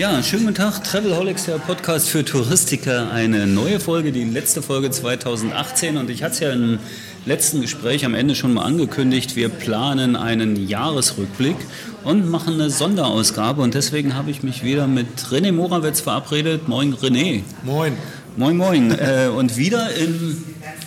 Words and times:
Ja, 0.00 0.22
schönen 0.22 0.44
guten 0.44 0.54
Tag, 0.54 0.82
Travelholics, 0.82 1.44
der 1.44 1.58
Podcast 1.58 2.08
für 2.08 2.24
Touristiker. 2.24 3.12
Eine 3.12 3.46
neue 3.46 3.80
Folge, 3.80 4.12
die 4.12 4.24
letzte 4.24 4.62
Folge 4.62 4.90
2018. 4.90 5.98
Und 5.98 6.08
ich 6.08 6.22
hatte 6.22 6.32
es 6.32 6.40
ja 6.40 6.52
im 6.52 6.78
letzten 7.26 7.60
Gespräch 7.60 8.06
am 8.06 8.14
Ende 8.14 8.34
schon 8.34 8.54
mal 8.54 8.62
angekündigt, 8.62 9.36
wir 9.36 9.50
planen 9.50 10.16
einen 10.16 10.56
Jahresrückblick 10.56 11.56
und 12.02 12.30
machen 12.30 12.54
eine 12.54 12.70
Sonderausgabe. 12.70 13.60
Und 13.60 13.74
deswegen 13.74 14.14
habe 14.14 14.30
ich 14.30 14.42
mich 14.42 14.64
wieder 14.64 14.86
mit 14.86 15.06
René 15.30 15.52
Morawetz 15.52 16.00
verabredet. 16.00 16.66
Moin, 16.66 16.94
René. 16.94 17.42
Moin. 17.62 17.92
Moin, 18.38 18.56
moin. 18.56 18.92
Äh, 18.92 19.28
und 19.28 19.58
wieder 19.58 19.94
in 19.96 20.42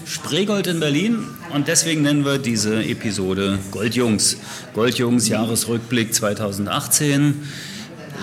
Spreegold 0.08 0.66
in 0.66 0.80
Berlin. 0.80 1.20
Und 1.54 1.68
deswegen 1.68 2.02
nennen 2.02 2.26
wir 2.26 2.40
diese 2.40 2.84
Episode 2.84 3.59
Goldjungs. 3.70 4.38
Goldjungs 4.73 5.28
Jahresrückblick 5.28 6.16
2018. 6.16 7.44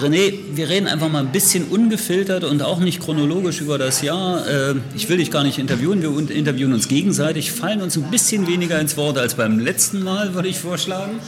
René, 0.02 0.32
wir 0.54 0.68
reden 0.68 0.86
einfach 0.86 1.09
mal 1.09 1.20
ein 1.20 1.32
bisschen 1.32 1.64
ungefiltert 1.64 2.45
und 2.45 2.62
auch 2.62 2.78
nicht 2.80 3.00
chronologisch 3.00 3.60
über 3.60 3.78
das 3.78 4.02
Jahr. 4.02 4.46
Äh, 4.46 4.74
ich 4.95 5.08
will 5.08 5.18
dich 5.18 5.30
gar 5.30 5.45
nicht 5.45 5.58
interviewen, 5.58 6.02
wir 6.02 6.30
interviewen 6.34 6.72
uns 6.72 6.88
gegenseitig, 6.88 7.52
fallen 7.52 7.83
uns 7.83 7.97
ein 7.97 8.10
bisschen 8.10 8.47
weniger 8.47 8.80
ins 8.80 8.97
Wort 8.97 9.19
als 9.19 9.34
beim 9.34 9.58
letzten 9.58 10.02
Mal, 10.02 10.34
würde 10.34 10.48
ich 10.48 10.58
vorschlagen. 10.58 11.20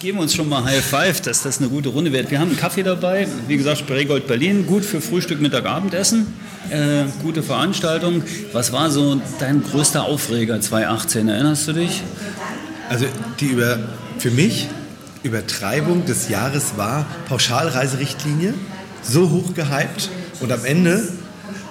Geben 0.00 0.18
wir 0.18 0.22
uns 0.22 0.34
schon 0.34 0.48
mal 0.48 0.64
High 0.64 0.84
Five, 0.84 1.20
dass 1.22 1.42
das 1.42 1.58
eine 1.58 1.68
gute 1.68 1.88
Runde 1.88 2.12
wird. 2.12 2.30
Wir 2.30 2.40
haben 2.40 2.48
einen 2.48 2.58
Kaffee 2.58 2.82
dabei, 2.82 3.28
wie 3.46 3.56
gesagt, 3.56 3.78
Spreegold 3.78 4.26
Berlin, 4.26 4.66
gut 4.66 4.84
für 4.84 5.00
Frühstück, 5.00 5.40
Mittag, 5.40 5.64
Abendessen. 5.64 6.26
Äh, 6.70 7.04
gute 7.22 7.42
Veranstaltung. 7.42 8.22
Was 8.52 8.72
war 8.72 8.90
so 8.90 9.20
dein 9.38 9.62
größter 9.62 10.04
Aufreger 10.04 10.60
2018? 10.60 11.28
Erinnerst 11.28 11.68
du 11.68 11.72
dich? 11.72 12.02
Also 12.88 13.06
die 13.40 13.46
über, 13.46 13.78
für 14.18 14.30
mich 14.30 14.68
Übertreibung 15.26 16.06
des 16.06 16.28
Jahres 16.28 16.76
war 16.76 17.06
Pauschalreiserichtlinie, 17.28 18.54
so 19.02 19.30
hoch 19.30 19.54
gehypt 19.54 20.10
und 20.40 20.52
am 20.52 20.64
Ende 20.64 21.02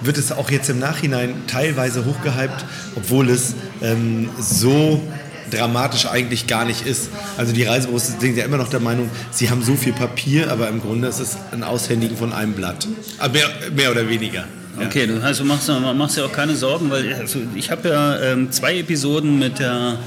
wird 0.02 0.18
es 0.18 0.32
auch 0.32 0.50
jetzt 0.50 0.68
im 0.68 0.78
Nachhinein 0.78 1.34
teilweise 1.46 2.04
hochgehypt, 2.04 2.64
obwohl 2.96 3.30
es 3.30 3.54
ähm, 3.82 4.28
so 4.38 5.02
dramatisch 5.50 6.06
eigentlich 6.06 6.46
gar 6.46 6.64
nicht 6.64 6.86
ist. 6.86 7.08
Also 7.36 7.52
die 7.52 7.62
Reisebüros 7.62 8.12
sind 8.18 8.36
ja 8.36 8.44
immer 8.44 8.56
noch 8.56 8.68
der 8.68 8.80
Meinung, 8.80 9.10
sie 9.30 9.50
haben 9.50 9.62
so 9.62 9.74
viel 9.74 9.92
Papier, 9.92 10.50
aber 10.50 10.68
im 10.68 10.80
Grunde 10.80 11.08
ist 11.08 11.20
es 11.20 11.36
ein 11.52 11.62
Aushändigen 11.62 12.16
von 12.16 12.32
einem 12.32 12.52
Blatt. 12.52 12.86
Aber 13.18 13.32
mehr, 13.32 13.48
mehr 13.74 13.90
oder 13.90 14.08
weniger. 14.08 14.44
Okay, 14.78 15.06
du 15.06 15.22
also 15.22 15.44
machst, 15.44 15.68
machst 15.68 16.18
dir 16.18 16.26
auch 16.26 16.32
keine 16.32 16.54
Sorgen, 16.54 16.90
weil 16.90 17.14
also 17.14 17.38
ich 17.54 17.70
habe 17.70 17.88
ja 17.88 18.20
ähm, 18.20 18.52
zwei 18.52 18.78
Episoden 18.78 19.38
mit 19.38 19.58
der 19.58 19.98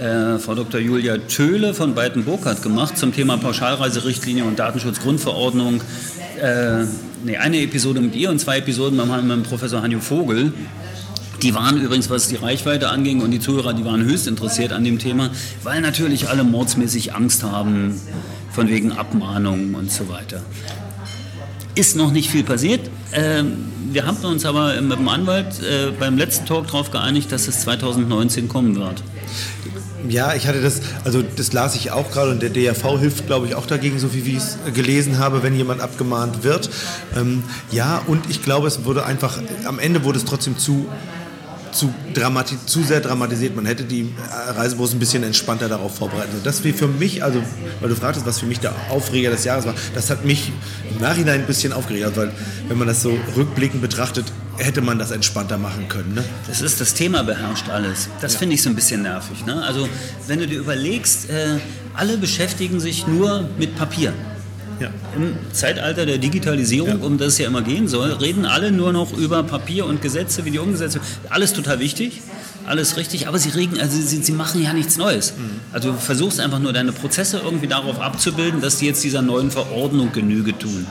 äh, 0.00 0.38
Frau 0.38 0.54
Dr. 0.54 0.80
Julia 0.80 1.18
Töhle 1.18 1.74
von 1.74 1.94
Beiten-Burkhardt 1.94 2.62
gemacht 2.62 2.96
zum 2.96 3.12
Thema 3.12 3.36
Pauschalreiserichtlinie 3.36 4.44
und 4.44 4.58
Datenschutzgrundverordnung. 4.58 5.82
Äh, 6.40 6.84
nee, 7.22 7.36
eine 7.36 7.60
Episode 7.60 8.00
mit 8.00 8.16
ihr 8.16 8.30
und 8.30 8.38
zwei 8.38 8.58
Episoden 8.58 8.96
mit, 8.96 9.24
mit 9.24 9.42
Professor 9.42 9.82
Hanjo 9.82 10.00
Vogel. 10.00 10.52
Die 11.42 11.54
waren 11.54 11.80
übrigens, 11.80 12.08
was 12.08 12.28
die 12.28 12.36
Reichweite 12.36 12.88
anging 12.88 13.20
und 13.20 13.30
die 13.30 13.40
Zuhörer, 13.40 13.74
die 13.74 13.84
waren 13.84 14.02
höchst 14.02 14.26
interessiert 14.26 14.72
an 14.72 14.84
dem 14.84 14.98
Thema, 14.98 15.30
weil 15.62 15.80
natürlich 15.80 16.28
alle 16.28 16.44
mordsmäßig 16.44 17.14
Angst 17.14 17.42
haben, 17.42 18.00
von 18.52 18.68
wegen 18.68 18.92
Abmahnungen 18.92 19.74
und 19.74 19.92
so 19.92 20.08
weiter. 20.08 20.42
Ist 21.74 21.96
noch 21.96 22.10
nicht 22.10 22.30
viel 22.30 22.42
passiert. 22.42 22.90
Ähm, 23.12 23.70
wir 23.92 24.06
haben 24.06 24.16
uns 24.24 24.44
aber 24.44 24.80
mit 24.80 24.98
dem 24.98 25.08
Anwalt 25.08 25.60
äh, 25.62 25.92
beim 25.98 26.16
letzten 26.16 26.46
Talk 26.46 26.66
darauf 26.66 26.90
geeinigt, 26.90 27.32
dass 27.32 27.48
es 27.48 27.60
2019 27.60 28.48
kommen 28.48 28.76
wird. 28.76 29.02
Ja, 30.08 30.34
ich 30.34 30.46
hatte 30.46 30.60
das, 30.60 30.80
also 31.04 31.22
das 31.22 31.52
las 31.52 31.74
ich 31.74 31.90
auch 31.90 32.10
gerade 32.10 32.30
und 32.30 32.42
der 32.42 32.50
DRV 32.50 32.98
hilft, 32.98 33.26
glaube 33.26 33.46
ich, 33.46 33.54
auch 33.54 33.66
dagegen, 33.66 33.98
so 33.98 34.14
wie 34.14 34.20
ich 34.20 34.36
es 34.36 34.58
gelesen 34.74 35.18
habe, 35.18 35.42
wenn 35.42 35.54
jemand 35.54 35.80
abgemahnt 35.80 36.42
wird. 36.42 36.70
Ähm, 37.16 37.42
ja, 37.70 38.02
und 38.06 38.28
ich 38.30 38.42
glaube, 38.42 38.66
es 38.66 38.84
wurde 38.84 39.04
einfach, 39.04 39.38
am 39.64 39.78
Ende 39.78 40.04
wurde 40.04 40.18
es 40.18 40.24
trotzdem 40.24 40.58
zu 40.58 40.86
zu, 41.72 41.92
zu 42.66 42.82
sehr 42.82 43.00
dramatisiert. 43.00 43.56
Man 43.56 43.66
hätte 43.66 43.84
die 43.84 44.12
Reisebüros 44.56 44.92
ein 44.92 44.98
bisschen 44.98 45.22
entspannter 45.22 45.68
darauf 45.68 45.96
vorbereiten. 45.96 46.36
Und 46.36 46.46
das 46.46 46.64
wie 46.64 46.72
für 46.72 46.88
mich, 46.88 47.22
also 47.22 47.42
weil 47.80 47.88
du 47.88 47.96
fragtest, 47.96 48.26
was 48.26 48.38
für 48.38 48.46
mich 48.46 48.60
der 48.60 48.74
Aufreger 48.90 49.30
des 49.30 49.44
Jahres 49.44 49.66
war, 49.66 49.74
das 49.94 50.10
hat 50.10 50.24
mich 50.24 50.52
im 50.90 51.00
Nachhinein 51.00 51.40
ein 51.40 51.46
bisschen 51.46 51.72
aufgeregt, 51.72 52.04
also, 52.04 52.20
weil 52.22 52.32
wenn 52.68 52.78
man 52.78 52.88
das 52.88 53.02
so 53.02 53.16
rückblickend 53.36 53.80
betrachtet, 53.80 54.26
hätte 54.58 54.82
man 54.82 54.98
das 54.98 55.10
entspannter 55.10 55.58
machen 55.58 55.88
können. 55.88 56.14
Ne? 56.14 56.24
Das 56.46 56.60
ist 56.60 56.80
das 56.80 56.94
Thema 56.94 57.22
beherrscht 57.22 57.68
alles. 57.70 58.08
Das 58.20 58.34
ja. 58.34 58.38
finde 58.40 58.54
ich 58.54 58.62
so 58.62 58.68
ein 58.68 58.74
bisschen 58.74 59.02
nervig. 59.02 59.46
Ne? 59.46 59.62
Also 59.62 59.88
wenn 60.26 60.38
du 60.38 60.46
dir 60.46 60.58
überlegst, 60.58 61.30
äh, 61.30 61.58
alle 61.94 62.18
beschäftigen 62.18 62.80
sich 62.80 63.06
nur 63.06 63.48
mit 63.58 63.76
Papier. 63.76 64.12
Ja. 64.80 64.88
Im 65.14 65.36
Zeitalter 65.52 66.06
der 66.06 66.18
Digitalisierung, 66.18 67.00
ja. 67.00 67.06
um 67.06 67.18
das 67.18 67.34
es 67.34 67.38
ja 67.38 67.46
immer 67.46 67.62
gehen 67.62 67.86
soll, 67.86 68.12
reden 68.12 68.46
alle 68.46 68.72
nur 68.72 68.92
noch 68.92 69.16
über 69.16 69.42
Papier 69.42 69.86
und 69.86 70.02
Gesetze, 70.02 70.44
wie 70.44 70.50
die 70.50 70.58
umgesetzt 70.58 70.96
werden. 70.96 71.06
Alles 71.28 71.52
total 71.52 71.78
wichtig, 71.78 72.22
alles 72.66 72.96
richtig, 72.96 73.28
aber 73.28 73.38
sie, 73.38 73.50
regen, 73.50 73.78
also 73.78 74.00
sie, 74.00 74.22
sie 74.22 74.32
machen 74.32 74.62
ja 74.62 74.72
nichts 74.72 74.96
Neues. 74.96 75.34
Mhm. 75.36 75.60
Also 75.72 75.92
du 75.92 75.98
versuchst 75.98 76.40
einfach 76.40 76.58
nur 76.58 76.72
deine 76.72 76.92
Prozesse 76.92 77.40
irgendwie 77.44 77.66
darauf 77.68 78.00
abzubilden, 78.00 78.60
dass 78.60 78.78
die 78.78 78.86
jetzt 78.86 79.04
dieser 79.04 79.22
neuen 79.22 79.50
Verordnung 79.50 80.12
Genüge 80.12 80.58
tun 80.58 80.86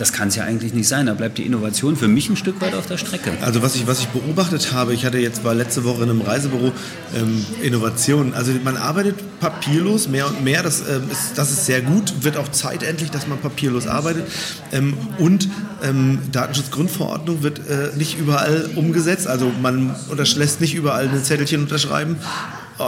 das 0.00 0.14
kann 0.14 0.28
es 0.28 0.36
ja 0.36 0.44
eigentlich 0.44 0.72
nicht 0.72 0.88
sein. 0.88 1.06
Da 1.06 1.14
bleibt 1.14 1.36
die 1.36 1.44
Innovation 1.44 1.94
für 1.94 2.08
mich 2.08 2.30
ein 2.30 2.36
Stück 2.36 2.60
weit 2.62 2.74
auf 2.74 2.86
der 2.86 2.96
Strecke. 2.96 3.32
Also 3.42 3.60
was 3.60 3.74
ich, 3.74 3.86
was 3.86 4.00
ich 4.00 4.08
beobachtet 4.08 4.72
habe, 4.72 4.94
ich 4.94 5.04
hatte 5.04 5.18
jetzt 5.18 5.44
war 5.44 5.54
letzte 5.54 5.84
Woche 5.84 6.04
in 6.04 6.10
einem 6.10 6.22
Reisebüro 6.22 6.72
ähm, 7.14 7.44
Innovation. 7.62 8.32
Also 8.32 8.52
man 8.64 8.78
arbeitet 8.78 9.16
papierlos 9.40 10.08
mehr 10.08 10.26
und 10.26 10.42
mehr. 10.42 10.62
Das, 10.62 10.80
ähm, 10.80 11.02
ist, 11.10 11.36
das 11.36 11.50
ist 11.50 11.66
sehr 11.66 11.82
gut. 11.82 12.24
Wird 12.24 12.38
auch 12.38 12.48
Zeit 12.48 12.82
endlich, 12.82 13.10
dass 13.10 13.26
man 13.26 13.38
papierlos 13.38 13.86
arbeitet. 13.86 14.26
Ähm, 14.72 14.94
und 15.18 15.48
ähm, 15.82 16.20
Datenschutzgrundverordnung 16.32 17.42
wird 17.42 17.58
äh, 17.68 17.90
nicht 17.96 18.18
überall 18.18 18.70
umgesetzt. 18.76 19.26
Also 19.26 19.52
man 19.60 19.94
lässt 20.34 20.62
nicht 20.62 20.74
überall 20.74 21.08
ein 21.08 21.22
Zettelchen 21.22 21.62
unterschreiben 21.62 22.16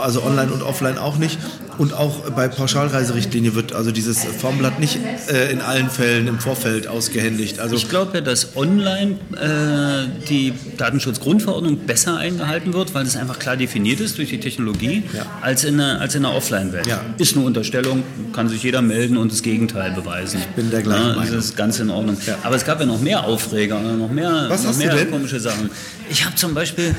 also 0.01 0.23
online 0.23 0.51
und 0.51 0.61
offline 0.61 0.97
auch 0.97 1.17
nicht. 1.17 1.37
Und 1.77 1.93
auch 1.93 2.29
bei 2.31 2.47
Pauschalreiserichtlinie 2.47 3.55
wird 3.55 3.73
also 3.73 3.91
dieses 3.91 4.23
Formblatt 4.23 4.79
nicht 4.79 4.99
äh, 5.27 5.51
in 5.51 5.61
allen 5.61 5.89
Fällen 5.89 6.27
im 6.27 6.39
Vorfeld 6.39 6.87
ausgehändigt. 6.87 7.59
Also 7.59 7.75
ich 7.75 7.89
glaube 7.89 8.11
ja, 8.15 8.21
dass 8.21 8.55
online 8.55 9.13
äh, 9.33 10.27
die 10.29 10.53
Datenschutzgrundverordnung 10.77 11.77
besser 11.77 12.17
eingehalten 12.17 12.73
wird, 12.73 12.93
weil 12.93 13.05
es 13.05 13.15
einfach 13.15 13.39
klar 13.39 13.57
definiert 13.57 13.99
ist 14.01 14.19
durch 14.19 14.29
die 14.29 14.39
Technologie, 14.39 15.03
ja. 15.13 15.25
als 15.41 15.63
in 15.63 15.77
der, 15.77 15.99
als 15.99 16.13
in 16.13 16.23
der 16.23 16.33
Offline-Welt. 16.33 16.85
Ja. 16.85 17.01
Ist 17.17 17.35
eine 17.35 17.45
Unterstellung, 17.45 18.03
kann 18.33 18.49
sich 18.49 18.61
jeder 18.61 18.81
melden 18.81 19.17
und 19.17 19.31
das 19.31 19.41
Gegenteil 19.41 19.91
beweisen. 19.91 20.41
Ich 20.41 20.55
bin 20.55 20.69
der 20.69 20.83
gleichen 20.83 21.07
ja, 21.07 21.15
Meinung. 21.15 21.33
Das 21.33 21.45
ist 21.45 21.57
ganz 21.57 21.79
in 21.79 21.89
Ordnung. 21.89 22.17
Aber 22.43 22.55
es 22.55 22.65
gab 22.65 22.79
ja 22.79 22.85
noch 22.85 23.01
mehr 23.01 23.23
Aufreger, 23.23 23.79
noch 23.79 24.11
mehr, 24.11 24.45
Was 24.47 24.63
noch 24.63 24.77
mehr 24.77 25.05
komische 25.07 25.39
Sachen. 25.39 25.71
Ich 26.09 26.23
habe 26.23 26.35
zum 26.35 26.53
Beispiel 26.53 26.95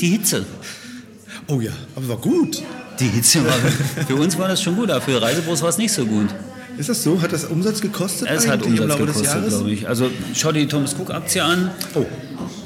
die 0.00 0.08
Hitze. 0.08 0.44
Oh 1.48 1.60
ja, 1.60 1.72
aber 1.94 2.08
war 2.08 2.16
gut. 2.16 2.62
Die 2.98 3.08
Hitze 3.08 3.44
war, 3.44 3.52
für 4.06 4.14
uns 4.14 4.38
war 4.38 4.48
das 4.48 4.62
schon 4.62 4.76
gut, 4.76 4.90
aber 4.90 5.00
für 5.00 5.20
Reisebus 5.20 5.62
war 5.62 5.68
es 5.68 5.78
nicht 5.78 5.92
so 5.92 6.06
gut. 6.06 6.28
Ist 6.76 6.88
das 6.88 7.02
so? 7.02 7.20
Hat 7.22 7.32
das 7.32 7.44
Umsatz 7.44 7.80
gekostet? 7.80 8.28
Es 8.30 8.48
hat 8.48 8.62
Umsatz 8.62 8.96
gekostet, 8.96 9.48
glaube 9.48 9.70
ich. 9.70 9.88
Also 9.88 10.10
schau 10.34 10.52
dir 10.52 10.60
die 10.60 10.68
Thomas 10.68 10.94
Cook 10.98 11.10
Aktie 11.10 11.42
an. 11.42 11.70
Oh, 11.94 12.04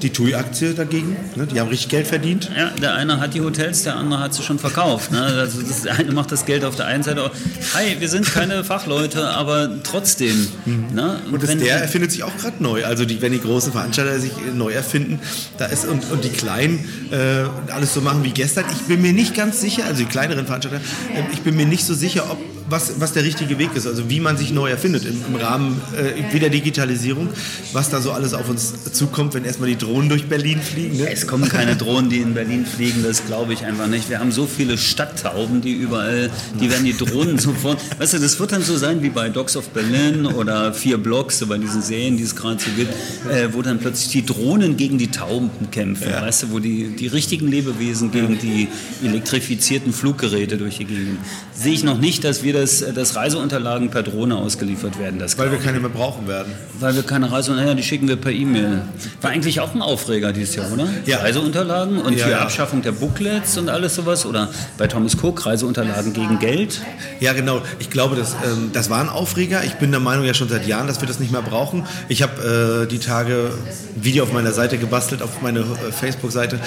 die 0.03 0.11
TUI-Aktie 0.11 0.75
dagegen, 0.75 1.17
ne? 1.35 1.47
die 1.47 1.61
haben 1.61 1.69
richtig 1.69 1.89
Geld 1.89 2.07
verdient. 2.07 2.51
Ja, 2.57 2.71
der 2.71 2.95
eine 2.95 3.21
hat 3.21 3.35
die 3.35 3.41
Hotels, 3.41 3.83
der 3.83 3.97
andere 3.97 4.21
hat 4.21 4.35
sie 4.35 4.43
schon 4.43 4.59
verkauft. 4.59 5.11
Ne? 5.11 5.21
Also 5.21 5.61
das, 5.61 5.83
der 5.83 5.97
eine 5.97 6.13
macht 6.13 6.31
das 6.33 6.47
Geld 6.47 6.65
auf 6.65 6.77
der 6.77 6.87
einen 6.87 7.03
Seite. 7.03 7.31
Hi, 7.75 7.97
wir 7.99 8.09
sind 8.09 8.27
keine 8.27 8.65
Fachleute, 8.69 9.29
aber 9.29 9.83
trotzdem. 9.83 10.49
Mhm. 10.65 10.87
Ne? 10.95 11.21
Und, 11.31 11.43
und 11.43 11.61
der 11.61 11.81
erfindet 11.81 12.13
sich 12.13 12.23
auch 12.23 12.37
gerade 12.37 12.63
neu. 12.63 12.85
Also 12.85 13.05
die, 13.05 13.21
wenn 13.21 13.33
die 13.33 13.41
großen 13.41 13.73
Veranstalter 13.73 14.19
sich 14.21 14.33
neu 14.55 14.73
erfinden, 14.73 15.21
da 15.59 15.67
ist 15.67 15.85
und, 15.85 16.11
und 16.11 16.25
die 16.25 16.31
kleinen 16.31 16.89
äh, 17.11 17.73
alles 17.73 17.95
so 17.95 18.01
machen 18.01 18.25
wie 18.25 18.31
gestern. 18.31 18.65
Ich 18.73 18.83
bin 18.83 19.03
mir 19.03 19.13
nicht 19.13 19.35
ganz 19.35 19.61
sicher, 19.61 19.85
also 19.87 20.03
die 20.03 20.09
kleineren 20.09 20.47
Veranstalter, 20.47 20.79
äh, 21.15 21.23
ich 21.33 21.43
bin 21.43 21.57
mir 21.57 21.67
nicht 21.67 21.85
so 21.85 21.95
sicher, 21.95 22.31
ob 22.31 22.39
was, 22.71 23.01
was 23.01 23.13
der 23.13 23.25
richtige 23.25 23.59
Weg 23.59 23.75
ist, 23.75 23.87
also 23.87 24.11
wie 24.11 24.21
man 24.21 24.37
sich 24.37 24.53
neu 24.53 24.71
erfindet 24.71 25.05
im, 25.05 25.23
im 25.27 25.37
Rahmen 25.37 25.81
äh, 25.97 26.33
wie 26.33 26.39
der 26.39 26.51
Digitalisierung, 26.51 27.29
was 27.73 27.91
da 27.91 28.01
so 28.01 28.13
alles 28.13 28.35
auf 28.35 28.49
uns 28.49 28.93
zukommt, 28.93 29.35
wenn 29.35 29.45
erstmal 29.45 29.69
die 29.69 29.77
Drohnen 29.77 30.09
durch 30.09 30.27
Berlin 30.27 30.61
fliegen. 30.61 30.99
Ne? 30.99 31.11
Es 31.11 31.27
kommen 31.27 31.49
keine 31.49 31.77
Drohnen, 31.77 32.11
die 32.11 32.19
in 32.19 32.35
Berlin 32.35 32.67
fliegen, 32.67 33.03
das 33.03 33.25
glaube 33.27 33.53
ich 33.53 33.65
einfach 33.65 33.87
nicht. 33.87 34.11
Wir 34.11 34.21
haben 34.21 34.33
so 34.33 34.47
viele 34.47 34.79
Stadttauben, 34.79 35.61
die 35.61 35.73
überall, 35.73 36.31
die 36.61 36.71
werden 36.71 36.85
die 36.85 36.97
Drohnen 36.97 37.39
sofort. 37.39 37.81
Weißt 37.99 38.15
du, 38.15 38.19
das 38.19 38.39
wird 38.39 38.53
dann 38.53 38.63
so 38.63 38.77
sein 38.77 39.03
wie 39.03 39.11
bei 39.11 39.29
Dogs 39.29 39.57
of 39.57 39.69
Berlin 39.71 40.27
oder 40.27 40.73
Vier 40.73 40.99
Blocks, 40.99 41.39
so 41.39 41.47
bei 41.47 41.59
diesen 41.59 41.83
Serien, 41.83 42.17
die 42.17 42.23
es 42.23 42.37
gerade 42.37 42.61
so 42.61 42.71
gibt, 42.77 42.93
äh, 43.31 43.53
wo 43.53 43.63
dann 43.63 43.79
plötzlich 43.79 44.11
die 44.11 44.27
Drohnen 44.27 44.77
gegen 44.77 44.99
die 44.99 45.11
Tauben 45.11 45.51
kämpfen. 45.71 46.11
Ja. 46.11 46.23
Weißt 46.23 46.45
du, 46.45 46.51
wo 46.51 46.59
die, 46.59 46.95
die 46.97 47.07
richtigen 47.07 47.49
Lebewesen 47.49 48.11
gegen 48.11 48.39
die 48.39 48.69
elektrifizierten 49.05 49.93
Fluggeräte 49.93 50.59
durch 50.59 50.79
die 50.79 50.85
Gegend. 50.85 51.19
Sehe 51.55 51.73
ich 51.73 51.85
noch 51.85 51.99
nicht, 51.99 52.25
dass 52.25 52.43
wir 52.43 52.58
das, 52.61 52.85
das 52.95 53.17
Reiseunterlagen 53.17 53.91
per 53.91 54.03
Drohne 54.03 54.37
ausgeliefert 54.37 54.99
werden. 54.99 55.19
Das 55.19 55.39
Weil 55.39 55.51
wir 55.51 55.59
keine 55.59 55.81
mehr 55.81 55.89
brauchen 55.89 56.27
werden. 56.27 56.53
Weil 56.81 56.95
wir 56.95 57.03
keine 57.03 57.31
Reise, 57.31 57.53
naja, 57.53 57.75
die 57.75 57.83
schicken 57.83 58.09
wir 58.09 58.17
per 58.17 58.33
E-Mail. 58.33 58.83
War 59.21 59.31
eigentlich 59.31 59.61
auch 59.61 59.75
ein 59.75 59.83
Aufreger 59.83 60.33
dieses 60.33 60.57
Jahr, 60.57 60.73
oder? 60.73 60.89
Ja. 61.07 61.19
Reiseunterlagen 61.19 61.99
und 61.99 62.17
Ja, 62.17 62.27
die 62.27 62.31
ja. 62.33 62.39
Abschaffung 62.41 62.83
der 62.83 62.93
Booklets 62.93 63.57
und 63.59 63.69
alles 63.69 63.95
sowas. 63.95 64.27
Oder 64.27 64.51
bei 64.77 64.87
Thomas 64.87 65.17
Cook 65.23 65.47
Reiseunterlagen 65.47 66.13
gegen 66.13 66.39
Geld. 66.39 66.81
Ja, 67.21 67.33
genau. 67.33 67.63
Ich 67.79 67.91
glaube, 67.91 68.17
das, 68.17 68.35
ähm, 68.45 68.71
das 68.73 68.91
war 68.91 69.01
ein 69.01 69.09
Aufreger. 69.09 69.65
Ich 69.65 69.75
bin 69.75 69.91
der 69.91 70.01
Meinung 70.01 70.25
ja 70.25 70.35
schon 70.35 70.49
seit 70.49 70.67
Jahren, 70.67 70.87
dass 70.87 71.01
wir 71.01 71.09
das 71.09 71.19
nicht 71.21 71.33
mehr 71.33 71.43
brauchen. 71.43 71.85
Ich 72.09 72.23
habe 72.23 72.85
äh, 72.85 72.89
die 72.89 72.99
Tage 72.99 73.51
ein 73.97 74.05
Video 74.05 74.25
auf 74.25 74.33
meiner 74.33 74.53
Seite 74.53 74.79
gebastelt, 74.79 75.23
auf 75.23 75.43
meine 75.43 75.61
äh, 75.61 75.93
Facebook-Seite, 75.93 76.59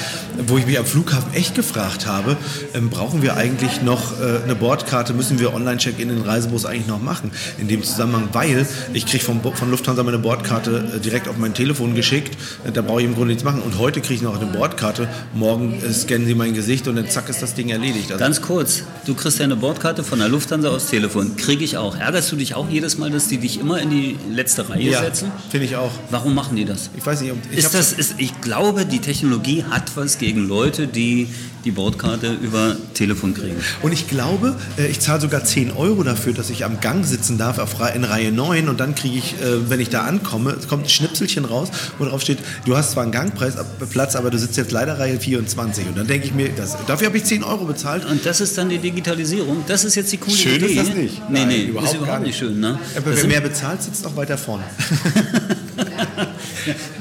wo 0.48 0.58
ich 0.58 0.66
mich 0.66 0.80
am 0.80 0.86
Flughafen 0.86 1.34
echt 1.34 1.56
gefragt 1.56 2.08
habe, 2.08 2.38
ähm, 2.74 2.90
brauchen 2.90 3.22
wir 3.22 3.36
eigentlich 3.36 3.82
noch 3.82 4.20
äh, 4.20 4.44
eine 4.44 4.56
Bordkarte, 4.56 5.14
müssen 5.14 5.40
wir 5.40 5.54
Online-Check-in 5.82 6.10
in 6.10 6.16
den 6.18 6.26
Reisebus 6.26 6.66
eigentlich 6.66 6.88
noch 6.88 7.02
machen? 7.02 7.32
In 7.60 7.68
dem 7.68 7.84
Zusammenhang, 7.84 8.30
weil 8.34 8.66
ich 8.94 9.06
kriege 9.06 9.24
von, 9.24 9.42
von 9.42 9.72
Lufthansa 9.72 10.04
meine 10.04 10.20
Bordkarte 10.20 10.92
äh, 10.96 11.00
direkt 11.00 11.28
auf 11.28 11.38
mein 11.38 11.54
Telefon 11.54 11.96
geschickt. 11.96 12.38
Äh, 12.66 12.72
Da 12.72 12.82
brauche 12.82 13.02
ich 13.02 13.08
im 13.08 13.14
Grunde 13.14 13.30
nichts 13.30 13.44
machen. 13.44 13.62
Und 13.62 13.78
heute 13.78 14.02
kriege 14.02 14.16
ich 14.16 14.22
noch 14.22 14.40
eine 14.40 14.52
Bordkarte. 14.52 15.08
Morgen 15.34 15.82
äh, 15.82 15.92
scannen 15.92 16.28
sie 16.28 16.36
mein 16.36 16.54
Gesicht 16.54 16.88
und 16.88 16.96
dann 16.96 17.10
zack 17.10 17.30
ist 17.30 17.42
das 17.42 17.54
Ding 17.54 17.70
erledigt. 17.70 18.12
Also, 18.12 18.24
Ganz 18.24 18.42
kurz, 18.42 18.84
du 19.06 19.16
kriegst 19.16 19.40
ja 19.40 19.46
eine 19.46 19.56
Bordkarte 19.56 20.04
von 20.04 20.20
der 20.20 20.30
Lufthansa 20.30 20.70
aufs 20.70 20.88
Telefon. 20.88 21.36
Kriege 21.36 21.64
ich 21.64 21.78
auch. 21.78 21.98
Ärgerst 21.98 22.32
du 22.32 22.36
dich 22.36 22.56
auch 22.56 22.70
jedes 22.70 22.98
Mal, 22.98 23.10
dass 23.10 23.28
die 23.28 23.38
dich 23.38 23.60
immer 23.60 23.80
in 23.82 23.90
die 23.90 24.18
letzte 24.32 24.70
Reihe 24.70 24.92
ja, 24.92 25.02
setzen? 25.02 25.32
finde 25.50 25.66
ich 25.66 25.76
auch. 25.76 25.92
Warum 26.10 26.36
machen 26.36 26.56
die 26.56 26.66
das? 26.66 26.90
Ich 26.98 27.06
weiß 27.06 27.22
nicht, 27.22 27.34
ich 27.52 27.58
ist 27.60 27.74
das, 27.74 27.94
ist, 27.94 28.16
ich 28.18 28.40
glaube, 28.42 28.86
die 28.86 29.00
Technologie 29.00 29.64
hat 29.70 29.96
was 29.96 30.18
gegen 30.18 30.48
Leute, 30.48 30.88
die 30.88 31.28
die 31.66 31.72
Bordkarte 31.72 32.34
über 32.42 32.76
Telefon 32.94 33.34
kriegen. 33.34 33.56
Und 33.82 33.92
ich 33.92 34.08
glaube, 34.08 34.56
ich 34.90 35.00
zahle 35.00 35.22
sogar 35.22 35.44
10 35.44 35.71
Euro 35.72 36.04
dafür, 36.04 36.34
dass 36.34 36.50
ich 36.50 36.66
am 36.66 36.80
Gang 36.80 37.06
sitzen 37.06 37.38
darf 37.38 37.60
auf 37.60 37.80
Re- 37.80 37.92
in 37.96 38.04
Reihe 38.04 38.32
9 38.32 38.70
und 38.70 38.80
dann 38.80 38.96
kriege 38.96 39.18
ich, 39.18 39.34
äh, 39.42 39.70
wenn 39.70 39.80
ich 39.80 39.90
da 39.90 40.04
ankomme, 40.04 40.52
es 40.52 40.68
kommt 40.68 40.86
ein 40.86 40.90
Schnipselchen 40.90 41.46
raus, 41.46 41.70
wo 41.98 42.06
drauf 42.06 42.22
steht, 42.22 42.40
du 42.66 42.76
hast 42.78 42.92
zwar 42.92 43.04
einen 43.04 43.12
Gangpreis 43.12 43.58
ab- 43.58 43.68
Platz, 43.90 44.16
aber 44.16 44.30
du 44.32 44.38
sitzt 44.38 44.58
jetzt 44.58 44.72
leider 44.72 45.00
Reihe 45.00 45.20
24. 45.20 45.88
Und 45.88 45.98
dann 45.98 46.08
denke 46.08 46.28
ich 46.28 46.34
mir, 46.34 46.50
das, 46.50 46.78
dafür 46.88 47.08
habe 47.08 47.18
ich 47.18 47.24
10 47.26 47.44
Euro 47.44 47.66
bezahlt. 47.66 48.06
Und 48.06 48.26
das 48.26 48.42
ist 48.42 48.58
dann 48.58 48.70
die 48.70 48.78
Digitalisierung. 48.78 49.64
Das 49.68 49.84
ist 49.84 49.96
jetzt 49.96 50.12
die 50.12 50.18
coole 50.18 50.36
Schön 50.38 50.56
Idee. 50.56 50.66
ist 50.68 50.78
das 50.88 50.96
nicht. 50.96 51.22
Nee, 51.30 51.40
Nein, 51.40 51.48
nee, 51.48 51.64
überhaupt 51.66 51.94
ist 51.94 51.98
überhaupt 52.02 52.24
nicht 52.24 52.38
schön. 52.38 52.60
Ne? 52.60 52.80
Aber 52.96 53.16
wer 53.16 53.28
mehr 53.28 53.42
bezahlt, 53.42 53.82
sitzt 53.84 54.06
auch 54.06 54.16
weiter 54.16 54.38
vorne. 54.38 54.64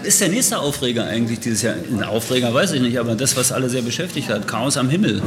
ist 0.02 0.20
der 0.20 0.28
nächste 0.28 0.58
Aufreger 0.58 1.04
eigentlich 1.04 1.40
dieses 1.40 1.62
Jahr? 1.62 1.74
Ein 1.90 2.02
Aufreger 2.02 2.52
weiß 2.52 2.72
ich 2.72 2.80
nicht, 2.80 2.98
aber 2.98 3.14
das, 3.14 3.36
was 3.36 3.52
alle 3.52 3.68
sehr 3.68 3.82
beschäftigt 3.82 4.28
hat, 4.28 4.46
Chaos 4.48 4.76
am 4.76 4.88
Himmel. 4.90 5.22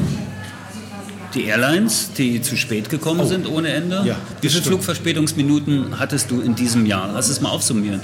Die 1.35 1.45
Airlines, 1.45 2.11
die 2.17 2.41
zu 2.41 2.55
spät 2.55 2.89
gekommen 2.89 3.27
sind 3.27 3.47
ohne 3.47 3.69
Ende. 3.69 4.01
Oh. 4.03 4.07
Ja, 4.07 4.17
Wie 4.41 4.49
viele. 4.49 4.61
Flugverspätungsminuten 4.61 5.99
hattest 5.99 6.29
du 6.29 6.41
in 6.41 6.55
diesem 6.55 6.85
Jahr? 6.85 7.09
Lass 7.13 7.29
es 7.29 7.41
mal 7.41 7.49
aufsummieren. 7.49 8.01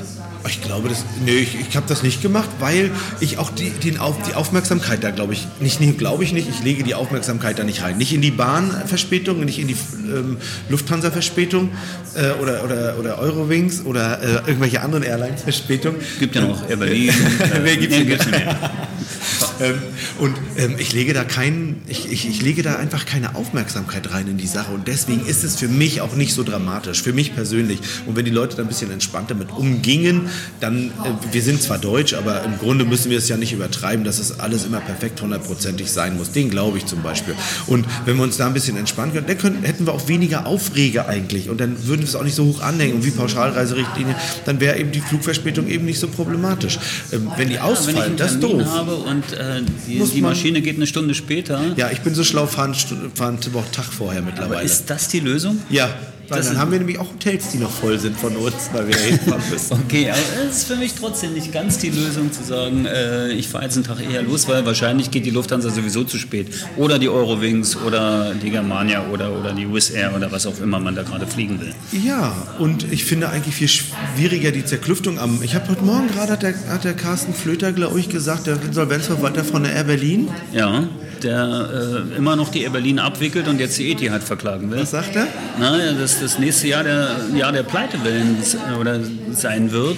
Ich 0.47 0.61
glaube, 0.61 0.87
das, 0.87 1.03
nee, 1.25 1.31
ich, 1.31 1.59
ich 1.59 1.75
habe 1.75 1.85
das 1.87 2.01
nicht 2.01 2.21
gemacht, 2.21 2.49
weil 2.59 2.91
ich 3.19 3.37
auch 3.37 3.51
die, 3.51 3.69
den 3.69 3.99
auf, 3.99 4.15
die 4.23 4.35
Aufmerksamkeit 4.35 5.03
da, 5.03 5.11
glaube 5.11 5.33
ich, 5.33 5.45
nicht, 5.59 5.81
nee, 5.81 5.91
glaube 5.91 6.23
ich 6.23 6.31
nicht, 6.31 6.47
ich 6.49 6.63
lege 6.63 6.83
die 6.83 6.95
Aufmerksamkeit 6.95 7.59
da 7.59 7.63
nicht 7.63 7.83
rein. 7.83 7.97
Nicht 7.97 8.13
in 8.13 8.21
die 8.21 8.31
Bahnverspätung, 8.31 9.41
nicht 9.43 9.59
in 9.59 9.67
die 9.67 9.75
ähm, 10.07 10.37
Lufthansa-Verspätung 10.69 11.69
äh, 12.15 12.31
oder, 12.41 12.63
oder, 12.63 12.97
oder 12.97 13.19
Eurowings 13.19 13.85
oder 13.85 14.21
äh, 14.21 14.25
irgendwelche 14.47 14.81
anderen 14.81 15.03
Airlines-Verspätungen. 15.03 15.99
Gibt 16.19 16.35
ja 16.35 16.41
noch 16.41 16.67
Air 16.69 16.77
Berlin. 16.77 17.13
Gibt's 17.79 17.97
nee, 17.97 18.05
gibt's 18.05 18.25
nicht 18.25 18.39
mehr. 18.39 18.71
Ähm, 19.59 19.75
und 20.19 20.35
ähm, 20.57 20.75
ich 20.77 20.93
lege 20.93 21.13
da 21.13 21.23
keinen, 21.23 21.81
ich, 21.87 22.11
ich, 22.11 22.27
ich 22.27 22.41
lege 22.41 22.63
da 22.63 22.75
einfach 22.77 23.05
keine 23.05 23.35
Aufmerksamkeit 23.35 24.11
rein 24.11 24.27
in 24.27 24.37
die 24.37 24.47
Sache 24.47 24.71
und 24.71 24.87
deswegen 24.87 25.25
ist 25.25 25.43
es 25.43 25.55
für 25.57 25.67
mich 25.67 26.01
auch 26.01 26.15
nicht 26.15 26.33
so 26.33 26.43
dramatisch, 26.43 27.01
für 27.01 27.13
mich 27.13 27.35
persönlich. 27.35 27.79
Und 28.05 28.15
wenn 28.15 28.25
die 28.25 28.31
Leute 28.31 28.55
da 28.55 28.63
ein 28.63 28.67
bisschen 28.67 28.91
entspannter 28.91 29.35
mit 29.35 29.51
umgingen, 29.51 30.29
dann, 30.59 30.87
äh, 30.87 30.91
wir 31.33 31.41
sind 31.41 31.61
zwar 31.61 31.77
deutsch, 31.77 32.13
aber 32.13 32.43
im 32.43 32.57
Grunde 32.57 32.85
müssen 32.85 33.09
wir 33.11 33.17
es 33.17 33.27
ja 33.29 33.37
nicht 33.37 33.53
übertreiben, 33.53 34.03
dass 34.05 34.19
es 34.19 34.39
alles 34.39 34.65
immer 34.65 34.79
perfekt 34.79 35.21
hundertprozentig 35.21 35.91
sein 35.91 36.17
muss. 36.17 36.31
Den 36.31 36.49
glaube 36.49 36.77
ich 36.77 36.85
zum 36.85 37.01
Beispiel. 37.01 37.35
Und 37.67 37.85
wenn 38.05 38.17
wir 38.17 38.23
uns 38.23 38.37
da 38.37 38.47
ein 38.47 38.53
bisschen 38.53 38.77
entspannen 38.77 39.13
können, 39.13 39.27
dann 39.27 39.37
können, 39.37 39.63
hätten 39.63 39.85
wir 39.85 39.93
auch 39.93 40.07
weniger 40.07 40.45
Aufreger 40.45 41.07
eigentlich 41.07 41.49
und 41.49 41.59
dann 41.59 41.87
würden 41.87 42.01
wir 42.01 42.07
es 42.07 42.15
auch 42.15 42.23
nicht 42.23 42.35
so 42.35 42.45
hoch 42.45 42.61
anhängen 42.61 42.95
und 42.95 43.05
wie 43.05 43.11
Pauschalreiserichtlinie, 43.11 44.15
dann 44.45 44.59
wäre 44.59 44.77
eben 44.77 44.91
die 44.91 45.01
Flugverspätung 45.01 45.67
eben 45.67 45.85
nicht 45.85 45.99
so 45.99 46.07
problematisch. 46.07 46.79
Ähm, 47.11 47.29
wenn 47.37 47.49
die 47.49 47.55
Ja, 47.55 47.61
wenn 47.63 47.71
ich 47.71 47.77
ausfallen, 47.77 48.01
einen 48.01 48.17
das 48.17 48.33
ist 48.33 48.39
Termin 48.41 48.59
doof. 48.59 48.67
habe 48.71 48.95
und 48.95 49.33
äh, 49.33 49.48
die, 49.87 49.99
die 50.13 50.21
Maschine 50.21 50.61
geht 50.61 50.75
eine 50.77 50.87
Stunde 50.87 51.13
später, 51.13 51.61
Ja, 51.75 51.89
ich 51.91 52.01
bin 52.01 52.13
so 52.15 52.23
schlau, 52.23 52.45
fahren, 52.45 52.73
fahren 53.15 53.39
auch 53.41 53.69
Tag 53.71 53.85
vorher 53.85 54.21
aber 54.21 54.31
mittlerweile. 54.31 54.63
ist 54.63 54.89
das 54.89 55.07
die 55.07 55.19
Lösung? 55.19 55.59
ja, 55.69 55.89
weil 56.29 56.39
Das 56.39 56.49
dann 56.49 56.59
haben 56.59 56.71
wir 56.71 56.79
nämlich 56.79 56.99
auch 56.99 57.09
Hotels, 57.09 57.49
die 57.49 57.57
noch 57.57 57.71
voll 57.71 57.99
sind 57.99 58.17
von 58.17 58.35
uns, 58.35 58.69
weil 58.71 58.87
wir 58.87 58.95
da 58.95 59.01
hinfahren 59.01 59.43
müssen. 59.49 59.79
Okay, 59.89 60.11
aber 60.11 60.19
es 60.47 60.57
ist 60.57 60.67
für 60.67 60.75
mich 60.75 60.93
trotzdem 60.93 61.33
nicht 61.33 61.51
ganz 61.51 61.79
die 61.79 61.89
Lösung 61.89 62.31
zu 62.31 62.43
sagen, 62.43 62.85
äh, 62.85 63.31
ich 63.31 63.47
fahre 63.47 63.63
jetzt 63.63 63.75
einen 63.75 63.85
Tag 63.85 63.97
eher 64.01 64.21
los, 64.21 64.47
weil 64.47 64.65
wahrscheinlich 64.65 65.09
geht 65.09 65.25
die 65.25 65.31
Lufthansa 65.31 65.69
sowieso 65.69 66.03
zu 66.03 66.17
spät. 66.17 66.47
Oder 66.77 66.99
die 66.99 67.09
Eurowings 67.09 67.75
oder 67.77 68.33
die 68.35 68.51
Germania 68.51 69.07
oder, 69.11 69.31
oder 69.31 69.53
die 69.53 69.71
Wizz 69.71 69.91
Air 69.91 70.15
oder 70.15 70.31
was 70.31 70.45
auch 70.45 70.59
immer 70.59 70.79
man 70.79 70.95
da 70.95 71.03
gerade 71.03 71.25
fliegen 71.25 71.59
will. 71.59 71.73
Ja, 71.91 72.35
und 72.59 72.91
ich 72.91 73.05
finde 73.05 73.29
eigentlich 73.29 73.55
viel 73.55 73.67
schwieriger 73.67 74.51
die 74.51 74.65
Zerklüftung 74.65 75.19
am. 75.19 75.41
Ich 75.41 75.55
habe 75.55 75.69
heute 75.69 75.83
Morgen 75.83 76.07
gerade, 76.07 76.33
hat 76.33 76.43
der, 76.43 76.53
hat 76.69 76.83
der 76.83 76.93
Carsten 76.93 77.33
Flöter, 77.33 77.71
glaube 77.71 77.99
ich, 77.99 78.09
gesagt, 78.09 78.47
der 78.47 78.61
Insolvenzverwalter 78.61 79.43
von 79.43 79.63
der 79.63 79.73
Air 79.73 79.85
Berlin. 79.85 80.29
Ja, 80.53 80.87
der 81.23 82.05
äh, 82.13 82.17
immer 82.17 82.35
noch 82.35 82.49
die 82.49 82.63
Air 82.63 82.71
Berlin 82.71 82.99
abwickelt 82.99 83.47
und 83.47 83.59
jetzt 83.59 83.77
die 83.77 83.91
Etihad 83.91 84.23
verklagen 84.23 84.71
will. 84.71 84.79
Was 84.79 84.91
sagt 84.91 85.15
er? 85.15 85.27
Naja, 85.59 85.93
dass 86.21 86.33
das 86.33 86.39
nächste 86.39 86.67
Jahr 86.67 86.83
der 86.83 87.17
Jahr 87.33 87.51
der 87.51 87.63
Pleitewellen 87.63 88.37
oder 88.79 88.99
sein 89.31 89.71
wird. 89.71 89.97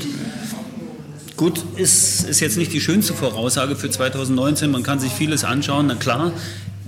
Gut, 1.36 1.64
ist, 1.78 2.30
ist 2.30 2.40
jetzt 2.40 2.58
nicht 2.58 2.72
die 2.72 2.82
schönste 2.82 3.14
Voraussage 3.14 3.76
für 3.76 3.90
2019. 3.90 4.70
Man 4.70 4.84
kann 4.84 5.00
sich 5.00 5.12
vieles 5.12 5.44
anschauen, 5.44 5.88
na 5.88 5.96
klar. 5.96 6.32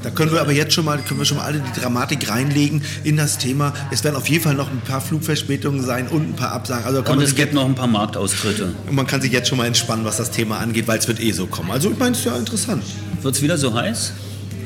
Da 0.03 0.09
können 0.09 0.33
wir 0.33 0.41
aber 0.41 0.51
jetzt 0.51 0.73
schon 0.73 0.85
mal, 0.85 0.99
können 0.99 1.19
wir 1.19 1.25
schon 1.25 1.37
mal 1.37 1.45
alle 1.45 1.59
die 1.59 1.79
Dramatik 1.79 2.29
reinlegen 2.29 2.83
in 3.05 3.15
das 3.15 3.37
Thema. 3.37 3.73
Es 3.89 4.03
werden 4.03 4.17
auf 4.17 4.27
jeden 4.27 4.43
Fall 4.43 4.53
noch 4.53 4.69
ein 4.69 4.81
paar 4.81 4.99
Flugverspätungen 4.99 5.81
sein 5.83 6.07
und 6.09 6.29
ein 6.29 6.35
paar 6.35 6.51
Absagen. 6.51 6.85
Also 6.85 7.01
Und 7.03 7.21
es 7.21 7.35
gibt 7.35 7.53
noch 7.53 7.65
ein 7.65 7.73
paar 7.73 7.87
Marktaustritte. 7.87 8.73
Und 8.87 8.95
man 8.95 9.07
kann 9.07 9.21
sich 9.21 9.31
jetzt 9.31 9.47
schon 9.47 9.57
mal 9.57 9.65
entspannen, 9.65 10.03
was 10.03 10.17
das 10.17 10.29
Thema 10.29 10.57
angeht, 10.59 10.87
weil 10.87 10.99
es 10.99 11.07
wird 11.07 11.21
eh 11.21 11.31
so 11.31 11.47
kommen. 11.47 11.71
Also 11.71 11.89
ich 11.89 11.97
meine, 11.97 12.11
es 12.11 12.19
ist 12.19 12.25
ja 12.25 12.35
interessant. 12.35 12.83
Wird 13.21 13.35
es 13.35 13.41
wieder 13.41 13.57
so 13.57 13.73
heiß? 13.73 14.11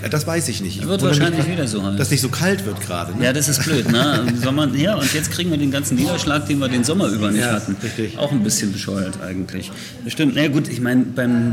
Ja, 0.01 0.09
Das 0.09 0.25
weiß 0.27 0.47
ich 0.49 0.61
nicht. 0.61 0.77
Ich 0.79 0.87
Wird 0.87 1.01
mich 1.01 1.09
wahrscheinlich 1.09 1.41
grad, 1.45 1.51
wieder 1.51 1.67
so 1.67 1.83
heiß. 1.83 1.95
Dass 1.97 2.09
nicht 2.11 2.21
so 2.21 2.29
kalt 2.29 2.65
wird 2.65 2.81
gerade. 2.81 3.17
Ne? 3.17 3.25
Ja, 3.25 3.33
das 3.33 3.47
ist 3.47 3.63
blöd, 3.63 3.91
ne? 3.91 4.25
Im 4.27 4.37
Sommer, 4.37 4.67
ja, 4.75 4.95
und 4.95 5.13
jetzt 5.13 5.31
kriegen 5.31 5.49
wir 5.51 5.57
den 5.57 5.71
ganzen 5.71 5.95
Niederschlag, 5.95 6.45
den 6.47 6.59
wir 6.59 6.67
den 6.67 6.83
Sommer 6.83 7.07
über 7.09 7.31
nicht 7.31 7.41
Ja, 7.41 7.53
hatten. 7.53 7.75
richtig. 7.83 8.17
Auch 8.17 8.31
ein 8.31 8.43
bisschen 8.43 8.71
bescheuert 8.73 9.21
eigentlich. 9.21 9.71
Stimmt, 10.07 10.33
na 10.35 10.43
ja, 10.43 10.47
gut, 10.49 10.67
ich 10.69 10.81
meine, 10.81 11.03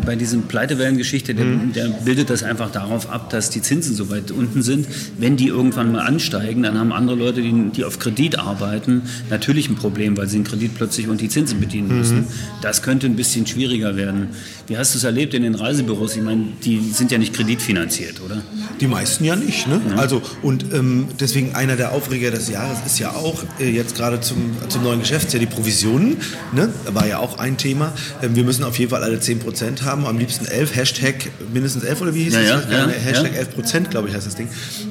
bei 0.05 0.17
diesem 0.17 0.43
Pleitewellengeschichte, 0.43 1.35
der, 1.35 1.45
Mhm. 1.45 1.73
der 1.73 1.89
bildet 2.05 2.31
das 2.31 2.43
einfach 2.43 2.71
darauf 2.71 3.11
ab, 3.11 3.31
dass 3.31 3.51
die 3.51 3.63
Zinsen 3.63 3.95
so 3.95 4.11
weit 4.11 4.31
unten 4.31 4.63
sind. 4.63 4.87
Wenn 5.19 5.37
die 5.37 5.49
irgendwann 5.49 5.93
mal 5.93 6.01
ansteigen, 6.01 6.63
dann 6.63 6.79
haben 6.79 6.93
andere 6.93 7.17
Leute, 7.17 7.43
die, 7.43 7.71
die 7.75 7.85
auf 7.85 7.99
Kredit 7.99 8.39
arbeiten, 8.39 9.03
natürlich 9.31 9.69
ein 9.69 9.77
Problem, 9.77 10.17
weil 10.17 10.29
sie 10.29 10.39
den 10.39 10.45
Kredit 10.45 10.75
plötzlich 10.75 11.09
und 11.09 11.21
die 11.21 11.29
Zinsen 11.29 11.61
bedienen 11.61 11.89
Mhm. 11.89 11.99
müssen. 11.99 12.27
Das 12.63 12.83
könnte 12.83 13.07
ein 13.07 13.17
bisschen 13.17 13.47
schwieriger 13.47 13.97
werden. 13.97 14.29
Wie 14.67 14.77
hast 14.79 14.95
du 14.95 14.99
es 14.99 15.05
erlebt 15.05 15.35
in 15.35 15.43
den 15.43 15.55
Reisebüros? 15.55 16.17
Ich 16.17 16.23
meine, 16.23 16.45
die 16.65 16.81
sind 16.93 17.11
ja 17.13 17.19
nicht 17.19 17.35
kreditfinanziert, 17.35 18.21
oder? 18.25 18.34
Die 18.81 18.87
meisten 18.87 19.25
ja 19.25 19.37
nicht. 19.37 19.67
Ne? 19.67 19.81
Also, 19.97 20.21
und 20.43 20.73
ähm, 20.73 21.09
deswegen 21.21 21.55
einer 21.55 21.77
der 21.77 21.93
Aufreger 21.93 22.31
des 22.31 22.49
Jahres 22.49 22.79
ist 22.87 22.99
ja 22.99 23.11
auch 23.13 23.43
äh, 23.61 23.71
jetzt 23.71 23.97
gerade 23.97 24.21
zum, 24.21 24.57
zum 24.69 24.83
neuen 24.83 25.01
Geschäftsjahr 25.01 25.41
die 25.41 25.47
Provisionen. 25.47 26.17
Ne? 26.53 26.69
War 26.93 27.07
ja 27.07 27.19
auch 27.19 27.39
ein 27.39 27.57
Thema. 27.57 27.93
Ähm, 28.23 28.35
wir 28.35 28.45
müssen 28.45 28.65
auf 28.65 28.79
jeden 28.79 28.91
Fall 28.91 29.03
alle 29.03 29.19
10% 29.19 29.83
haben, 29.83 30.07
am 30.07 30.19
liebsten 30.19 30.47
11, 30.47 30.75
Hashtag 30.77 31.31
mindestens 31.53 31.85
11 31.85 32.01
oder 32.01 32.15
wie 32.15 32.25
hieß 32.25 32.35
Ja, 32.35 32.41
das? 32.41 32.71
ja, 32.71 32.79
ja. 32.79 32.89
Hashtag 32.89 33.33
ja. 33.33 33.39
11 33.39 33.55
Prozent, 33.55 33.91
glaube 33.91 34.09
ich, 34.09 34.15
heißt 34.15 34.27
das 34.27 34.35
Ding. 34.35 34.49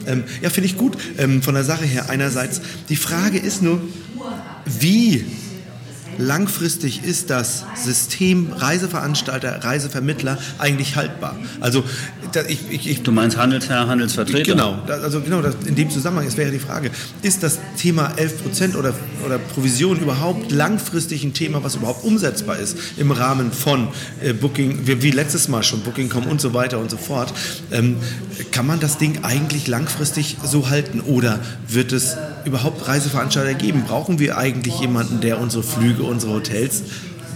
Ähm, 0.08 0.24
ja, 0.42 0.50
finde 0.50 0.68
ich 0.68 0.78
gut. 0.78 0.98
Ähm, 1.18 1.42
von 1.42 1.54
der 1.54 1.64
Sache 1.64 1.86
her 1.86 2.10
einerseits. 2.10 2.62
Die 2.90 2.96
Frage 2.96 3.38
ist 3.38 3.62
nur, 3.62 3.82
wie 4.66 5.26
langfristig 6.18 7.04
ist 7.04 7.30
das 7.30 7.66
System 7.76 8.52
Reiseveranstalter, 8.54 9.64
Reisevermittler 9.64 10.38
eigentlich 10.60 10.96
haltbar? 10.96 11.36
Also 11.60 11.84
da, 12.36 12.42
ich, 12.48 12.60
ich, 12.70 12.90
ich, 12.90 13.04
Du 13.04 13.12
meinst 13.12 13.38
Handelsherr, 13.38 13.88
Handelsvertreter? 13.88 14.52
Genau, 14.52 14.80
also 14.88 15.22
genau 15.22 15.42
das, 15.42 15.56
in 15.66 15.76
dem 15.76 15.90
Zusammenhang, 15.90 16.28
es 16.28 16.38
wäre 16.38 16.52
die 16.52 16.60
Frage, 16.60 16.92
ist 17.22 17.44
das 17.44 17.60
Thema 17.78 18.14
11% 18.18 18.76
oder, 18.76 18.94
oder 19.26 19.38
Provision 19.40 20.00
überhaupt 20.00 20.52
langfristig 20.52 21.24
ein 21.24 21.34
Thema, 21.34 21.64
was 21.64 21.76
überhaupt 21.76 22.04
umsetzbar 22.04 22.58
ist 22.58 22.78
im 22.98 23.12
Rahmen 23.12 23.52
von 23.52 23.88
äh, 24.22 24.34
Booking, 24.34 24.88
wie, 24.88 25.02
wie 25.02 25.12
letztes 25.12 25.48
Mal 25.48 25.64
schon, 25.64 25.82
Booking.com 25.82 26.28
und 26.28 26.42
so 26.42 26.54
weiter 26.54 26.80
und 26.80 26.90
so 26.90 26.98
fort. 26.98 27.34
Ähm, 27.72 27.98
kann 28.52 28.68
man 28.68 28.80
das 28.80 28.98
Ding 28.98 29.20
eigentlich 29.24 29.68
langfristig 29.68 30.38
so 30.44 30.70
halten 30.70 31.02
oder 31.02 31.40
wird 31.68 31.92
es 31.92 32.18
überhaupt 32.46 32.88
Reiseveranstalter 32.88 33.54
geben? 33.54 33.84
Brauchen 33.88 34.20
wir 34.20 34.38
eigentlich 34.38 34.80
jemanden, 34.80 35.22
der 35.22 35.40
unsere 35.40 35.64
Flüge, 35.64 36.04
unsere 36.04 36.34
Hotels 36.34 36.84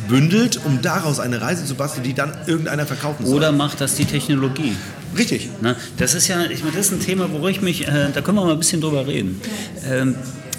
bündelt, 0.07 0.59
um 0.65 0.81
daraus 0.81 1.19
eine 1.19 1.41
Reise 1.41 1.65
zu 1.65 1.75
basteln, 1.75 2.03
die 2.03 2.13
dann 2.13 2.33
irgendeiner 2.45 2.85
verkaufen 2.85 3.25
soll? 3.25 3.35
Oder 3.35 3.51
macht 3.51 3.81
das 3.81 3.95
die 3.95 4.05
Technologie? 4.05 4.75
Richtig. 5.17 5.49
Ne? 5.61 5.75
Das 5.97 6.13
ist 6.13 6.27
ja, 6.27 6.43
ich 6.45 6.63
meine, 6.63 6.75
das 6.75 6.87
ist 6.87 6.93
ein 6.93 6.99
Thema, 6.99 7.29
wo 7.31 7.47
ich 7.47 7.61
mich, 7.61 7.87
äh, 7.87 8.09
da 8.13 8.21
können 8.21 8.37
wir 8.37 8.45
mal 8.45 8.53
ein 8.53 8.59
bisschen 8.59 8.81
drüber 8.81 9.07
reden. 9.07 9.41
Ähm, 9.89 10.15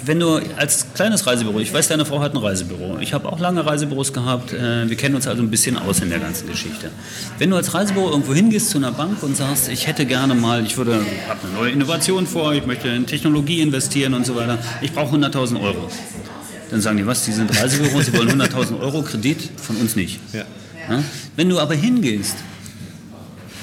wenn 0.08 0.20
du 0.20 0.40
als 0.56 0.86
kleines 0.94 1.26
Reisebüro, 1.26 1.60
ich 1.60 1.72
weiß, 1.72 1.88
deine 1.88 2.06
Frau 2.06 2.20
hat 2.20 2.32
ein 2.32 2.38
Reisebüro, 2.38 2.98
ich 2.98 3.12
habe 3.12 3.30
auch 3.30 3.38
lange 3.38 3.64
Reisebüros 3.64 4.12
gehabt, 4.12 4.52
äh, 4.52 4.88
wir 4.88 4.96
kennen 4.96 5.14
uns 5.14 5.26
also 5.26 5.42
ein 5.42 5.50
bisschen 5.50 5.76
aus 5.76 6.00
in 6.00 6.08
der 6.08 6.18
ganzen 6.18 6.48
Geschichte. 6.48 6.90
Wenn 7.38 7.50
du 7.50 7.56
als 7.56 7.74
Reisebüro 7.74 8.10
irgendwo 8.10 8.32
hingehst 8.32 8.70
zu 8.70 8.78
einer 8.78 8.92
Bank 8.92 9.22
und 9.22 9.36
sagst, 9.36 9.68
ich 9.68 9.86
hätte 9.86 10.06
gerne 10.06 10.34
mal, 10.34 10.64
ich 10.64 10.78
würde, 10.78 10.94
habe 11.28 11.40
eine 11.44 11.52
neue 11.52 11.70
Innovation 11.72 12.26
vor, 12.26 12.54
ich 12.54 12.64
möchte 12.64 12.88
in 12.88 13.06
Technologie 13.06 13.60
investieren 13.60 14.14
und 14.14 14.24
so 14.24 14.34
weiter, 14.34 14.58
ich 14.80 14.92
brauche 14.92 15.14
100.000 15.14 15.60
Euro. 15.60 15.90
Dann 16.70 16.80
sagen 16.80 16.98
die, 16.98 17.06
was, 17.06 17.24
Sie 17.24 17.32
sind 17.32 17.50
Reisebüro, 17.58 18.00
Sie 18.02 18.12
wollen 18.12 18.40
100.000 18.40 18.78
Euro 18.80 19.02
Kredit? 19.02 19.38
Von 19.56 19.76
uns 19.76 19.96
nicht. 19.96 20.20
Ja. 20.32 20.44
Ja? 20.88 21.02
Wenn 21.36 21.48
du 21.48 21.58
aber 21.58 21.74
hingehst 21.74 22.36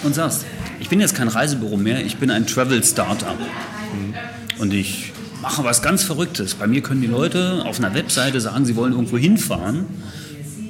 und 0.03 0.15
sagst, 0.15 0.45
ich 0.79 0.89
bin 0.89 0.99
jetzt 0.99 1.15
kein 1.15 1.27
Reisebüro 1.27 1.77
mehr, 1.77 2.03
ich 2.05 2.17
bin 2.17 2.29
ein 2.31 2.45
Travel 2.47 2.83
Startup 2.83 3.37
und 4.59 4.73
ich 4.73 5.13
mache 5.41 5.63
was 5.63 5.81
ganz 5.81 6.03
Verrücktes. 6.03 6.55
Bei 6.55 6.67
mir 6.67 6.81
können 6.81 7.01
die 7.01 7.07
Leute 7.07 7.63
auf 7.65 7.79
einer 7.79 7.93
Webseite 7.93 8.41
sagen, 8.41 8.65
sie 8.65 8.75
wollen 8.75 8.93
irgendwo 8.93 9.17
hinfahren 9.17 9.85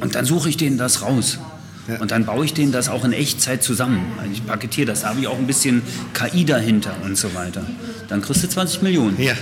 und 0.02 0.16
dann 0.16 0.26
suche 0.26 0.50
ich 0.50 0.58
denen 0.58 0.78
das 0.78 1.02
raus. 1.02 1.40
Ja. 1.88 2.00
Und 2.00 2.12
dann 2.12 2.26
baue 2.26 2.44
ich 2.46 2.54
denen 2.54 2.72
das 2.72 2.90
auch 2.90 3.06
in 3.06 3.14
Echtzeit 3.14 3.62
zusammen. 3.62 4.04
Also 4.20 4.32
Ich 4.34 4.46
paketiere 4.46 4.88
das, 4.88 5.02
da 5.02 5.10
habe 5.10 5.20
ich 5.20 5.28
auch 5.28 5.38
ein 5.38 5.46
bisschen 5.46 5.84
KI 6.14 6.44
dahinter 6.44 6.96
und 7.04 7.16
so 7.18 7.34
weiter. 7.36 7.62
Dann 8.08 8.22
kriegst 8.22 8.44
du 8.44 8.50
20 8.50 8.82
Millionen 8.82 9.22
Ja. 9.22 9.34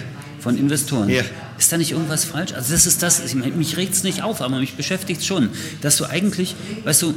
Von 0.43 0.57
Investoren. 0.57 1.09
Ja. 1.09 1.23
Ist 1.57 1.71
da 1.71 1.77
nicht 1.77 1.91
irgendwas 1.91 2.25
falsch? 2.25 2.53
Also 2.53 2.73
das 2.73 2.85
ist 2.85 3.01
das, 3.01 3.23
ich 3.23 3.33
meine, 3.33 3.53
mich 3.53 3.77
regt 3.77 3.93
es 3.93 4.03
nicht 4.03 4.21
auf, 4.21 4.41
aber 4.41 4.59
mich 4.59 4.75
beschäftigt 4.75 5.21
es 5.21 5.25
schon, 5.25 5.49
dass 5.81 5.95
du 5.95 6.05
eigentlich, 6.05 6.55
weißt 6.83 7.01
du, 7.03 7.13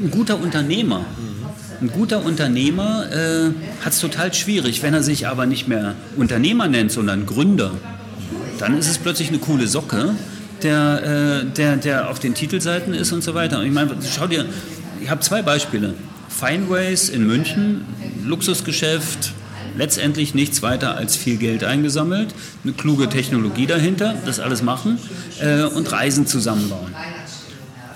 ein 0.00 0.10
guter 0.12 0.40
Unternehmer, 0.40 1.04
ein 1.80 1.90
guter 1.90 2.24
Unternehmer 2.24 3.10
äh, 3.10 3.50
hat 3.84 3.92
es 3.92 3.98
total 3.98 4.32
schwierig, 4.32 4.84
wenn 4.84 4.94
er 4.94 5.02
sich 5.02 5.26
aber 5.26 5.46
nicht 5.46 5.66
mehr 5.66 5.96
Unternehmer 6.16 6.68
nennt, 6.68 6.92
sondern 6.92 7.26
Gründer. 7.26 7.72
Dann 8.60 8.78
ist 8.78 8.88
es 8.88 8.98
plötzlich 8.98 9.30
eine 9.30 9.38
coole 9.38 9.66
Socke, 9.66 10.14
der, 10.62 11.42
äh, 11.42 11.44
der, 11.44 11.76
der 11.76 12.10
auf 12.10 12.20
den 12.20 12.34
Titelseiten 12.34 12.94
ist 12.94 13.10
und 13.10 13.24
so 13.24 13.34
weiter. 13.34 13.58
Und 13.58 13.66
ich 13.66 13.72
meine, 13.72 13.96
schau 14.08 14.28
dir, 14.28 14.46
ich 15.02 15.10
habe 15.10 15.20
zwei 15.22 15.42
Beispiele. 15.42 15.94
Fineways 16.28 17.08
in 17.08 17.26
München, 17.26 17.84
Luxusgeschäft, 18.24 19.32
letztendlich 19.76 20.34
nichts 20.34 20.62
weiter 20.62 20.96
als 20.96 21.16
viel 21.16 21.36
Geld 21.36 21.64
eingesammelt, 21.64 22.34
eine 22.64 22.72
kluge 22.72 23.08
Technologie 23.08 23.66
dahinter, 23.66 24.14
das 24.26 24.40
alles 24.40 24.62
machen 24.62 24.98
äh, 25.40 25.62
und 25.64 25.90
Reisen 25.90 26.26
zusammenbauen. 26.26 26.94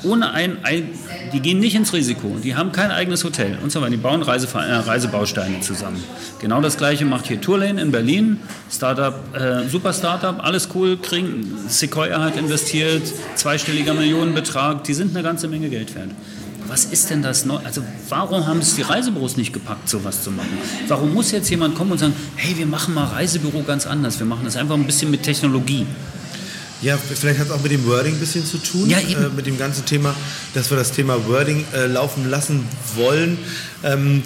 Ohne 0.02 0.30
ein, 0.32 0.58
ein, 0.62 0.90
die 1.32 1.40
gehen 1.40 1.58
nicht 1.58 1.74
ins 1.74 1.92
Risiko, 1.92 2.36
die 2.42 2.54
haben 2.54 2.70
kein 2.70 2.90
eigenes 2.90 3.24
Hotel 3.24 3.58
und 3.62 3.72
so 3.72 3.80
weiter, 3.80 3.90
die 3.90 3.96
bauen 3.96 4.22
Reise, 4.22 4.46
äh, 4.54 4.58
Reisebausteine 4.58 5.60
zusammen. 5.60 6.02
Genau 6.40 6.60
das 6.60 6.76
gleiche 6.76 7.04
macht 7.04 7.26
hier 7.26 7.40
Tourlane 7.40 7.80
in 7.80 7.90
Berlin, 7.90 8.40
Startup, 8.70 9.14
äh, 9.34 9.68
super 9.68 9.92
Startup, 9.92 10.38
alles 10.44 10.68
cool, 10.74 10.96
kriegen, 10.98 11.58
Sequoia 11.68 12.22
hat 12.22 12.36
investiert, 12.36 13.02
zweistelliger 13.34 13.94
Millionenbetrag, 13.94 14.84
die 14.84 14.94
sind 14.94 15.14
eine 15.16 15.24
ganze 15.24 15.48
Menge 15.48 15.70
Geld 15.70 15.94
wert. 15.94 16.10
Was 16.68 16.84
ist 16.86 17.10
denn 17.10 17.22
das 17.22 17.44
neu? 17.44 17.58
Also 17.64 17.82
warum 18.08 18.46
haben 18.46 18.58
es 18.60 18.74
die 18.74 18.82
Reisebüros 18.82 19.36
nicht 19.36 19.52
gepackt, 19.52 19.88
sowas 19.88 20.22
zu 20.22 20.30
machen? 20.30 20.58
Warum 20.88 21.14
muss 21.14 21.30
jetzt 21.30 21.48
jemand 21.50 21.74
kommen 21.74 21.92
und 21.92 21.98
sagen, 21.98 22.14
hey, 22.36 22.56
wir 22.56 22.66
machen 22.66 22.94
mal 22.94 23.04
Reisebüro 23.04 23.62
ganz 23.62 23.86
anders, 23.86 24.18
wir 24.18 24.26
machen 24.26 24.44
das 24.44 24.56
einfach 24.56 24.74
ein 24.74 24.84
bisschen 24.86 25.10
mit 25.10 25.22
Technologie. 25.22 25.86
Ja, 26.82 26.98
vielleicht 26.98 27.38
hat 27.40 27.46
es 27.46 27.52
auch 27.52 27.62
mit 27.62 27.72
dem 27.72 27.86
Wording 27.86 28.14
ein 28.14 28.20
bisschen 28.20 28.44
zu 28.44 28.58
tun, 28.58 28.88
Ja, 28.90 29.00
eben. 29.00 29.24
äh, 29.24 29.28
mit 29.30 29.46
dem 29.46 29.56
ganzen 29.58 29.86
Thema, 29.86 30.14
dass 30.52 30.70
wir 30.70 30.76
das 30.76 30.92
Thema 30.92 31.26
Wording 31.26 31.64
äh, 31.74 31.86
laufen 31.86 32.28
lassen 32.28 32.64
wollen. 32.96 33.38
Ähm, 33.82 34.22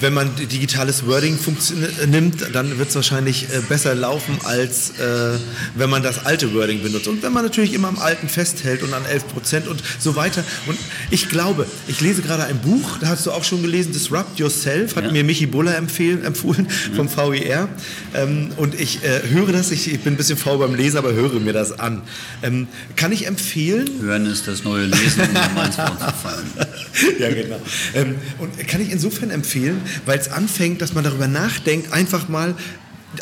wenn 0.00 0.12
man 0.14 0.30
digitales 0.36 1.06
Wording 1.06 1.36
funktio- 1.38 2.06
nimmt, 2.06 2.54
dann 2.54 2.78
wird 2.78 2.88
es 2.88 2.94
wahrscheinlich 2.94 3.44
äh, 3.54 3.60
besser 3.68 3.94
laufen, 3.94 4.38
als 4.44 4.90
äh, 4.98 5.38
wenn 5.74 5.90
man 5.90 6.02
das 6.02 6.24
alte 6.26 6.52
Wording 6.54 6.82
benutzt. 6.82 7.06
Und 7.08 7.22
wenn 7.22 7.32
man 7.32 7.44
natürlich 7.44 7.72
immer 7.74 7.88
am 7.88 7.98
alten 7.98 8.28
festhält 8.28 8.82
und 8.82 8.92
an 8.92 9.04
11 9.04 9.28
Prozent 9.28 9.68
und 9.68 9.82
so 9.98 10.16
weiter. 10.16 10.44
Und 10.66 10.78
ich 11.10 11.28
glaube, 11.28 11.66
ich 11.88 12.00
lese 12.00 12.22
gerade 12.22 12.44
ein 12.44 12.58
Buch, 12.58 12.98
da 13.00 13.08
hast 13.08 13.26
du 13.26 13.30
auch 13.32 13.44
schon 13.44 13.62
gelesen, 13.62 13.92
Disrupt 13.92 14.38
Yourself, 14.38 14.96
hat 14.96 15.04
Ja. 15.04 15.12
mir 15.12 15.24
Michi 15.24 15.46
Buller 15.46 15.76
empfohlen 15.76 16.68
vom 16.94 17.08
VIR. 17.08 17.68
Ähm, 18.14 18.50
und 18.56 18.78
ich 18.80 19.02
äh, 19.04 19.20
höre 19.30 19.52
das, 19.52 19.70
ich, 19.70 19.92
ich 19.92 20.00
bin 20.00 20.14
ein 20.14 20.16
bisschen 20.16 20.36
faul 20.36 20.58
beim 20.58 20.74
Lesen, 20.74 20.96
aber 20.98 21.12
höre 21.12 21.40
mir 21.40 21.52
das 21.52 21.78
an. 21.78 22.02
Ähm, 22.42 22.66
kann 22.96 23.12
ich 23.12 23.26
empfehlen, 23.26 23.88
Hören 24.00 24.26
ist 24.26 24.46
das 24.48 24.64
neue 24.64 24.86
Lesen, 24.86 25.22
um 25.22 25.54
mal 25.54 25.66
ins 25.66 25.78
Wort 25.78 25.98
zu 26.00 26.14
fallen. 26.22 26.46
ja, 27.18 27.28
genau. 27.30 27.60
Ähm, 27.94 28.16
und 28.38 28.58
kann 28.68 28.80
ich 28.80 28.90
insofern 28.90 29.30
empfehlen, 29.30 29.80
weil 30.06 30.18
es 30.18 30.28
anfängt, 30.28 30.80
dass 30.82 30.94
man 30.94 31.04
darüber 31.04 31.28
nachdenkt, 31.28 31.92
einfach 31.92 32.28
mal 32.28 32.54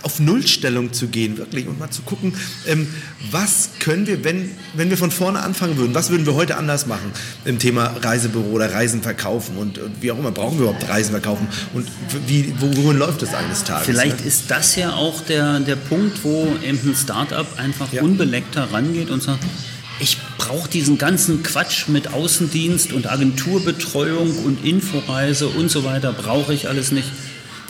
auf 0.03 0.21
Nullstellung 0.21 0.93
zu 0.95 1.09
gehen, 1.09 1.37
wirklich, 1.37 1.67
und 1.69 1.79
mal 1.79 1.91
zu 1.91 2.03
gucken, 2.03 2.33
ähm, 2.67 2.87
was 3.31 3.71
können 3.79 4.07
wir, 4.07 4.25
wenn, 4.25 4.51
wenn 4.75 4.91
wir 4.91 4.97
von 4.97 5.11
vorne 5.11 5.41
anfangen 5.41 5.77
würden, 5.77 5.95
was 5.95 6.09
würden 6.11 6.25
wir 6.25 6.35
heute 6.35 6.57
anders 6.57 6.87
machen 6.87 7.13
im 7.45 7.59
Thema 7.59 7.95
Reisebüro 8.01 8.49
oder 8.53 8.73
Reisen 8.73 9.03
verkaufen 9.03 9.57
und, 9.59 9.79
und 9.79 10.01
wie 10.01 10.11
auch 10.11 10.19
immer, 10.19 10.31
brauchen 10.31 10.59
wir 10.59 10.65
überhaupt 10.69 10.89
Reisen 10.89 11.11
verkaufen 11.11 11.47
und 11.75 11.87
wie, 12.27 12.55
wo, 12.59 12.75
wohin 12.75 12.99
läuft 12.99 13.23
es 13.23 13.35
eines 13.35 13.65
Tages? 13.65 13.87
Vielleicht 13.87 14.21
ne? 14.21 14.27
ist 14.27 14.51
das 14.51 14.77
ja 14.77 14.95
auch 14.95 15.21
der, 15.23 15.61
der 15.61 15.77
Punkt, 15.77 16.25
wo 16.25 16.57
eben 16.65 16.79
ein 16.83 16.97
Startup 16.97 17.47
einfach 17.59 17.93
Ja. 17.93 18.03
unbeleckter 18.03 18.73
rangeht 18.73 19.11
und 19.11 19.23
sagt, 19.23 19.45
ich 20.03 20.19
brauche 20.37 20.69
diesen 20.69 20.99
ganzen 20.99 21.45
Quatsch 21.45 21.87
mit 21.87 22.13
Außendienst 22.13 22.93
und 22.93 23.09
Agenturbetreuung 23.09 24.45
und 24.45 24.65
Inforeise 24.65 25.47
und 25.47 25.71
so 25.71 25.85
weiter, 25.85 26.13
brauche 26.13 26.53
ich 26.53 26.69
alles 26.69 26.91
nicht. 26.91 27.09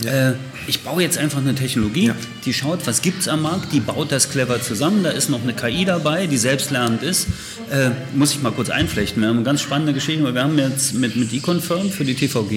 Äh, 0.04 0.32
ich 0.66 0.80
baue 0.82 1.02
jetzt 1.02 1.18
einfach 1.18 1.38
eine 1.38 1.54
Technologie, 1.54 2.06
Ja. 2.06 2.14
die 2.44 2.52
schaut, 2.54 2.86
was 2.86 3.02
gibt 3.02 3.20
es 3.22 3.28
am 3.28 3.42
Markt, 3.42 3.72
die 3.72 3.80
baut 3.80 4.12
das 4.12 4.30
clever 4.30 4.60
zusammen, 4.62 5.02
da 5.02 5.10
ist 5.10 5.28
noch 5.28 5.42
eine 5.42 5.54
KI 5.54 5.84
dabei, 5.84 6.26
die 6.26 6.36
selbstlernend 6.36 7.02
ist. 7.02 7.26
Äh, 7.70 7.90
muss 8.14 8.32
ich 8.32 8.42
mal 8.42 8.52
kurz 8.52 8.70
einflechten, 8.70 9.22
wir 9.22 9.28
haben 9.28 9.36
eine 9.36 9.44
ganz 9.44 9.60
spannende 9.60 9.92
Geschichte, 9.92 10.22
weil 10.22 10.34
wir 10.34 10.42
haben 10.44 10.58
jetzt 10.58 10.94
mit, 10.94 11.16
mit 11.16 11.32
eConfirm 11.32 11.90
für 11.90 12.04
die 12.04 12.14
TVG 12.14 12.52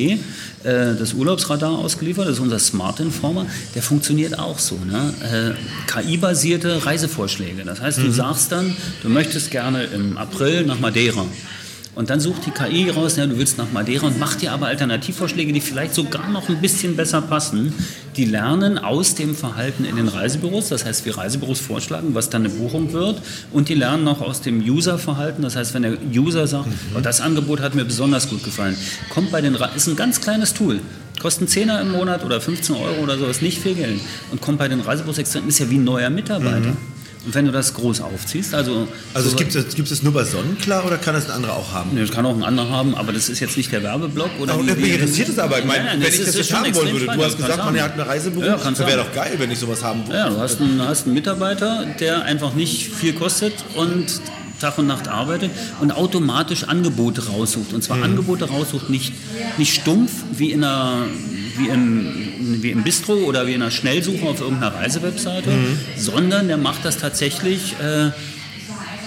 äh, 0.63 0.95
das 0.97 1.13
Urlaubsradar 1.13 1.71
ausgeliefert, 1.71 2.27
das 2.27 2.35
ist 2.35 2.41
unser 2.41 2.59
Smart 2.59 2.99
Informer, 2.99 3.45
der 3.73 3.81
funktioniert 3.81 4.37
auch 4.37 4.59
so. 4.59 4.77
Ne? 4.85 5.55
Äh, 5.57 5.91
KI-basierte 5.91 6.85
Reisevorschläge, 6.85 7.63
das 7.63 7.81
heißt, 7.81 7.99
du 7.99 8.11
sagst 8.11 8.51
dann, 8.51 8.75
du 9.01 9.09
möchtest 9.09 9.49
gerne 9.51 9.85
im 9.85 10.17
April 10.17 10.65
nach 10.65 10.79
Madeira. 10.79 11.25
Und 11.95 12.09
dann 12.09 12.19
sucht 12.19 12.45
die 12.45 12.51
KI 12.51 12.89
raus, 12.89 13.15
ja, 13.15 13.25
du 13.25 13.37
willst 13.37 13.57
nach 13.57 13.71
Madeira 13.71 14.05
und 14.05 14.19
macht 14.19 14.41
dir 14.41 14.51
aber 14.51 14.67
Alternativvorschläge, 14.67 15.53
die 15.53 15.61
vielleicht 15.61 15.95
sogar 15.95 16.29
noch 16.29 16.49
ein 16.49 16.59
bisschen 16.59 16.97
besser 16.97 17.21
passen. 17.21 17.73
Die 18.17 18.25
lernen 18.25 18.77
aus 18.77 19.15
dem 19.15 19.33
Verhalten 19.33 19.85
in 19.85 19.95
den 19.95 20.09
Reisebüros, 20.09 20.67
das 20.67 20.83
heißt, 20.83 21.05
wie 21.05 21.11
Reisebüros 21.11 21.61
vorschlagen, 21.61 22.13
was 22.13 22.29
dann 22.29 22.43
eine 22.43 22.53
Buchung 22.53 22.91
wird. 22.91 23.21
Und 23.51 23.69
die 23.69 23.75
lernen 23.75 24.03
noch 24.03 24.21
aus 24.21 24.41
dem 24.41 24.59
User-Verhalten, 24.59 25.41
das 25.41 25.55
heißt, 25.55 25.73
wenn 25.73 25.83
der 25.83 25.97
User 26.13 26.47
sagt, 26.47 26.67
oh, 26.95 26.99
das 26.99 27.21
Angebot 27.21 27.61
hat 27.61 27.75
mir 27.75 27.85
besonders 27.85 28.29
gut 28.29 28.43
gefallen, 28.43 28.75
kommt 29.09 29.31
bei 29.31 29.39
den 29.39 29.55
Re 29.55 29.69
ist 29.75 29.87
ein 29.87 29.95
ganz 29.95 30.19
kleines 30.19 30.53
Tool. 30.53 30.81
Kostet 31.21 31.47
10er 31.47 31.81
im 31.81 31.93
Monat 31.93 32.25
oder 32.25 32.41
15 32.41 32.75
Euro 32.75 33.03
oder 33.03 33.17
so, 33.17 33.25
ist 33.25 33.41
nicht 33.41 33.57
viel 33.57 33.75
Geld. 33.75 34.01
Und 34.31 34.41
kommt 34.41 34.59
bei 34.59 34.67
den 34.67 34.81
Reisebüros 34.81 35.17
extern, 35.17 35.47
ist 35.47 35.59
ja 35.59 35.69
wie 35.69 35.77
ein 35.77 35.85
neuer 35.85 36.09
Mitarbeiter. 36.09 36.69
Und 36.69 36.77
wenn 37.25 37.45
du 37.45 37.51
das 37.51 37.73
groß 37.73 38.01
aufziehst, 38.01 38.53
also. 38.53 38.87
Also 39.13 39.27
es 39.27 39.31
so- 39.33 39.37
gibt, 39.37 39.55
es 39.55 39.75
gibt 39.75 39.91
es 39.91 40.03
nur 40.03 40.13
bei 40.13 40.23
Sonnenklar 40.23 40.85
oder 40.85 40.97
kann 40.97 41.15
es 41.15 41.25
ein 41.25 41.31
anderer 41.31 41.53
auch 41.53 41.71
haben? 41.73 41.91
Nee, 41.93 42.01
das 42.01 42.11
kann 42.11 42.25
auch 42.25 42.35
ein 42.35 42.43
anderer 42.43 42.69
haben, 42.69 42.95
aber 42.95 43.11
das 43.13 43.29
ist 43.29 43.39
jetzt 43.39 43.57
nicht 43.57 43.71
der 43.71 43.83
Werbeblock. 43.83 44.29
Oder 44.39 44.53
Aber 44.53 44.63
die- 44.63 44.89
interessiert 44.91 45.29
es 45.29 45.39
aber. 45.39 45.59
Ich 45.59 45.65
meine, 45.65 45.89
wenn 45.91 46.01
das 46.01 46.13
ich 46.15 46.25
das 46.25 46.35
jetzt 46.35 46.53
haben 46.53 46.73
wollen 46.75 46.91
würde, 46.93 47.05
du 47.05 47.23
hast 47.23 47.37
gesagt, 47.37 47.57
man 47.57 47.79
hat 47.81 47.93
eine 47.93 48.07
Reisebuch, 48.07 48.43
Ja, 48.43 48.57
das 48.57 48.79
wäre 48.79 48.97
doch 48.97 49.13
geil, 49.13 49.33
wenn 49.37 49.51
ich 49.51 49.59
sowas 49.59 49.83
haben 49.83 50.05
würde. 50.07 50.17
Ja, 50.17 50.29
du 50.29 50.37
hast, 50.39 50.61
einen, 50.61 50.81
hast 50.81 51.05
einen 51.05 51.13
Mitarbeiter, 51.15 51.85
der 51.99 52.23
einfach 52.23 52.53
nicht 52.53 52.87
viel 52.93 53.13
kostet 53.13 53.53
und 53.75 54.05
Tag 54.59 54.77
und 54.77 54.87
Nacht 54.87 55.07
arbeitet 55.09 55.51
und 55.81 55.91
automatisch 55.91 56.63
Angebote 56.63 57.27
raussucht. 57.27 57.73
Und 57.73 57.83
zwar 57.83 58.01
Angebote 58.01 58.45
raussucht, 58.45 58.89
nicht, 58.89 59.13
nicht 59.57 59.75
stumpf 59.81 60.11
wie 60.31 60.51
in 60.51 60.63
einer 60.63 61.07
wie 61.57 61.67
im, 61.69 62.07
wie 62.61 62.71
im 62.71 62.83
Bistro 62.83 63.13
oder 63.13 63.47
wie 63.47 63.53
in 63.53 63.61
einer 63.61 63.71
Schnellsuche 63.71 64.25
auf 64.25 64.41
irgendeiner 64.41 64.75
Reisewebseite, 64.75 65.49
Mhm. 65.51 65.77
sondern 65.97 66.47
der 66.47 66.57
macht 66.57 66.83
das 66.85 66.97
tatsächlich 66.97 67.73
äh, 67.81 68.11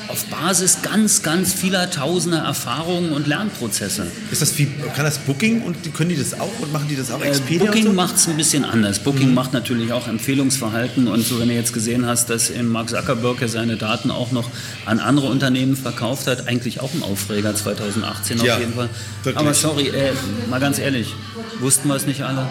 auf 0.08 0.24
Basis 0.26 0.78
ganz, 0.82 1.22
ganz 1.22 1.52
vieler 1.52 1.90
tausender 1.90 2.38
Erfahrungen 2.38 3.12
und 3.12 3.26
Lernprozesse. 3.26 4.06
Ist 4.30 4.42
das 4.42 4.56
wie, 4.58 4.66
kann 4.94 5.04
das 5.04 5.18
Booking 5.18 5.62
und 5.62 5.94
können 5.94 6.10
die 6.10 6.16
das 6.16 6.38
auch 6.38 6.58
und 6.60 6.72
machen 6.72 6.88
die 6.88 6.96
das 6.96 7.10
auch? 7.10 7.20
Äh, 7.20 7.28
Expedia 7.28 7.66
Booking 7.66 7.86
und 7.86 7.90
so? 7.90 7.96
macht 7.96 8.16
es 8.16 8.28
ein 8.28 8.36
bisschen 8.36 8.64
anders. 8.64 8.98
Booking 9.00 9.34
macht 9.34 9.52
natürlich 9.52 9.92
auch 9.92 10.08
Empfehlungsverhalten 10.08 11.08
und 11.08 11.24
so, 11.26 11.38
wenn 11.38 11.48
du 11.48 11.54
jetzt 11.54 11.72
gesehen 11.72 12.06
hast, 12.06 12.30
dass 12.30 12.50
Mark 12.62 12.88
Zuckerberg 12.90 13.40
ja 13.40 13.48
seine 13.48 13.76
Daten 13.76 14.10
auch 14.10 14.32
noch 14.32 14.50
an 14.86 14.98
andere 14.98 15.28
Unternehmen 15.28 15.76
verkauft 15.76 16.26
hat, 16.26 16.48
eigentlich 16.48 16.80
auch 16.80 16.92
ein 16.94 17.02
Aufreger 17.02 17.54
2018 17.54 18.38
Ja, 18.38 18.54
auf 18.54 18.60
jeden 18.60 18.74
Fall. 18.74 18.88
wirklich. 19.22 19.36
Aber 19.36 19.54
sorry, 19.54 19.88
äh, 19.88 20.12
mal 20.48 20.60
ganz 20.60 20.78
ehrlich, 20.78 21.14
wussten 21.60 21.88
wir 21.88 21.96
es 21.96 22.06
nicht 22.06 22.22
alle? 22.22 22.48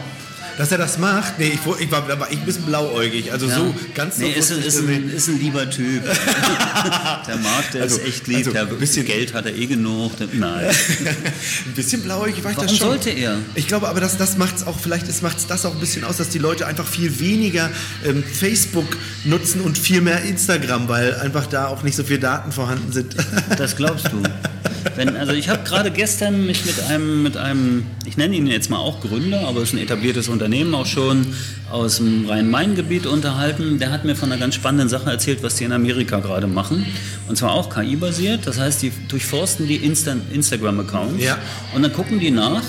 Dass 0.58 0.72
er 0.72 0.78
das 0.80 0.98
macht? 0.98 1.38
Nee, 1.38 1.50
ich, 1.54 1.60
ich 1.82 1.92
war, 1.92 2.02
da 2.08 2.20
war 2.20 2.32
ich 2.32 2.40
ein 2.40 2.46
bisschen 2.46 2.64
blauäugig. 2.64 3.32
Also 3.32 3.48
so 3.48 3.76
ganz 3.94 4.18
nee, 4.18 4.34
so 4.40 4.56
ist, 4.56 4.66
ist, 4.66 4.80
ein, 4.80 5.10
ist 5.10 5.28
ein 5.28 5.40
lieber 5.40 5.70
Typ. 5.70 6.04
der 7.28 7.36
Marc, 7.38 7.72
der 7.74 7.84
Also- 7.84 7.98
ist 8.00 8.06
echt 8.08 8.28
lieb. 8.28 8.38
also 8.38 8.52
der 8.52 8.64
ein 8.64 8.78
bisschen- 8.80 9.06
Geld 9.06 9.34
hat 9.34 9.46
er 9.46 9.56
eh 9.56 9.68
genug. 9.68 10.14
Nein. 10.34 10.66
ein 11.66 11.74
bisschen 11.76 12.02
blauäugig 12.02 12.44
war 12.44 12.52
ich 12.52 12.58
Warum 12.58 12.68
das 12.68 12.78
schon. 12.78 12.88
sollte 12.88 13.10
er? 13.12 13.38
Ich 13.56 13.68
glaube 13.68 13.88
aber, 13.88 14.00
dass 14.00 14.18
das 14.18 14.38
macht 14.38 14.58
es 14.58 14.66
auch, 14.68 14.80
vielleicht 14.80 15.22
macht 15.22 15.38
es 15.38 15.46
das 15.48 15.66
auch 15.66 15.74
ein 15.74 15.80
bisschen 15.80 16.04
aus, 16.04 16.18
dass 16.18 16.30
die 16.30 16.40
Leute 16.40 16.66
einfach 16.66 16.88
viel 16.88 17.20
weniger 17.20 17.70
ähm, 18.04 18.24
Facebook 18.24 18.98
nutzen 19.26 19.62
und 19.62 19.78
viel 19.78 20.02
mehr 20.02 20.24
Instagram, 20.24 20.88
weil 20.90 21.16
einfach 21.16 21.46
da 21.46 21.68
auch 21.68 21.84
nicht 21.84 21.96
so 21.96 22.04
viele 22.04 22.20
Daten 22.20 22.52
vorhanden 22.52 22.92
sind. 22.92 23.16
Das 23.58 23.76
glaubst 23.76 24.08
du. 24.12 24.24
Wenn, 24.96 25.16
also 25.16 25.34
ich 25.34 25.50
habe 25.50 25.64
gerade 25.64 25.92
gestern 25.92 26.46
mich 26.46 26.66
mit 26.66 26.80
einem, 26.90 27.24
mit 27.24 27.38
einem, 27.38 27.86
ich 28.06 28.18
nenne 28.18 28.36
ihn 28.36 28.48
jetzt 28.48 28.70
mal 28.70 28.78
auch 28.78 29.02
Gründer, 29.02 29.48
aber 29.48 29.62
es 29.62 29.70
ist 29.70 29.74
ein 29.76 29.80
etabliertes 29.84 30.28
Unternehmen 30.30 30.74
auch 30.74 30.86
schon 30.86 31.28
aus 31.72 31.98
dem 31.98 32.26
Rhein-Main-Gebiet 32.28 33.06
unterhalten. 33.06 33.80
Der 33.80 33.92
hat 33.92 34.06
mir 34.06 34.16
von 34.16 34.32
einer 34.32 34.40
ganz 34.40 34.56
spannenden 34.56 34.90
Sache 34.90 35.10
erzählt, 35.10 35.44
was 35.44 35.56
die 35.56 35.66
in 35.66 35.72
Amerika 35.72 36.20
gerade 36.20 36.48
machen. 36.48 36.86
Und 37.28 37.38
zwar 37.38 37.54
auch 37.54 37.70
KI-basiert. 37.74 38.48
Das 38.48 38.60
heißt, 38.60 38.82
die 38.82 38.92
durchforsten 39.08 39.68
die 39.68 39.78
Insta 39.78 40.16
Instagram-Accounts 40.34 41.24
Ja. 41.24 41.38
und 41.76 41.82
dann 41.84 41.94
gucken 41.94 42.20
die 42.20 42.32
nach, 42.32 42.64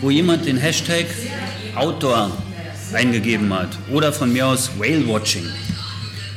wo 0.00 0.10
jemand 0.10 0.46
den 0.46 0.56
Hashtag 0.56 1.06
Outdoor 1.74 2.30
eingegeben 2.92 3.52
hat 3.52 3.70
oder 3.90 4.12
von 4.12 4.32
mir 4.32 4.46
aus 4.46 4.70
Whale-Watching. 4.78 5.44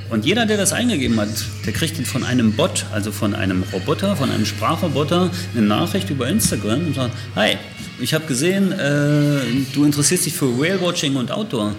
Und 0.10 0.26
jeder, 0.26 0.46
der 0.46 0.56
das 0.56 0.72
eingegeben 0.72 1.20
hat, 1.20 1.28
der 1.66 1.74
kriegt 1.74 1.98
von 2.08 2.24
einem 2.24 2.54
Bot, 2.54 2.86
also 2.94 3.12
von 3.12 3.36
einem 3.36 3.64
Roboter, 3.74 4.16
von 4.16 4.32
einem 4.32 4.46
Sprachroboter, 4.46 5.30
eine 5.54 5.66
Nachricht 5.66 6.10
über 6.10 6.28
Instagram 6.30 6.88
und 6.88 6.96
sagt, 6.96 7.14
hi, 7.36 7.58
ich 8.00 8.14
habe 8.14 8.26
gesehen, 8.26 8.72
äh, 8.72 9.42
du 9.74 9.84
interessierst 9.84 10.26
dich 10.26 10.34
für 10.34 10.58
Whale-Watching 10.58 11.16
und 11.18 11.32
Outdoor. 11.32 11.76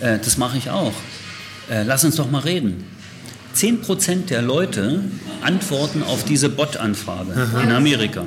Äh, 0.00 0.18
das 0.18 0.38
mache 0.38 0.58
ich 0.58 0.70
auch. 0.70 0.92
Äh, 1.70 1.84
lass 1.84 2.04
uns 2.04 2.16
doch 2.16 2.30
mal 2.30 2.40
reden. 2.40 2.84
10% 3.54 4.26
der 4.26 4.42
Leute 4.42 5.00
antworten 5.42 6.02
auf 6.02 6.24
diese 6.24 6.48
Bot-Anfrage 6.48 7.48
in 7.62 7.72
Amerika. 7.72 8.26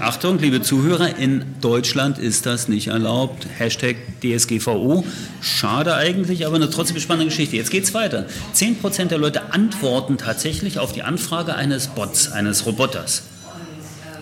Achtung, 0.00 0.38
liebe 0.38 0.62
Zuhörer, 0.62 1.16
in 1.18 1.44
Deutschland 1.60 2.18
ist 2.18 2.46
das 2.46 2.68
nicht 2.68 2.88
erlaubt. 2.88 3.46
Hashtag 3.58 3.96
DSGVO. 4.22 5.04
Schade 5.40 5.94
eigentlich, 5.94 6.46
aber 6.46 6.56
eine 6.56 6.70
trotzdem 6.70 6.98
spannende 6.98 7.26
Geschichte. 7.26 7.56
Jetzt 7.56 7.70
geht's 7.70 7.94
weiter. 7.94 8.26
10% 8.54 9.06
der 9.06 9.18
Leute 9.18 9.52
antworten 9.52 10.18
tatsächlich 10.18 10.78
auf 10.78 10.92
die 10.92 11.02
Anfrage 11.02 11.54
eines 11.54 11.88
Bots, 11.88 12.32
eines 12.32 12.66
Roboters. 12.66 13.22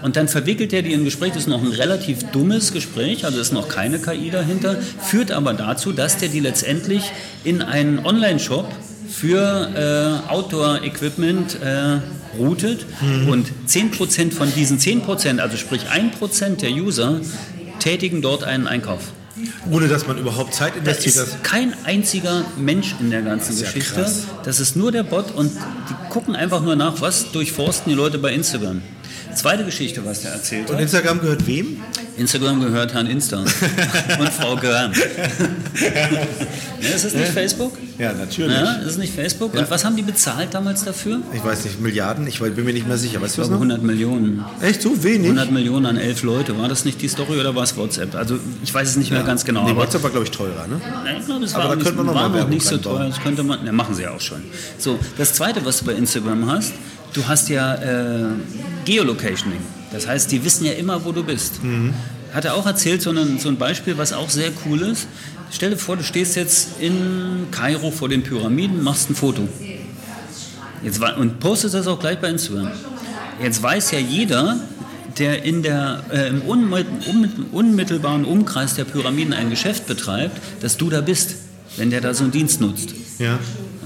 Und 0.03 0.17
dann 0.17 0.29
verwickelt 0.29 0.73
er 0.73 0.83
die 0.83 0.93
in 0.93 1.01
ein 1.01 1.05
Gespräch, 1.05 1.31
das 1.31 1.43
ist 1.43 1.49
noch 1.49 1.63
ein 1.63 1.73
relativ 1.73 2.23
dummes 2.31 2.73
Gespräch, 2.73 3.25
also 3.25 3.41
ist 3.41 3.53
noch 3.53 3.69
keine 3.69 3.99
KI 3.99 4.31
dahinter, 4.31 4.77
führt 4.77 5.33
aber 5.33 5.55
dazu, 5.55 5.93
dass 5.93 6.19
der 6.19 6.29
die 6.29 6.41
letztendlich 6.41 7.03
in 7.43 7.63
einen 7.63 8.05
Online-Shop 8.07 8.71
für 9.09 10.23
äh, 10.29 10.31
Outdoor-Equipment 10.31 11.59
äh, 11.63 12.01
routet 12.39 12.87
und 13.29 13.47
10% 13.67 14.33
von 14.33 14.53
diesen 14.55 14.79
10%, 14.79 15.39
also 15.39 15.57
sprich 15.57 15.83
1% 15.91 16.57
der 16.57 16.71
User, 16.71 17.21
tätigen 17.81 18.23
dort 18.23 18.45
einen 18.45 18.67
Einkauf. 18.67 19.13
Ohne 19.71 19.87
dass 19.89 20.07
man 20.09 20.19
überhaupt 20.19 20.53
Zeit 20.53 20.73
Da 20.75 20.79
investiert. 20.81 21.15
ist 21.15 21.35
Das 21.35 21.43
kein 21.43 21.73
einziger 21.85 22.45
Mensch 22.57 22.97
in 23.01 23.11
der 23.11 23.23
ganzen 23.23 23.49
Das 23.51 23.57
ist 23.57 23.61
ja 23.63 23.67
Geschichte. 23.73 24.01
krass. 24.03 24.23
Das 24.45 24.59
ist 24.61 24.75
nur 24.77 24.91
der 24.93 25.05
Bot 25.05 25.31
und 25.35 25.53
die 25.89 26.11
gucken 26.13 26.35
einfach 26.35 26.61
nur 26.63 26.75
nach, 26.77 27.01
was 27.01 27.31
durchforsten 27.31 27.91
die 27.91 27.97
Leute 27.97 28.19
bei 28.19 28.33
Instagram. 28.33 28.83
Zweite 29.39 29.65
Geschichte, 29.65 30.05
was 30.05 30.23
der 30.23 30.33
erzählt 30.33 30.69
und 30.69 30.75
hat. 30.75 30.83
Instagram 30.83 31.21
gehört 31.21 31.47
wem? 31.47 31.81
Instagram 32.17 32.61
gehört 32.61 32.93
Herrn 32.93 33.07
Insta 33.07 33.39
und 34.19 34.29
Frau 34.31 34.57
Görn. 34.57 34.93
ja, 36.81 36.89
ist 36.89 37.05
es 37.05 37.15
nicht 37.15 37.29
Facebook? 37.29 37.79
Ja, 37.99 38.13
natürlich. 38.15 38.53
Ja, 38.53 38.73
ist 38.73 38.87
es 38.87 38.99
nicht 38.99 39.15
Facebook? 39.15 39.55
Und 39.55 39.71
was 39.71 39.85
haben 39.85 39.95
die 39.95 40.03
bezahlt 40.03 40.55
damals 40.55 40.85
dafür? 40.85 41.21
Ich 41.33 41.45
weiß 41.45 41.67
nicht, 41.67 41.81
Milliarden? 41.81 42.27
Ich 42.27 42.41
bin 42.41 42.65
mir 42.65 42.73
nicht 42.73 42.89
mehr 42.89 42.99
sicher. 42.99 43.21
Weißt 43.21 43.39
Ich 43.39 43.45
glaube 43.45 43.53
noch? 43.53 43.61
100 43.61 43.81
Millionen. 43.85 44.45
Echt 44.61 44.83
so 44.83 45.05
wenig? 45.05 45.27
100 45.27 45.53
Millionen 45.53 45.87
an 45.87 45.97
elf 45.99 46.25
Leute. 46.25 46.59
War 46.59 46.69
das 46.69 46.85
nicht 46.85 47.01
die 47.01 47.09
Story 47.09 47.39
oder 47.39 47.55
war 47.55 47.63
es 47.63 47.77
WhatsApp? 47.77 48.17
Also 48.17 48.41
ich 48.65 48.75
weiß 48.75 48.89
es 48.89 48.97
nicht 48.97 49.13
mehr 49.13 49.23
ganz 49.23 49.45
genau. 49.45 49.69
Nee, 49.69 49.77
WhatsApp 49.77 50.03
war, 50.03 50.11
glaube 50.11 50.25
ich, 50.25 50.33
teurer, 50.33 50.67
ne? 50.67 50.81
Ja, 50.83 51.17
ich 51.17 51.27
glaube, 51.27 51.45
es 51.45 51.55
Aber 51.55 51.63
war, 51.63 51.71
da 51.71 51.77
nicht, 51.77 51.85
könnte 51.85 51.97
man 51.99 52.07
noch 52.07 52.15
mal 52.15 52.33
war 52.33 52.41
noch 52.41 52.49
nicht 52.49 52.67
so 52.67 52.77
teuer. 52.77 53.09
Das 53.09 53.21
könnte 53.21 53.45
man, 53.45 53.65
ne, 53.65 53.71
machen 53.71 53.95
sie 53.95 54.03
ja 54.03 54.11
auch 54.11 54.21
schon. 54.21 54.43
So, 54.79 54.99
das 55.17 55.35
Zweite, 55.35 55.65
was 55.65 55.79
du 55.79 55.85
bei 55.85 55.93
Instagram 55.93 56.51
hast, 56.51 56.73
du 57.13 57.27
hast 57.27 57.49
ja 57.49 57.75
äh, 57.75 58.27
Geolocationing. 58.85 59.61
Das 59.93 60.07
heißt, 60.07 60.31
die 60.33 60.45
wissen 60.45 60.65
ja 60.67 60.73
immer, 60.73 61.05
wo 61.05 61.13
du 61.13 61.23
bist. 61.25 61.63
Mhm. 61.63 61.95
Hat 62.35 62.45
er 62.45 62.55
auch 62.55 62.67
erzählt, 62.67 63.01
so 63.03 63.11
ein, 63.11 63.39
so 63.39 63.49
ein 63.49 63.57
Beispiel, 63.57 63.97
was 63.97 64.13
auch 64.13 64.29
sehr 64.29 64.51
cool 64.67 64.83
ist. 64.83 65.07
Stell 65.51 65.71
dir 65.71 65.79
vor, 65.79 65.97
du 65.97 66.03
stehst 66.05 66.37
jetzt 66.37 66.79
in 66.79 67.47
Kairo 67.51 67.91
vor 67.91 68.09
den 68.11 68.23
Pyramiden, 68.23 68.83
machst 68.83 69.09
ein 69.09 69.15
Foto. 69.15 69.49
Jetzt, 70.83 71.01
und 71.03 71.41
postest 71.41 71.75
das 71.75 71.87
auch 71.87 71.99
gleich 71.99 72.19
bei 72.21 72.29
Instagram. 72.29 72.71
Jetzt 73.43 73.63
weiß 73.63 73.91
ja 73.93 73.99
jeder, 73.99 74.61
der 75.19 75.43
in 75.43 75.63
der, 75.63 76.03
äh, 76.13 76.29
im 76.29 76.43
unmit- 76.43 76.87
unmit- 77.09 77.51
unmittelbaren 77.51 78.25
Umkreis 78.25 78.75
der 78.75 78.85
Pyramiden 78.85 79.33
ein 79.33 79.51
Geschäft 79.51 79.87
betreibt, 79.87 80.37
dass 80.63 80.77
du 80.77 80.91
da 80.91 81.01
bist, 81.01 81.35
wenn 81.77 81.91
der 81.91 82.01
da 82.01 82.13
so 82.15 82.25
einen 82.25 82.33
Dienst 82.33 82.61
nutzt. 82.61 82.91
Ja. 83.19 83.39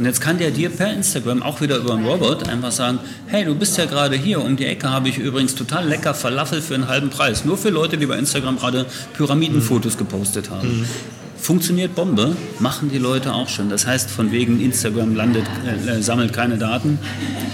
Und 0.03 0.07
jetzt 0.07 0.21
kann 0.21 0.37
der 0.37 0.51
dir 0.51 0.69
per 0.69 0.93
Instagram 0.93 1.45
auch 1.45 1.61
wieder 1.61 1.77
über 1.77 1.95
einen 1.95 2.05
Robot 2.05 2.49
einfach 2.49 2.73
sagen, 2.73 2.99
hey, 3.29 3.45
du 3.45 3.55
bist 3.55 3.79
ja 3.79 3.85
gerade 3.85 4.17
hier, 4.17 4.43
um 4.43 4.57
die 4.57 4.67
Ecke 4.67 4.91
habe 4.91 5.09
ich 5.09 5.17
übrigens 5.17 5.55
total 5.55 5.87
lecker 5.87 6.13
Falafel 6.13 6.61
für 6.61 6.75
einen 6.75 6.89
halben 6.89 7.09
Preis. 7.09 7.45
Nur 7.45 7.57
für 7.57 7.71
Leute, 7.71 7.97
die 7.97 8.07
bei 8.07 8.19
Instagram 8.19 8.59
gerade 8.59 8.87
Pyramidenfotos 9.13 9.97
gepostet 9.97 10.51
haben. 10.51 10.89
Funktioniert 11.37 11.95
Bombe, 11.95 12.35
machen 12.59 12.91
die 12.91 12.99
Leute 12.99 13.33
auch 13.33 13.49
schon. 13.49 13.69
Das 13.69 13.87
heißt, 13.87 14.11
von 14.11 14.33
wegen 14.33 14.61
Instagram 14.61 15.15
landet, 15.15 15.45
äh, 15.87 16.03
sammelt 16.03 16.33
keine 16.33 16.59
Daten, 16.59 16.99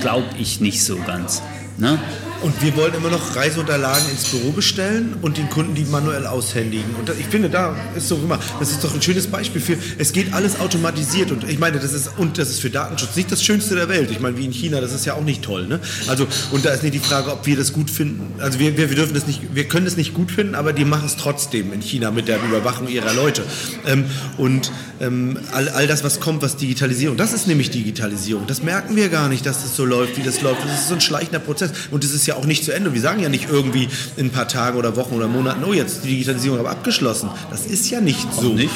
glaube 0.00 0.24
ich 0.38 0.58
nicht 0.58 0.82
so 0.82 0.96
ganz. 0.96 1.42
Ne? 1.76 1.98
Und 2.40 2.62
wir 2.62 2.76
wollen 2.76 2.94
immer 2.94 3.10
noch 3.10 3.34
Reiseunterlagen 3.34 4.08
ins 4.10 4.26
Büro 4.26 4.52
bestellen 4.52 5.16
und 5.22 5.38
den 5.38 5.50
Kunden 5.50 5.74
die 5.74 5.84
manuell 5.84 6.26
aushändigen. 6.26 6.94
Und 6.94 7.10
ich 7.18 7.26
finde, 7.26 7.50
da 7.50 7.74
ist 7.96 8.10
doch 8.10 8.22
immer, 8.22 8.38
das 8.60 8.70
ist 8.70 8.84
doch 8.84 8.94
ein 8.94 9.02
schönes 9.02 9.26
Beispiel 9.26 9.60
für, 9.60 9.76
es 9.98 10.12
geht 10.12 10.32
alles 10.32 10.60
automatisiert 10.60 11.32
und 11.32 11.48
ich 11.48 11.58
meine, 11.58 11.80
das 11.80 11.92
ist, 11.92 12.10
und 12.16 12.38
das 12.38 12.50
ist 12.50 12.60
für 12.60 12.70
Datenschutz 12.70 13.16
nicht 13.16 13.32
das 13.32 13.42
Schönste 13.42 13.74
der 13.74 13.88
Welt. 13.88 14.12
Ich 14.12 14.20
meine, 14.20 14.36
wie 14.36 14.44
in 14.44 14.52
China, 14.52 14.80
das 14.80 14.92
ist 14.92 15.04
ja 15.04 15.14
auch 15.14 15.24
nicht 15.24 15.42
toll, 15.42 15.66
ne? 15.66 15.80
Also, 16.06 16.28
und 16.52 16.64
da 16.64 16.70
ist 16.70 16.84
nicht 16.84 16.94
die 16.94 17.00
Frage, 17.00 17.32
ob 17.32 17.44
wir 17.44 17.56
das 17.56 17.72
gut 17.72 17.90
finden. 17.90 18.34
Also 18.38 18.60
wir, 18.60 18.76
wir, 18.76 18.86
dürfen 18.86 19.14
das 19.14 19.26
nicht, 19.26 19.54
wir 19.54 19.64
können 19.64 19.86
es 19.86 19.96
nicht 19.96 20.14
gut 20.14 20.30
finden, 20.30 20.54
aber 20.54 20.72
die 20.72 20.84
machen 20.84 21.06
es 21.06 21.16
trotzdem 21.16 21.72
in 21.72 21.80
China 21.80 22.12
mit 22.12 22.28
der 22.28 22.38
Überwachung 22.40 22.86
ihrer 22.86 23.14
Leute. 23.14 23.42
Ähm, 23.84 24.04
und 24.36 24.70
ähm, 25.00 25.38
all, 25.50 25.68
all 25.70 25.88
das, 25.88 26.04
was 26.04 26.20
kommt, 26.20 26.42
was 26.42 26.56
Digitalisierung, 26.56 27.16
das 27.16 27.32
ist 27.32 27.48
nämlich 27.48 27.70
Digitalisierung. 27.70 28.46
Das 28.46 28.62
merken 28.62 28.94
wir 28.94 29.08
gar 29.08 29.28
nicht, 29.28 29.44
dass 29.44 29.62
das 29.62 29.74
so 29.74 29.84
läuft, 29.84 30.16
wie 30.16 30.22
das 30.22 30.40
läuft. 30.40 30.62
Das 30.64 30.82
ist 30.82 30.88
so 30.88 30.94
ein 30.94 31.00
schleichender 31.00 31.40
Prozess 31.40 31.72
und 31.90 32.04
das 32.04 32.12
ist 32.12 32.27
ja 32.28 32.36
auch 32.36 32.44
nicht 32.44 32.64
zu 32.64 32.72
Ende. 32.72 32.94
Wir 32.94 33.00
sagen 33.00 33.20
ja 33.20 33.28
nicht 33.28 33.48
irgendwie 33.50 33.88
in 34.16 34.26
ein 34.26 34.30
paar 34.30 34.46
Tagen 34.46 34.78
oder 34.78 34.96
Wochen 34.96 35.14
oder 35.14 35.26
Monaten, 35.26 35.64
oh, 35.64 35.72
jetzt 35.72 35.96
ist 35.96 36.04
die 36.04 36.10
Digitalisierung 36.10 36.60
aber 36.60 36.70
abgeschlossen. 36.70 37.30
Das 37.50 37.66
ist 37.66 37.90
ja 37.90 38.00
nicht 38.00 38.32
so. 38.32 38.52
nicht? 38.52 38.70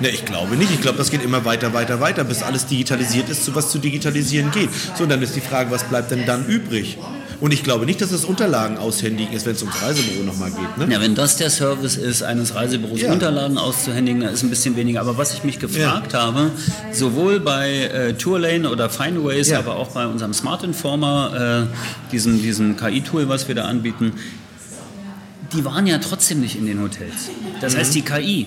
Ne, 0.00 0.10
ich 0.10 0.24
glaube 0.24 0.56
nicht. 0.56 0.70
Ich 0.70 0.82
glaube, 0.82 0.98
das 0.98 1.10
geht 1.10 1.22
immer 1.22 1.44
weiter, 1.44 1.72
weiter, 1.72 2.00
weiter, 2.00 2.24
bis 2.24 2.42
alles 2.42 2.66
digitalisiert 2.66 3.30
ist, 3.30 3.44
zu 3.44 3.54
was 3.54 3.70
zu 3.70 3.78
digitalisieren 3.78 4.50
geht. 4.50 4.68
So, 4.96 5.04
und 5.04 5.08
dann 5.08 5.22
ist 5.22 5.34
die 5.34 5.40
Frage, 5.40 5.70
was 5.70 5.84
bleibt 5.84 6.10
denn 6.10 6.26
dann 6.26 6.46
übrig? 6.46 6.98
Und 7.40 7.52
ich 7.52 7.62
glaube 7.62 7.84
nicht, 7.86 8.00
dass 8.00 8.12
es 8.12 8.24
Unterlagen 8.24 8.78
aushändigen 8.78 9.34
ist, 9.34 9.44
wenn 9.46 9.54
es 9.54 9.62
ums 9.62 9.82
Reisebüro 9.82 10.24
nochmal 10.24 10.50
geht. 10.50 10.78
Ne? 10.88 10.92
Ja, 10.94 11.00
wenn 11.00 11.14
das 11.14 11.36
der 11.36 11.50
Service 11.50 11.96
ist, 11.96 12.22
eines 12.22 12.54
Reisebüros 12.54 13.00
Ja. 13.00 13.12
Unterlagen 13.12 13.58
auszuhändigen, 13.58 14.20
dann 14.22 14.32
ist 14.32 14.42
ein 14.42 14.50
bisschen 14.50 14.74
weniger. 14.76 15.00
Aber 15.00 15.18
was 15.18 15.34
ich 15.34 15.44
mich 15.44 15.58
gefragt 15.58 16.14
habe, 16.14 16.50
sowohl 16.92 17.40
bei 17.40 17.82
äh, 17.84 18.12
Tourlane 18.14 18.70
oder 18.70 18.88
Findways, 18.88 19.48
Ja. 19.48 19.58
aber 19.58 19.76
auch 19.76 19.88
bei 19.88 20.06
unserem 20.06 20.32
Smart 20.32 20.62
Informer, 20.64 21.66
äh, 21.68 22.10
diesem, 22.12 22.40
diesem 22.40 22.76
KI-Tool, 22.76 23.28
was 23.28 23.48
wir 23.48 23.54
da 23.54 23.64
anbieten, 23.66 24.12
die 25.52 25.64
waren 25.64 25.86
ja 25.86 25.98
trotzdem 25.98 26.40
nicht 26.40 26.56
in 26.56 26.66
den 26.66 26.80
Hotels. 26.80 27.30
Das 27.60 27.74
Mhm. 27.74 27.78
heißt, 27.78 27.94
die 27.94 28.02
KI, 28.02 28.46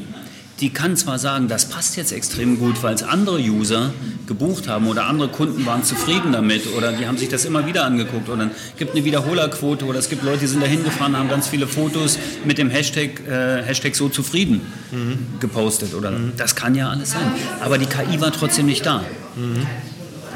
die 0.59 0.71
kann 0.71 0.97
zwar 0.97 1.19
sagen, 1.19 1.47
das 1.47 1.69
passt 1.69 1.95
jetzt 1.95 2.11
extrem 2.11 2.59
gut, 2.59 2.83
weil 2.83 2.93
es 2.93 3.03
andere 3.03 3.39
User 3.39 3.93
gebucht 4.27 4.67
haben 4.67 4.87
oder 4.87 5.05
andere 5.05 5.29
Kunden 5.29 5.65
waren 5.65 5.83
zufrieden 5.83 6.31
damit 6.31 6.73
oder 6.75 6.91
die 6.91 7.07
haben 7.07 7.17
sich 7.17 7.29
das 7.29 7.45
immer 7.45 7.65
wieder 7.65 7.85
angeguckt 7.85 8.29
oder 8.29 8.45
es 8.45 8.77
gibt 8.77 8.91
eine 8.91 9.05
Wiederholerquote 9.05 9.85
oder 9.85 9.99
es 9.99 10.09
gibt 10.09 10.23
Leute, 10.23 10.39
die 10.39 10.47
sind 10.47 10.61
da 10.61 10.67
hingefahren, 10.67 11.15
haben 11.17 11.29
ganz 11.29 11.47
viele 11.47 11.67
Fotos 11.67 12.19
mit 12.45 12.57
dem 12.57 12.69
Hashtag, 12.69 13.21
äh, 13.27 13.63
Hashtag 13.63 13.95
so 13.95 14.09
zufrieden 14.09 14.61
gepostet 15.39 15.93
oder 15.93 16.11
das 16.37 16.55
kann 16.55 16.75
ja 16.75 16.89
alles 16.89 17.11
sein. 17.11 17.31
Aber 17.61 17.77
die 17.77 17.85
KI 17.85 18.19
war 18.19 18.31
trotzdem 18.31 18.65
nicht 18.65 18.85
da. 18.85 19.03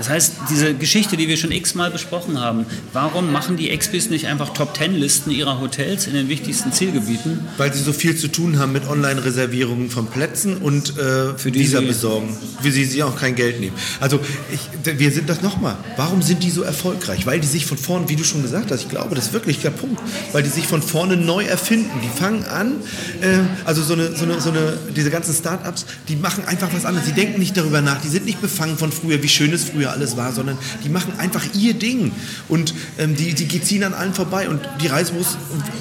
Das 0.03 0.09
heißt, 0.09 0.33
diese 0.49 0.73
Geschichte, 0.73 1.15
die 1.15 1.29
wir 1.29 1.37
schon 1.37 1.53
x-mal 1.53 1.89
besprochen 1.89 2.37
haben, 2.37 2.65
warum 2.91 3.31
machen 3.31 3.55
die 3.55 3.69
Expis 3.69 4.09
nicht 4.09 4.27
einfach 4.27 4.49
Top-10-Listen 4.49 5.31
ihrer 5.31 5.61
Hotels 5.61 6.07
in 6.07 6.13
den 6.13 6.27
wichtigsten 6.27 6.73
Zielgebieten? 6.73 7.39
Weil 7.55 7.73
sie 7.73 7.81
so 7.81 7.93
viel 7.93 8.17
zu 8.17 8.27
tun 8.27 8.59
haben 8.59 8.73
mit 8.73 8.85
Online-Reservierungen 8.85 9.89
von 9.89 10.07
Plätzen 10.07 10.57
und 10.57 10.97
äh, 10.97 11.37
Für 11.37 11.51
die 11.51 11.61
Visa 11.61 11.79
besorgen, 11.79 12.35
für 12.61 12.69
sie 12.69 12.83
sie 12.83 13.01
auch 13.01 13.15
kein 13.15 13.35
Geld 13.35 13.61
nehmen. 13.61 13.77
Also 14.01 14.19
ich, 14.51 14.99
wir 14.99 15.09
sind 15.09 15.29
das 15.29 15.41
nochmal. 15.41 15.77
Warum 15.95 16.21
sind 16.21 16.43
die 16.43 16.49
so 16.49 16.63
erfolgreich? 16.63 17.25
Weil 17.25 17.39
die 17.39 17.47
sich 17.47 17.65
von 17.65 17.77
vorn, 17.77 18.09
wie 18.09 18.17
du 18.17 18.25
schon 18.25 18.41
gesagt 18.41 18.71
hast, 18.71 18.81
ich 18.81 18.89
glaube, 18.89 19.15
das 19.15 19.27
ist 19.27 19.33
wirklich 19.33 19.61
der 19.61 19.69
Punkt, 19.69 20.01
weil 20.33 20.43
die 20.43 20.49
sich 20.49 20.67
von 20.67 20.81
vorne 20.81 21.15
neu 21.15 21.45
erfinden. 21.45 21.91
Die 22.03 22.19
fangen 22.19 22.43
an, 22.43 22.73
äh, 23.21 23.39
also 23.63 23.81
so 23.81 23.93
eine, 23.93 24.13
so 24.17 24.25
eine, 24.25 24.41
so 24.41 24.49
eine, 24.49 24.77
diese 24.93 25.11
ganzen 25.11 25.33
Start-ups, 25.33 25.85
die 26.09 26.17
machen 26.17 26.43
einfach 26.43 26.73
was 26.73 26.83
anderes. 26.83 27.07
Die 27.07 27.13
denken 27.13 27.39
nicht 27.39 27.55
darüber 27.55 27.79
nach, 27.79 28.01
die 28.01 28.09
sind 28.09 28.25
nicht 28.25 28.41
befangen 28.41 28.77
von 28.77 28.91
früher, 28.91 29.23
wie 29.23 29.29
schön 29.29 29.53
es 29.53 29.63
früher 29.63 29.92
alles 29.93 30.17
war, 30.17 30.32
sondern 30.34 30.58
die 30.84 30.89
machen 30.89 31.13
einfach 31.17 31.43
ihr 31.53 31.73
Ding. 31.73 32.12
Und 32.49 32.73
ähm, 32.97 33.15
die, 33.15 33.34
die 33.34 33.62
ziehen 33.62 33.84
an 33.84 33.93
allen 33.93 34.13
vorbei 34.13 34.49
und 34.49 34.60
die 34.82 34.88
Reisebüros 34.88 35.38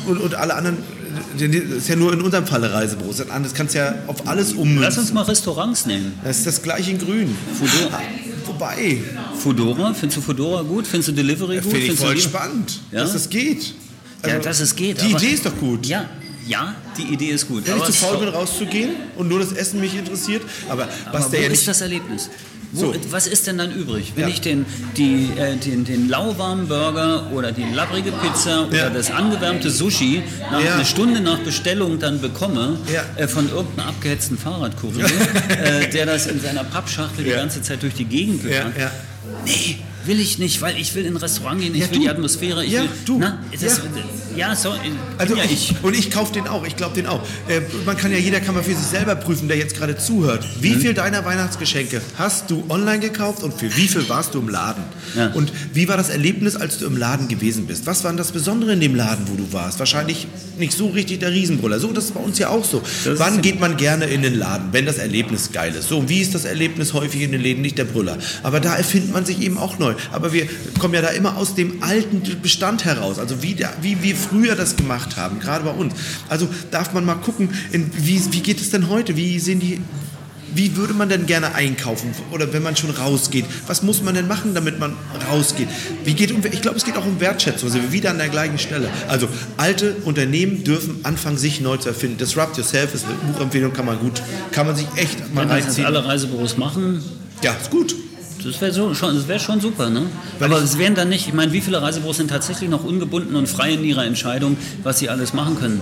und, 0.07 0.11
und, 0.17 0.21
und 0.23 0.35
alle 0.37 0.55
anderen, 0.55 0.77
äh, 1.39 1.49
das 1.49 1.79
ist 1.79 1.89
ja 1.89 1.97
nur 1.97 2.13
in 2.13 2.21
unserem 2.21 2.47
Falle 2.47 2.73
Reisebüros. 2.73 3.17
Das 3.19 3.55
kannst 3.55 3.75
du 3.75 3.79
ja 3.79 3.95
auf 4.07 4.27
alles 4.29 4.53
ummünzen. 4.53 4.83
Lass 4.83 4.99
uns 4.99 5.13
mal 5.13 5.23
Restaurants 5.23 5.87
nehmen. 5.87 6.13
Das 6.23 6.39
ist 6.39 6.47
das 6.47 6.63
gleiche 6.63 6.91
in 6.93 6.99
grün. 6.99 7.37
Fudora. 7.59 8.01
Wobei, 8.47 8.99
Fudora, 9.39 9.95
findest 9.95 10.19
du 10.19 10.21
Fudora 10.23 10.63
gut? 10.63 10.87
Findest 10.87 11.09
du 11.09 11.13
Delivery 11.13 11.59
gut? 11.61 11.73
finde 11.73 11.87
ich 11.87 11.99
voll 11.99 12.19
spannend, 12.19 12.81
Ja? 12.91 13.01
dass 13.01 13.13
das 13.15 13.29
geht. 13.29 13.75
Ja, 14.25 14.35
Also, 14.35 14.43
dass 14.43 14.61
es 14.61 14.75
geht. 14.77 15.01
Die 15.03 15.11
Idee 15.13 15.29
ist 15.31 15.47
doch 15.47 15.57
gut. 15.59 15.87
Ja, 15.87 16.09
ja, 16.47 16.75
die 16.99 17.13
Idee 17.15 17.31
ist 17.31 17.47
gut. 17.49 17.67
Wenn 17.67 17.77
ich 17.79 17.85
zu 17.85 17.93
faul 17.93 18.19
bin, 18.19 18.29
rauszugehen 18.29 18.91
und 19.17 19.29
nur 19.29 19.39
das 19.39 19.53
Essen 19.53 19.81
mich 19.81 19.97
interessiert, 19.97 20.43
aber, 20.69 20.89
was 21.13 21.25
Aber 21.25 21.31
der 21.31 21.41
wo 21.41 21.45
ja 21.45 21.51
ist 21.51 21.51
nicht... 21.53 21.69
das 21.69 21.81
Erlebnis? 21.81 22.31
Wo, 22.73 22.81
So. 22.93 22.95
Was 23.11 23.27
ist 23.27 23.47
denn 23.47 23.59
dann 23.59 23.71
übrig? 23.73 24.13
Wenn 24.15 24.25
Ja. 24.25 24.29
ich 24.29 24.41
den, 24.41 24.65
die, 24.97 25.29
äh, 25.37 25.57
den, 25.57 25.85
den 25.85 26.09
lauwarmen 26.09 26.69
Burger 26.69 27.31
oder 27.33 27.53
die 27.53 27.65
labbrige 27.75 28.13
Pizza 28.13 28.67
oder 28.67 28.77
Ja. 28.77 28.91
das 28.91 29.11
angewärmte 29.11 29.71
Sushi 29.71 30.23
nach 30.51 30.61
Ja. 30.65 30.75
eine 30.75 30.85
Stunde 30.87 31.21
nach 31.21 31.39
Bestellung 31.41 31.99
dann 31.99 32.21
bekomme 32.21 32.79
äh, 33.17 33.29
von 33.29 33.49
irgendeinem 33.51 33.89
abgehetzten 33.89 34.39
Fahrradkurier, 34.39 35.05
äh, 35.63 35.91
der 35.91 36.07
das 36.07 36.27
in 36.27 36.41
seiner 36.41 36.65
Pappschachtel 36.65 37.25
die 37.25 37.31
ganze 37.31 37.61
Zeit 37.63 37.83
durch 37.83 37.95
die 37.95 38.07
Gegend 38.07 38.43
gefahren. 38.43 38.73
Nee, 39.45 39.77
will 40.07 40.21
ich 40.21 40.39
nicht, 40.39 40.61
weil 40.63 40.77
ich 40.79 40.95
will 40.95 41.05
in 41.05 41.15
ein 41.15 41.17
Restaurant 41.17 41.61
gehen, 41.61 41.75
ich 41.75 41.83
Ja, 41.83 41.91
will 41.91 41.99
die 42.01 42.09
Atmosphäre, 42.09 42.65
ich 42.65 42.73
Ja, 42.73 42.83
will... 42.83 42.89
du. 43.05 43.19
Na, 43.19 43.39
das, 43.53 43.63
Ja. 44.37 44.49
ja. 44.49 44.57
so, 44.57 44.71
Also 45.19 45.35
bin 45.35 45.45
ja 45.45 45.51
ich, 45.51 45.75
und 45.83 45.97
ich 45.97 46.11
kaufe 46.11 46.33
den 46.33 46.47
auch, 46.49 46.65
ich 46.67 46.77
glaube 46.77 46.95
den 46.95 47.07
auch. 47.07 47.23
Äh, 47.49 47.61
man 47.87 47.97
kann 47.97 48.11
ja, 48.13 48.19
jeder 48.19 48.41
kann 48.41 48.55
mal 48.55 48.63
für 48.65 48.75
sich 48.75 48.87
selber 48.87 49.15
prüfen, 49.15 49.49
der 49.49 49.57
jetzt 49.57 49.77
gerade 49.77 49.97
zuhört. 49.97 50.45
Wie 50.61 50.71
Mhm. 50.77 50.81
viel 50.81 50.95
deiner 50.95 51.25
Weihnachtsgeschenke 51.25 52.01
hast 52.17 52.51
du 52.51 52.65
online 52.69 53.01
gekauft 53.01 53.43
und 53.43 53.53
für 53.55 53.75
wie 53.77 53.89
viel 53.89 54.09
warst 54.09 54.35
du 54.35 54.41
im 54.41 54.49
Laden? 54.49 54.83
Ja. 55.17 55.29
Und 55.29 55.53
wie 55.73 55.89
war 55.89 55.97
das 55.97 56.09
Erlebnis, 56.09 56.57
als 56.57 56.79
du 56.79 56.87
im 56.87 56.97
Laden 56.97 57.29
gewesen 57.29 57.67
bist? 57.67 57.87
Was 57.87 58.03
war 58.05 58.11
denn 58.11 58.19
das 58.19 58.33
Besondere 58.33 58.73
in 58.73 58.81
dem 58.81 58.95
Laden, 58.95 59.27
wo 59.29 59.35
du 59.37 59.53
warst? 59.53 59.79
Wahrscheinlich 59.79 60.27
nicht 60.59 60.73
so 60.73 60.89
richtig 60.89 61.21
der 61.21 61.31
Riesenbrüller. 61.33 61.79
So, 61.81 61.93
das 61.93 62.05
ist 62.07 62.15
bei 62.15 62.21
uns 62.21 62.39
ja 62.39 62.49
auch 62.49 62.65
so. 62.65 62.83
Das 63.05 63.19
Wann 63.19 63.43
geht 63.43 63.61
man 63.61 63.77
gerne 63.77 64.07
in 64.07 64.23
den 64.23 64.35
Laden, 64.39 64.69
wenn 64.73 64.87
das 64.87 64.99
Erlebnis 64.99 65.51
geil 65.53 65.75
ist? 65.75 65.89
So, 65.89 66.09
wie 66.09 66.21
ist 66.21 66.35
das 66.35 66.45
Erlebnis 66.45 66.93
häufig 66.93 67.23
in 67.23 67.33
den 67.33 67.41
Läden? 67.43 67.63
Nicht 67.63 67.79
der 67.79 67.85
Brüller. 67.85 68.19
Aber 68.43 68.61
da 68.61 68.75
erfindet 68.77 69.13
man 69.13 69.25
sich 69.25 69.41
eben 69.41 69.59
auch 69.59 69.79
neu. 69.79 69.92
Aber 70.13 70.33
wir 70.33 70.47
kommen 70.79 70.95
ja 70.95 71.03
da 71.03 71.09
immer 71.09 71.37
aus 71.37 71.55
dem 71.55 71.83
alten 71.83 72.23
Bestand 72.43 72.85
heraus. 72.85 73.19
Also 73.19 73.43
wie, 73.43 73.55
der, 73.55 73.73
wie 73.81 74.03
wir 74.03 74.17
früher 74.17 74.55
das 74.55 74.77
gemacht 74.77 75.17
haben, 75.17 75.41
gerade 75.41 75.65
bei 75.65 75.71
uns. 75.73 75.95
Also 76.29 76.49
darf 76.71 76.93
man 76.93 77.05
mal 77.05 77.15
gucken, 77.17 77.51
in, 77.73 77.91
wie, 77.97 78.21
wie 78.33 78.41
geht 78.41 78.61
es 78.61 78.71
denn 78.71 78.89
heute? 78.89 79.17
Wie 79.17 79.39
sehen 79.39 79.61
die... 79.61 79.81
Wie 80.55 80.77
würde 80.77 80.93
man 80.93 81.09
denn 81.09 81.25
gerne 81.25 81.55
einkaufen? 81.55 82.11
Oder 82.31 82.53
wenn 82.53 82.63
man 82.63 82.77
schon 82.77 82.91
rausgeht, 82.91 83.47
was 83.67 83.83
muss 83.83 84.03
man 84.03 84.15
denn 84.15 84.29
machen, 84.29 84.53
damit 84.53 84.79
man 84.79 84.95
rausgeht? 85.31 85.67
Wie 86.05 86.13
geht 86.13 86.31
um, 86.31 86.43
ich 86.45 86.61
glaube, 86.61 86.77
es 86.77 86.85
geht 86.85 86.95
auch 86.99 87.07
um 87.07 87.21
Wertschätzung. 87.21 87.73
Also 87.73 87.91
wieder 87.91 88.11
an 88.11 88.19
der 88.19 88.29
gleichen 88.29 88.59
Stelle. 88.59 88.91
Also 89.09 89.31
alte 89.57 89.97
Unternehmen 90.05 90.63
dürfen 90.63 91.01
anfangen, 91.05 91.39
sich 91.39 91.63
neu 91.63 91.79
zu 91.79 91.89
erfinden. 91.89 92.19
Disrupt 92.19 92.59
Yourself 92.59 92.93
ist 92.93 93.07
eine 93.07 93.33
Buchempfehlung, 93.33 93.73
kann 93.73 93.87
man 93.87 93.99
gut, 93.99 94.21
kann 94.51 94.67
man 94.67 94.77
sich 94.77 94.85
echt 94.97 95.33
mal 95.35 95.49
Wenn 95.49 95.57
das 95.57 95.65
reinziehen. 95.69 95.87
alle 95.87 96.05
Reisebüros 96.05 96.59
machen, 96.59 97.03
Ja, 97.43 97.55
ist 97.55 97.71
gut. 97.71 97.95
Das 98.45 98.61
wäre 98.61 98.73
so, 98.73 98.95
schon, 98.95 99.15
das 99.15 99.29
wär 99.29 99.39
schon 99.39 99.61
super, 99.61 99.91
ne? 99.91 100.07
Aber 100.41 100.61
es 100.61 100.79
wären 100.79 100.95
dann 100.95 101.09
nicht, 101.09 101.29
ich 101.29 101.35
meine, 101.35 101.53
wie 101.53 101.61
viele 101.61 101.81
Reisebüros 101.81 102.17
sind 102.17 102.29
tatsächlich 102.29 102.69
noch 102.69 102.85
ungebunden 102.85 103.37
und 103.37 103.49
frei 103.49 103.73
in 103.73 103.85
ihrer 103.85 104.05
Entscheidung, 104.05 104.57
was 104.83 104.99
sie 104.99 105.09
alles 105.09 105.33
machen 105.33 105.59
können? 105.59 105.81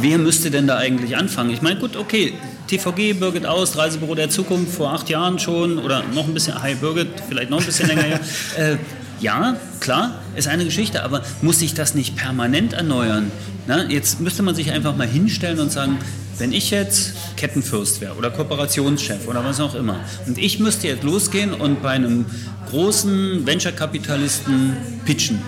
Wer 0.00 0.18
müsste 0.18 0.50
denn 0.50 0.66
da 0.66 0.76
eigentlich 0.76 1.16
anfangen? 1.16 1.50
Ich 1.50 1.62
meine, 1.62 1.78
gut, 1.78 1.96
okay, 1.96 2.34
TVG, 2.66 3.14
Birgit 3.14 3.46
Aus, 3.46 3.76
Reisebüro 3.76 4.14
der 4.14 4.30
Zukunft, 4.30 4.74
vor 4.74 4.92
acht 4.92 5.08
Jahren 5.08 5.38
schon 5.38 5.78
oder 5.78 6.02
noch 6.14 6.26
ein 6.26 6.34
bisschen, 6.34 6.60
hi 6.60 6.74
Birgit, 6.74 7.08
vielleicht 7.28 7.50
noch 7.50 7.60
ein 7.60 7.66
bisschen 7.66 7.88
länger 7.88 8.02
her. 8.02 8.20
Äh, 8.56 8.76
ja, 9.20 9.56
klar, 9.80 10.20
ist 10.36 10.48
eine 10.48 10.64
Geschichte, 10.64 11.02
aber 11.02 11.22
muss 11.40 11.58
sich 11.58 11.74
das 11.74 11.94
nicht 11.94 12.16
permanent 12.16 12.72
erneuern? 12.72 13.30
Na, 13.66 13.84
jetzt 13.84 14.20
müsste 14.20 14.42
man 14.42 14.54
sich 14.54 14.70
einfach 14.70 14.96
mal 14.96 15.06
hinstellen 15.06 15.60
und 15.60 15.72
sagen, 15.72 15.98
wenn 16.38 16.52
ich 16.52 16.70
jetzt 16.70 17.14
Kettenfürst 17.36 18.00
wäre 18.00 18.14
oder 18.14 18.30
Kooperationschef 18.30 19.28
oder 19.28 19.44
was 19.44 19.60
auch 19.60 19.74
immer 19.74 20.00
und 20.26 20.38
ich 20.38 20.58
müsste 20.58 20.88
jetzt 20.88 21.04
losgehen 21.04 21.52
und 21.52 21.82
bei 21.82 21.90
einem 21.90 22.26
großen 22.70 23.46
Venture-Kapitalisten 23.46 24.76
pitchen, 25.04 25.38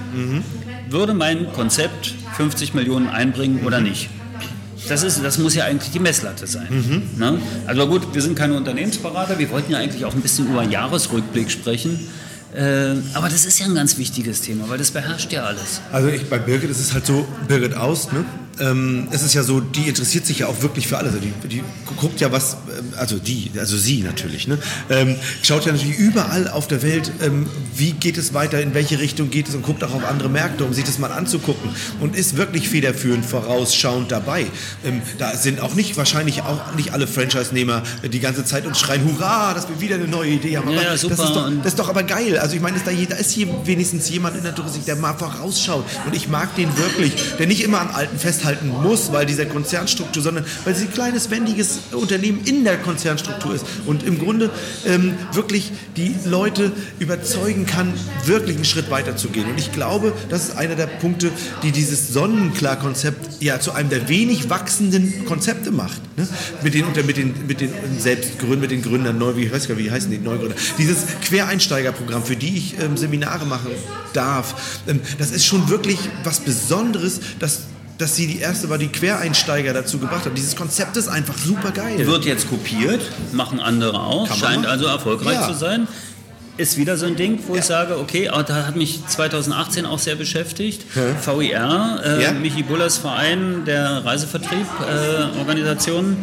würde 0.90 1.14
mein 1.14 1.52
Konzept 1.52 2.14
50 2.36 2.74
Millionen 2.74 3.08
einbringen 3.08 3.64
oder 3.66 3.80
nicht? 3.80 4.08
Das, 4.88 5.02
ist, 5.02 5.24
das 5.24 5.38
muss 5.38 5.54
ja 5.56 5.64
eigentlich 5.64 5.90
die 5.90 5.98
Messlatte 5.98 6.46
sein. 6.46 6.68
Ne? 7.16 7.40
Also 7.66 7.88
gut, 7.88 8.14
wir 8.14 8.22
sind 8.22 8.36
keine 8.36 8.54
Unternehmensberater, 8.54 9.38
wir 9.38 9.50
wollten 9.50 9.72
ja 9.72 9.78
eigentlich 9.78 10.04
auch 10.04 10.14
ein 10.14 10.20
bisschen 10.20 10.48
über 10.48 10.60
einen 10.60 10.70
Jahresrückblick 10.70 11.50
sprechen. 11.50 11.98
Äh, 12.54 12.94
aber 13.14 13.28
das 13.28 13.44
ist 13.44 13.58
ja 13.58 13.66
ein 13.66 13.74
ganz 13.74 13.98
wichtiges 13.98 14.40
Thema, 14.42 14.68
weil 14.68 14.78
das 14.78 14.92
beherrscht 14.92 15.32
ja 15.32 15.44
alles. 15.44 15.80
Also 15.92 16.08
ich, 16.08 16.28
bei 16.30 16.38
Birgit 16.38 16.70
ist 16.70 16.80
es 16.80 16.94
halt 16.94 17.04
so, 17.04 17.26
Birgit 17.48 17.76
Aust, 17.76 18.12
ne? 18.12 18.24
Ähm, 18.58 19.08
es 19.10 19.22
ist 19.22 19.34
ja 19.34 19.42
so, 19.42 19.60
die 19.60 19.88
interessiert 19.88 20.24
sich 20.26 20.40
ja 20.40 20.46
auch 20.46 20.62
wirklich 20.62 20.88
für 20.88 20.96
alles. 20.98 21.14
Also 21.14 21.26
die, 21.26 21.48
die 21.48 21.62
guckt 21.96 22.20
ja 22.20 22.32
was, 22.32 22.56
ähm, 22.78 22.92
also 22.96 23.18
die, 23.18 23.50
also 23.58 23.76
sie 23.76 24.02
natürlich, 24.02 24.48
ne? 24.48 24.58
Ähm, 24.90 25.16
schaut 25.42 25.66
ja 25.66 25.72
natürlich 25.72 25.98
überall 25.98 26.48
auf 26.48 26.66
der 26.66 26.82
Welt, 26.82 27.10
ähm, 27.22 27.46
wie 27.74 27.92
geht 27.92 28.16
es 28.18 28.32
weiter, 28.34 28.60
in 28.60 28.74
welche 28.74 28.98
Richtung 28.98 29.30
geht 29.30 29.48
es 29.48 29.54
und 29.54 29.62
guckt 29.62 29.84
auch 29.84 29.92
auf 29.94 30.04
andere 30.04 30.28
Märkte, 30.28 30.64
um 30.64 30.72
sich 30.72 30.84
das 30.84 30.98
mal 30.98 31.12
anzugucken 31.12 31.70
und 32.00 32.16
ist 32.16 32.36
wirklich 32.36 32.68
federführend 32.68 33.24
vorausschauend 33.26 34.10
dabei. 34.10 34.46
Ähm, 34.84 35.02
da 35.18 35.36
sind 35.36 35.60
auch 35.60 35.74
nicht, 35.74 35.96
wahrscheinlich 35.96 36.42
auch 36.42 36.74
nicht 36.76 36.92
alle 36.92 37.06
Franchise-Nehmer 37.06 37.82
die 38.10 38.20
ganze 38.20 38.44
Zeit 38.44 38.66
und 38.66 38.76
schreien, 38.76 39.04
hurra, 39.04 39.52
dass 39.54 39.68
wir 39.68 39.80
wieder 39.80 39.96
eine 39.96 40.08
neue 40.08 40.30
Idee 40.30 40.56
haben. 40.56 40.70
Ja, 40.70 40.76
Aber 40.76 40.84
ja, 40.84 40.92
Das, 40.92 41.00
super. 41.02 41.14
ist 41.14 41.20
doch, 41.20 41.50
das 41.62 41.66
ist 41.72 41.78
doch 41.78 41.88
aber 41.88 42.02
geil. 42.02 42.38
Also 42.38 42.56
ich 42.56 42.62
meine, 42.62 42.78
da, 42.84 42.90
da 42.90 43.16
ist 43.16 43.30
hier 43.32 43.48
wenigstens 43.64 44.08
jemand 44.08 44.36
in 44.36 44.42
der 44.42 44.54
Touristik, 44.54 44.84
der 44.86 44.96
mal 44.96 45.14
vorausschaut. 45.14 45.84
Und 46.06 46.14
ich 46.14 46.28
mag 46.28 46.54
den 46.56 46.68
wirklich, 46.78 47.14
der 47.38 47.46
nicht 47.46 47.62
immer 47.62 47.80
am 47.80 47.90
Alten 47.94 48.18
festhalten 48.46 48.68
muss, 48.68 49.12
weil 49.12 49.26
dieser 49.26 49.46
Konzernstruktur, 49.46 50.22
sondern 50.22 50.44
weil 50.64 50.74
sie 50.74 50.86
ein 50.86 50.92
kleines, 50.92 51.30
wendiges 51.30 51.80
Unternehmen 51.92 52.42
in 52.44 52.64
der 52.64 52.78
Konzernstruktur 52.78 53.54
ist. 53.54 53.64
Und 53.86 54.04
im 54.04 54.18
Grunde 54.18 54.50
ähm, 54.86 55.14
wirklich 55.32 55.72
die 55.96 56.14
Leute 56.24 56.72
überzeugen 56.98 57.66
kann, 57.66 57.92
wirklich 58.24 58.56
einen 58.56 58.64
Schritt 58.64 58.90
weiter 58.90 59.16
zu 59.16 59.28
gehen. 59.28 59.48
Und 59.48 59.58
ich 59.58 59.72
glaube, 59.72 60.12
das 60.28 60.44
ist 60.44 60.56
einer 60.56 60.76
der 60.76 60.86
Punkte, 60.86 61.30
die 61.62 61.72
dieses 61.72 62.12
Sonnenklar-Konzept 62.12 63.42
ja 63.42 63.58
zu 63.60 63.72
einem 63.72 63.88
der 63.88 64.08
wenig 64.08 64.48
wachsenden 64.48 65.24
Konzepte 65.24 65.70
macht. 65.70 66.00
Ne? 66.16 66.26
Mit 66.62 66.74
den, 66.74 66.86
mit 67.06 67.16
den, 67.16 67.46
mit 67.46 67.60
den 67.60 67.70
Selbstgründern, 67.98 68.60
mit 68.60 68.70
den 68.70 68.82
Gründern, 68.82 69.18
neu, 69.18 69.36
wie, 69.36 69.50
weiß 69.50 69.66
gar 69.68 69.76
wie 69.76 69.90
heißen 69.90 70.10
die 70.10 70.18
Neugründer? 70.18 70.56
Dieses 70.78 70.98
Quereinsteigerprogramm, 71.24 72.24
für 72.24 72.36
die 72.36 72.56
ich 72.56 72.78
ähm, 72.80 72.96
Seminare 72.96 73.44
machen 73.44 73.70
darf, 74.12 74.80
ähm, 74.86 75.00
das 75.18 75.30
ist 75.30 75.44
schon 75.44 75.68
wirklich 75.68 75.98
was 76.22 76.40
Besonderes, 76.40 77.20
dass 77.38 77.62
dass 77.98 78.16
sie 78.16 78.26
die 78.26 78.38
erste 78.40 78.68
war, 78.68 78.78
die 78.78 78.88
Quereinsteiger 78.88 79.72
dazu 79.72 79.98
gebracht 79.98 80.24
hat. 80.26 80.36
Dieses 80.36 80.56
Konzept 80.56 80.96
ist 80.96 81.06
einfach 81.08 81.36
super 81.38 81.70
geil. 81.70 82.04
Wird 82.06 82.24
jetzt 82.24 82.48
kopiert, 82.48 83.00
machen 83.32 83.60
andere 83.60 84.00
auch, 84.00 84.28
Kann 84.28 84.38
scheint 84.38 84.66
also 84.66 84.86
erfolgreich 84.86 85.34
Ja. 85.34 85.46
zu 85.48 85.54
sein. 85.54 85.86
Ist 86.58 86.78
wieder 86.78 86.96
so 86.96 87.04
ein 87.04 87.16
Ding, 87.16 87.38
wo 87.48 87.54
ich 87.56 87.64
sage, 87.64 87.98
okay, 87.98 88.30
aber 88.30 88.42
da 88.42 88.66
hat 88.66 88.76
mich 88.76 89.00
2018 89.06 89.84
auch 89.84 89.98
sehr 89.98 90.14
beschäftigt. 90.14 90.86
VIR, 90.94 92.00
äh, 92.02 92.22
Ja. 92.22 92.32
Michi 92.32 92.62
Bullers 92.62 92.96
Verein 92.96 93.66
der 93.66 94.02
Reisevertrieb-Organisation, 94.06 96.16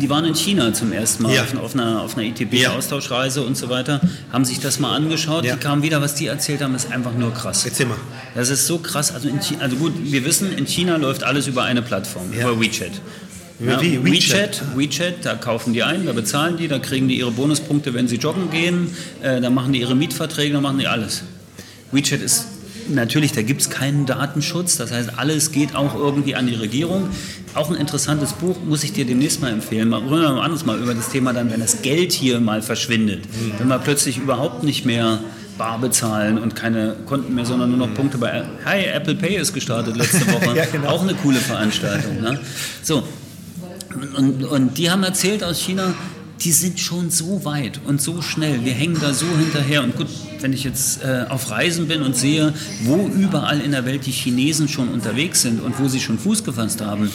die 0.00 0.08
waren 0.10 0.24
in 0.24 0.34
China 0.34 0.72
zum 0.72 0.92
ersten 0.92 1.22
Mal 1.24 1.34
Ja. 1.34 1.44
auf, 1.62 1.74
einer, 1.74 2.02
auf 2.02 2.16
einer 2.16 2.26
ITB-Austauschreise 2.26 3.42
und 3.42 3.56
so 3.56 3.68
weiter, 3.68 4.00
haben 4.32 4.44
sich 4.44 4.60
das 4.60 4.78
mal 4.78 4.94
angeschaut. 4.94 5.44
Ja. 5.44 5.54
Die 5.54 5.60
kamen 5.60 5.82
wieder, 5.82 6.00
was 6.00 6.14
die 6.14 6.26
erzählt 6.26 6.62
haben, 6.62 6.74
ist 6.74 6.90
einfach 6.92 7.14
nur 7.14 7.32
krass. 7.34 7.64
Erzähl 7.64 7.86
mal. 7.86 7.96
Das 8.34 8.50
ist 8.50 8.66
so 8.66 8.78
krass. 8.78 9.12
Also, 9.12 9.28
in 9.28 9.40
China, 9.40 9.60
also 9.62 9.76
gut, 9.76 9.92
wir 10.02 10.24
wissen, 10.24 10.52
in 10.56 10.66
China 10.66 10.96
läuft 10.96 11.22
alles 11.24 11.46
über 11.46 11.62
eine 11.64 11.82
Plattform, 11.82 12.32
Ja. 12.32 12.50
über 12.50 12.60
WeChat. 12.60 12.92
Wie? 13.58 14.02
WeChat? 14.02 14.04
WeChat, 14.04 14.62
WeChat, 14.76 15.14
da 15.24 15.34
kaufen 15.34 15.74
die 15.74 15.82
ein, 15.82 16.06
da 16.06 16.12
bezahlen 16.12 16.56
die, 16.56 16.66
da 16.66 16.78
kriegen 16.78 17.08
die 17.08 17.18
ihre 17.18 17.30
Bonuspunkte, 17.30 17.92
wenn 17.92 18.08
sie 18.08 18.16
joggen 18.16 18.50
gehen, 18.50 18.90
äh, 19.22 19.40
da 19.40 19.50
machen 19.50 19.72
die 19.74 19.80
ihre 19.80 19.94
Mietverträge, 19.94 20.54
da 20.54 20.60
machen 20.62 20.78
die 20.78 20.86
alles. 20.86 21.24
WeChat 21.92 22.22
ist 22.22 22.46
natürlich, 22.94 23.32
da 23.32 23.42
gibt 23.42 23.60
es 23.60 23.70
keinen 23.70 24.06
Datenschutz. 24.06 24.76
Das 24.76 24.92
heißt, 24.92 25.18
alles 25.18 25.52
geht 25.52 25.74
auch 25.74 25.94
irgendwie 25.94 26.34
an 26.34 26.46
die 26.46 26.54
Regierung. 26.54 27.08
Auch 27.54 27.70
ein 27.70 27.76
interessantes 27.76 28.32
Buch, 28.34 28.56
muss 28.64 28.84
ich 28.84 28.92
dir 28.92 29.04
demnächst 29.04 29.40
mal 29.40 29.50
empfehlen. 29.50 29.88
Mal, 29.88 30.00
reden 30.00 30.10
wir 30.10 30.30
mal 30.30 30.42
anders 30.44 30.64
mal 30.64 30.78
über 30.78 30.94
das 30.94 31.08
Thema 31.10 31.32
dann, 31.32 31.50
wenn 31.50 31.60
das 31.60 31.82
Geld 31.82 32.12
hier 32.12 32.40
mal 32.40 32.62
verschwindet. 32.62 33.24
Mhm. 33.26 33.52
Wenn 33.58 33.68
man 33.68 33.82
plötzlich 33.82 34.18
überhaupt 34.18 34.62
nicht 34.62 34.84
mehr 34.84 35.20
bar 35.58 35.78
bezahlen 35.78 36.38
und 36.38 36.56
keine 36.56 36.96
Konten 37.06 37.34
mehr, 37.34 37.44
sondern 37.44 37.70
nur 37.70 37.86
noch 37.86 37.94
Punkte 37.94 38.16
bei. 38.16 38.44
Hi, 38.64 38.84
Apple 38.84 39.14
Pay 39.14 39.36
ist 39.36 39.52
gestartet 39.52 39.96
letzte 39.96 40.26
Woche. 40.32 40.56
ja, 40.56 40.64
genau. 40.64 40.88
Auch 40.88 41.02
eine 41.02 41.14
coole 41.14 41.38
Veranstaltung. 41.38 42.20
Ne? 42.20 42.40
So. 42.82 43.02
Und, 44.16 44.44
und 44.44 44.78
die 44.78 44.90
haben 44.90 45.02
erzählt 45.02 45.44
aus 45.44 45.58
China, 45.58 45.94
die 46.42 46.52
sind 46.52 46.80
schon 46.80 47.10
so 47.10 47.44
weit 47.44 47.80
und 47.86 48.00
so 48.00 48.22
schnell. 48.22 48.64
Wir 48.64 48.72
hängen 48.72 48.98
da 49.00 49.12
so 49.12 49.26
hinterher. 49.26 49.82
Und 49.82 49.96
gut, 49.96 50.08
wenn 50.40 50.52
ich 50.52 50.64
jetzt 50.64 51.02
äh, 51.02 51.26
auf 51.28 51.50
Reisen 51.50 51.86
bin 51.86 52.02
und 52.02 52.16
sehe, 52.16 52.54
wo 52.84 53.06
überall 53.08 53.60
in 53.60 53.72
der 53.72 53.84
Welt 53.84 54.06
die 54.06 54.10
Chinesen 54.10 54.68
schon 54.68 54.88
unterwegs 54.88 55.42
sind 55.42 55.60
und 55.60 55.78
wo 55.78 55.88
sie 55.88 56.00
schon 56.00 56.18
Fuß 56.18 56.44
gefasst 56.44 56.80
haben, 56.80 57.10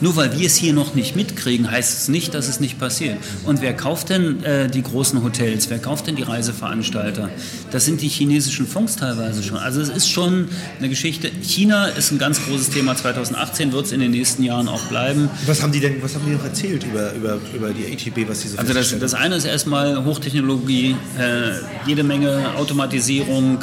nur 0.00 0.16
weil 0.16 0.38
wir 0.38 0.46
es 0.46 0.56
hier 0.56 0.72
noch 0.72 0.94
nicht 0.94 1.16
mitkriegen, 1.16 1.70
heißt 1.70 1.98
es 1.98 2.08
nicht, 2.08 2.34
dass 2.34 2.48
es 2.48 2.60
nicht 2.60 2.78
passiert. 2.78 3.18
Und 3.44 3.60
wer 3.60 3.74
kauft 3.74 4.10
denn 4.10 4.42
äh, 4.44 4.68
die 4.68 4.82
großen 4.82 5.22
Hotels? 5.22 5.70
Wer 5.70 5.78
kauft 5.78 6.06
denn 6.06 6.16
die 6.16 6.22
Reiseveranstalter? 6.22 7.30
Das 7.70 7.84
sind 7.84 8.00
die 8.00 8.08
chinesischen 8.08 8.66
Fonds 8.66 8.96
teilweise 8.96 9.42
schon. 9.42 9.58
Also 9.58 9.80
es 9.80 9.88
ist 9.88 10.08
schon 10.08 10.48
eine 10.78 10.88
Geschichte. 10.88 11.30
China 11.42 11.86
ist 11.86 12.10
ein 12.10 12.18
ganz 12.18 12.44
großes 12.44 12.70
Thema. 12.70 12.96
2018 12.96 13.72
wird 13.72 13.86
es 13.86 13.92
in 13.92 14.00
den 14.00 14.10
nächsten 14.10 14.42
Jahren 14.42 14.68
auch 14.68 14.82
bleiben. 14.86 15.28
Was 15.46 15.62
haben 15.62 15.72
die 15.72 15.80
denn, 15.80 16.02
was 16.02 16.14
haben 16.14 16.24
die 16.26 16.32
noch 16.32 16.44
erzählt 16.44 16.84
über, 16.84 17.12
über, 17.14 17.38
über 17.54 17.70
die 17.70 17.92
ATB, 17.92 18.28
was 18.28 18.42
sie 18.42 18.48
so 18.48 18.58
Also 18.58 18.72
das, 18.72 18.98
das 18.98 19.14
eine 19.14 19.36
ist 19.36 19.44
erstmal 19.44 20.04
Hochtechnologie, 20.04 20.96
äh, 21.18 21.52
jede 21.86 22.02
Menge 22.02 22.54
Automatisierung, 22.56 23.58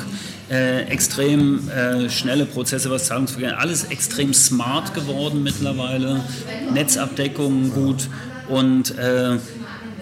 äh, 0.49 0.83
extrem 0.83 1.69
äh, 1.69 2.09
schnelle 2.09 2.45
Prozesse, 2.45 2.89
was 2.89 3.05
Zahlungsverkehr, 3.05 3.59
alles 3.59 3.85
extrem 3.85 4.33
smart 4.33 4.93
geworden 4.93 5.43
mittlerweile, 5.43 6.21
Netzabdeckung 6.73 7.71
gut 7.73 8.07
und 8.47 8.97
äh, 8.97 9.37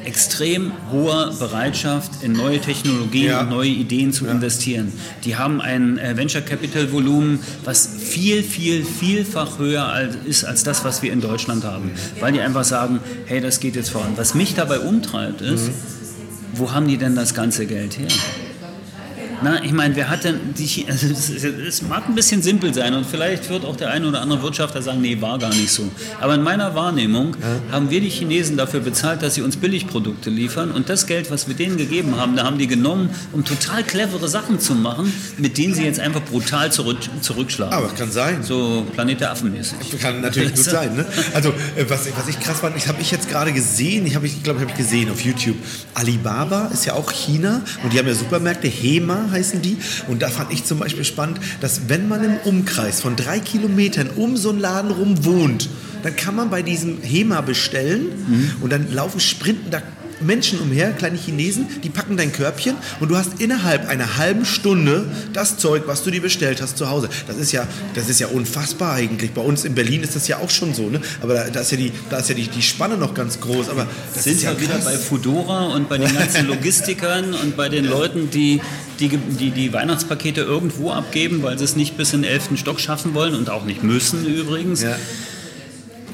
extrem 0.05 0.71
hoher 0.91 1.33
Bereitschaft, 1.39 2.23
in 2.23 2.33
neue 2.33 2.59
Technologien 2.59 3.25
ja. 3.25 3.41
und 3.41 3.49
neue 3.49 3.69
Ideen 3.69 4.13
zu 4.13 4.25
ja. 4.25 4.31
investieren. 4.31 4.93
Die 5.23 5.35
haben 5.35 5.61
ein 5.61 5.97
äh, 5.97 6.15
Venture 6.15 6.41
Capital 6.41 6.91
Volumen, 6.91 7.39
was 7.63 7.89
viel, 7.97 8.43
viel, 8.43 8.85
vielfach 8.85 9.57
höher 9.57 9.85
als, 9.87 10.15
ist 10.25 10.43
als 10.45 10.63
das, 10.63 10.85
was 10.85 11.01
wir 11.01 11.11
in 11.11 11.21
Deutschland 11.21 11.63
haben. 11.63 11.91
Weil 12.19 12.33
die 12.33 12.41
einfach 12.41 12.63
sagen, 12.63 12.99
hey, 13.25 13.41
das 13.41 13.59
geht 13.59 13.75
jetzt 13.75 13.89
voran. 13.89 14.13
Was 14.15 14.35
mich 14.35 14.53
dabei 14.53 14.79
umtreibt, 14.79 15.41
ist, 15.41 15.67
mhm. 15.67 15.73
wo 16.53 16.71
haben 16.71 16.87
die 16.87 16.97
denn 16.97 17.15
das 17.15 17.33
ganze 17.33 17.65
Geld 17.65 17.97
her? 17.97 18.07
Na, 19.43 19.63
ich 19.63 19.71
meine, 19.71 19.95
wer 19.95 20.09
hat 20.09 20.23
denn 20.23 20.39
die, 20.57 20.85
also 20.87 21.07
es, 21.07 21.81
mag 21.81 22.07
ein 22.07 22.15
bisschen 22.15 22.41
simpel 22.41 22.73
sein 22.73 22.93
und 22.93 23.05
vielleicht 23.05 23.49
wird 23.49 23.65
auch 23.65 23.75
der 23.75 23.91
eine 23.91 24.07
oder 24.07 24.21
andere 24.21 24.41
Wirtschafter 24.41 24.81
sagen, 24.81 25.01
nee, 25.01 25.19
war 25.21 25.37
gar 25.39 25.49
nicht 25.49 25.71
so. 25.71 25.89
Aber 26.19 26.35
in 26.35 26.43
meiner 26.43 26.75
Wahrnehmung 26.75 27.35
ja. 27.41 27.73
haben 27.73 27.89
wir 27.89 28.01
die 28.01 28.09
Chinesen 28.09 28.57
dafür 28.57 28.79
bezahlt, 28.79 29.21
dass 29.21 29.35
sie 29.35 29.41
uns 29.41 29.57
Billigprodukte 29.57 30.29
liefern 30.29 30.71
und 30.71 30.89
das 30.89 31.07
Geld, 31.07 31.31
was 31.31 31.47
wir 31.47 31.55
denen 31.55 31.77
gegeben 31.77 32.17
haben, 32.17 32.35
da 32.35 32.43
haben 32.43 32.57
die 32.57 32.67
genommen, 32.67 33.09
um 33.33 33.43
total 33.43 33.83
clevere 33.83 34.27
Sachen 34.27 34.59
zu 34.59 34.73
machen, 34.73 35.11
mit 35.37 35.57
denen 35.57 35.73
sie 35.73 35.83
jetzt 35.83 35.99
einfach 35.99 36.21
brutal 36.21 36.71
zurück, 36.71 36.97
zurückschlagen. 37.21 37.73
Aber 37.73 37.89
kann 37.89 38.11
sein. 38.11 38.43
So 38.43 38.85
Planet 38.93 39.21
der 39.21 39.31
Affen 39.31 39.51
mäßig. 39.51 39.99
Kann 39.99 40.21
natürlich 40.21 40.55
gut 40.55 40.65
sein. 40.65 40.95
Ne? 40.95 41.05
Also 41.33 41.49
äh, 41.49 41.85
was, 41.87 42.07
was 42.15 42.27
ich 42.27 42.39
krass 42.39 42.59
fand, 42.59 42.77
ich 42.77 42.87
habe 42.87 43.01
ich 43.01 43.11
jetzt 43.11 43.29
gerade 43.29 43.51
gesehen, 43.51 44.05
ich, 44.05 44.15
ich 44.15 44.43
glaube, 44.43 44.61
ich 44.61 44.67
habe 44.67 44.77
gesehen 44.77 45.09
auf 45.11 45.21
YouTube, 45.21 45.57
Alibaba 45.93 46.67
ist 46.67 46.85
ja 46.85 46.93
auch 46.93 47.11
China 47.11 47.61
und 47.83 47.93
die 47.93 47.99
haben 47.99 48.07
ja 48.07 48.13
Supermärkte, 48.13 48.67
Hema 48.67 49.24
heißen 49.31 49.61
die. 49.61 49.77
Und 50.07 50.21
da 50.21 50.29
fand 50.29 50.51
ich 50.51 50.65
zum 50.65 50.79
Beispiel 50.79 51.05
spannend, 51.05 51.39
dass 51.61 51.89
wenn 51.89 52.07
man 52.07 52.23
im 52.23 52.37
Umkreis 52.45 53.01
von 53.01 53.15
drei 53.15 53.39
Kilometern 53.39 54.09
um 54.15 54.37
so 54.37 54.49
einen 54.49 54.59
Laden 54.59 54.91
rum 54.91 55.25
wohnt, 55.25 55.69
dann 56.03 56.15
kann 56.15 56.35
man 56.35 56.49
bei 56.49 56.61
diesem 56.61 57.01
HEMA 57.01 57.41
bestellen 57.41 58.05
mhm. 58.27 58.51
und 58.61 58.71
dann 58.71 58.93
laufen, 58.93 59.19
sprinten 59.19 59.71
da 59.71 59.81
Menschen 60.21 60.59
umher, 60.59 60.91
kleine 60.91 61.17
Chinesen, 61.17 61.67
die 61.83 61.89
packen 61.89 62.17
dein 62.17 62.31
Körbchen 62.31 62.75
und 62.99 63.09
du 63.09 63.17
hast 63.17 63.39
innerhalb 63.39 63.87
einer 63.87 64.17
halben 64.17 64.45
Stunde 64.45 65.05
das 65.33 65.57
Zeug, 65.57 65.83
was 65.85 66.03
du 66.03 66.11
dir 66.11 66.21
bestellt 66.21 66.61
hast, 66.61 66.77
zu 66.77 66.89
Hause. 66.89 67.09
Das 67.27 67.37
ist 67.37 67.51
ja, 67.51 67.67
das 67.93 68.09
ist 68.09 68.19
ja 68.19 68.27
unfassbar 68.27 68.93
eigentlich. 68.93 69.31
Bei 69.31 69.41
uns 69.41 69.65
in 69.65 69.75
Berlin 69.75 70.03
ist 70.03 70.15
das 70.15 70.27
ja 70.27 70.37
auch 70.37 70.49
schon 70.49 70.73
so, 70.73 70.89
ne? 70.89 71.01
Aber 71.21 71.33
da, 71.33 71.49
da 71.49 71.59
ist 71.61 71.71
ja, 71.71 71.77
die, 71.77 71.91
da 72.09 72.17
ist 72.17 72.29
ja 72.29 72.35
die, 72.35 72.47
die 72.47 72.61
Spanne 72.61 72.97
noch 72.97 73.13
ganz 73.13 73.39
groß. 73.39 73.69
Aber 73.69 73.87
das 74.13 74.23
sind 74.23 74.41
ja 74.41 74.59
wieder 74.59 74.77
bei 74.79 74.97
Fudora 74.97 75.67
und 75.67 75.89
bei 75.89 75.97
den 75.97 76.13
ganzen 76.13 76.47
Logistikern 76.47 77.33
und 77.33 77.57
bei 77.57 77.69
den 77.69 77.85
Leuten, 77.85 78.29
die 78.29 78.61
die, 78.99 79.09
die 79.09 79.51
die 79.51 79.73
Weihnachtspakete 79.73 80.41
irgendwo 80.41 80.91
abgeben, 80.91 81.43
weil 81.43 81.57
sie 81.57 81.65
es 81.65 81.75
nicht 81.75 81.97
bis 81.97 82.13
in 82.13 82.21
den 82.21 82.31
11. 82.31 82.51
Stock 82.55 82.79
schaffen 82.79 83.13
wollen 83.13 83.35
und 83.35 83.49
auch 83.49 83.65
nicht 83.65 83.83
müssen 83.83 84.25
übrigens. 84.25 84.81
Ja. 84.81 84.95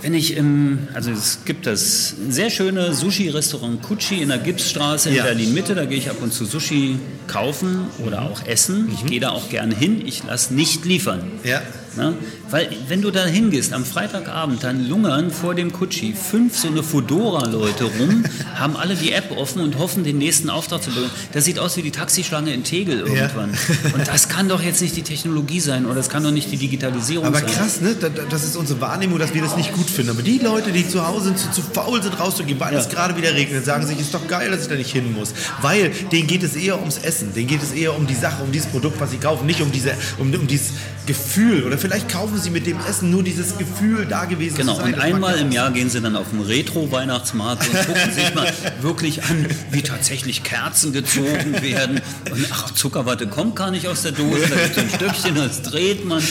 Wenn 0.02 0.16
ich 0.16 0.36
im, 0.36 0.88
also 0.94 1.12
es 1.12 1.40
gibt 1.46 1.68
das 1.68 2.16
sehr 2.30 2.50
schöne 2.50 2.94
Sushi-Restaurant 2.94 3.84
Kuchi 3.84 4.22
in 4.22 4.30
der 4.30 4.40
Gipsstraße 4.40 5.10
in 5.10 5.16
ja. 5.16 5.24
Berlin-Mitte, 5.24 5.76
da 5.76 5.86
gehe 5.86 5.98
ich 5.98 6.10
ab 6.10 6.18
und 6.22 6.34
zu 6.34 6.46
Sushi 6.46 6.98
kaufen 7.28 7.86
oder 8.06 8.24
auch 8.24 8.46
essen. 8.46 8.86
Mhm. 8.86 8.94
Ich 8.96 9.06
gehe 9.06 9.20
da 9.20 9.30
auch 9.30 9.50
gerne 9.50 9.76
hin, 9.76 10.02
ich 10.06 10.24
lasse 10.24 10.54
nicht 10.56 10.86
liefern. 10.86 11.32
Ja. 11.44 11.62
Na? 11.96 12.14
Weil 12.52 12.70
wenn 12.90 13.02
du 13.02 13.12
da 13.12 13.26
hingehst 13.26 13.72
am 13.72 13.86
Freitagabend, 13.86 14.64
dann 14.64 14.88
lungern 14.88 15.32
vor 15.32 15.56
dem 15.56 15.72
Kutschi 15.72 16.14
fünf 16.14 16.58
so 16.58 16.68
eine 16.68 16.84
Fudora-Leute 16.84 17.86
rum, 17.86 18.26
haben 18.56 18.76
alle 18.76 18.96
die 18.96 19.14
App 19.14 19.32
offen 19.38 19.62
und 19.62 19.78
hoffen, 19.80 20.04
den 20.04 20.18
nächsten 20.18 20.50
Auftrag 20.50 20.84
zu 20.84 20.90
bekommen. 20.90 21.12
Das 21.32 21.46
sieht 21.46 21.60
aus 21.60 21.78
wie 21.78 21.82
die 21.82 21.92
Taxischlange 21.92 22.54
in 22.54 22.66
Tegel 22.66 23.00
irgendwann. 23.00 23.54
Ja. 23.54 23.94
Und 23.94 24.08
das 24.08 24.28
kann 24.28 24.50
doch 24.50 24.62
jetzt 24.62 24.82
nicht 24.82 24.96
die 24.96 25.02
Technologie 25.02 25.60
sein 25.60 25.86
oder 25.86 25.96
das 25.96 26.10
kann 26.10 26.24
doch 26.24 26.32
nicht 26.32 26.52
die 26.52 26.58
Digitalisierung 26.58 27.26
Aber 27.26 27.40
sein. 27.40 27.46
Aber 27.46 27.54
krass, 27.54 27.82
ne? 27.82 27.96
das 28.30 28.44
ist 28.44 28.56
unsere 28.56 28.82
Wahrnehmung, 28.82 29.18
dass 29.18 29.34
wir 29.34 29.42
das 29.42 29.56
nicht 29.56 29.74
gut 29.74 29.90
finden. 29.90 30.12
Aber 30.12 30.22
die 30.22 30.40
Leute, 30.40 30.72
die 30.72 30.88
zu 30.88 31.08
Hause 31.08 31.26
sind, 31.26 31.40
zu, 31.40 31.52
zu 31.52 31.62
faul 31.62 32.04
sind, 32.04 32.20
rauszugehen, 32.20 32.60
weil 32.60 32.74
ja. 32.74 32.80
es 32.80 32.90
gerade 32.90 33.16
wieder 33.16 33.34
regnet, 33.34 33.66
sagen 33.66 33.86
sich, 33.88 34.00
ist 34.00 34.14
doch 34.14 34.28
geil, 34.28 34.52
dass 34.52 34.64
ich 34.64 34.68
da 34.68 34.76
nicht 34.76 34.92
hin 34.92 35.14
muss. 35.14 35.34
Weil 35.62 35.92
denen 36.12 36.28
geht 36.28 36.44
es 36.44 36.56
eher 36.56 36.80
ums 36.80 36.98
Essen, 36.98 37.34
denen 37.34 37.48
geht 37.48 37.64
es 37.64 37.72
eher 37.72 37.96
um 37.96 38.08
die 38.08 38.16
Sache, 38.16 38.44
um 38.44 38.52
dieses 38.52 38.68
Produkt, 38.68 39.00
was 39.00 39.12
sie 39.12 39.18
kaufen, 39.18 39.46
nicht 39.46 39.62
um, 39.62 39.72
diese, 39.72 39.94
um, 40.18 40.34
um 40.34 40.48
dieses 40.48 40.72
Gefühl. 41.06 41.64
Oder 41.64 41.78
vielleicht 41.78 42.10
kaufen 42.10 42.41
sie 42.42 42.50
mit 42.50 42.66
dem 42.66 42.80
Essen 42.80 43.10
nur 43.12 43.24
dieses 43.24 43.58
Gefühl, 43.58 44.06
da 44.06 44.26
gewesen 44.26 44.58
genau. 44.58 44.74
zu 44.74 44.82
sein. 44.82 44.92
Genau, 44.92 44.98
und 44.98 45.04
einmal 45.04 45.38
im 45.38 45.52
Jahr 45.52 45.72
gehen 45.72 45.90
sie 45.90 46.02
dann 46.02 46.16
auf 46.16 46.30
den 46.32 46.42
Retro-Weihnachtsmarkt 46.42 47.68
und 47.68 47.86
gucken 47.86 48.12
sich 48.14 48.34
mal 48.34 48.52
wirklich 48.82 49.24
an, 49.24 49.46
wie 49.72 49.82
tatsächlich 49.82 50.44
Kerzen 50.44 50.94
gezogen 50.94 51.62
werden. 51.62 52.02
Und 52.32 52.48
ach, 52.52 52.72
Zuckerwatte 52.72 53.28
kommt 53.28 53.56
gar 53.56 53.72
nicht 53.72 53.88
aus 53.88 54.02
der 54.04 54.12
Dose, 54.12 54.48
da 54.50 54.56
gibt 54.56 54.78
es 54.78 54.84
ein 54.84 54.90
Stückchen, 54.90 55.36
das 55.36 55.62
dreht 55.62 56.06
man. 56.06 56.22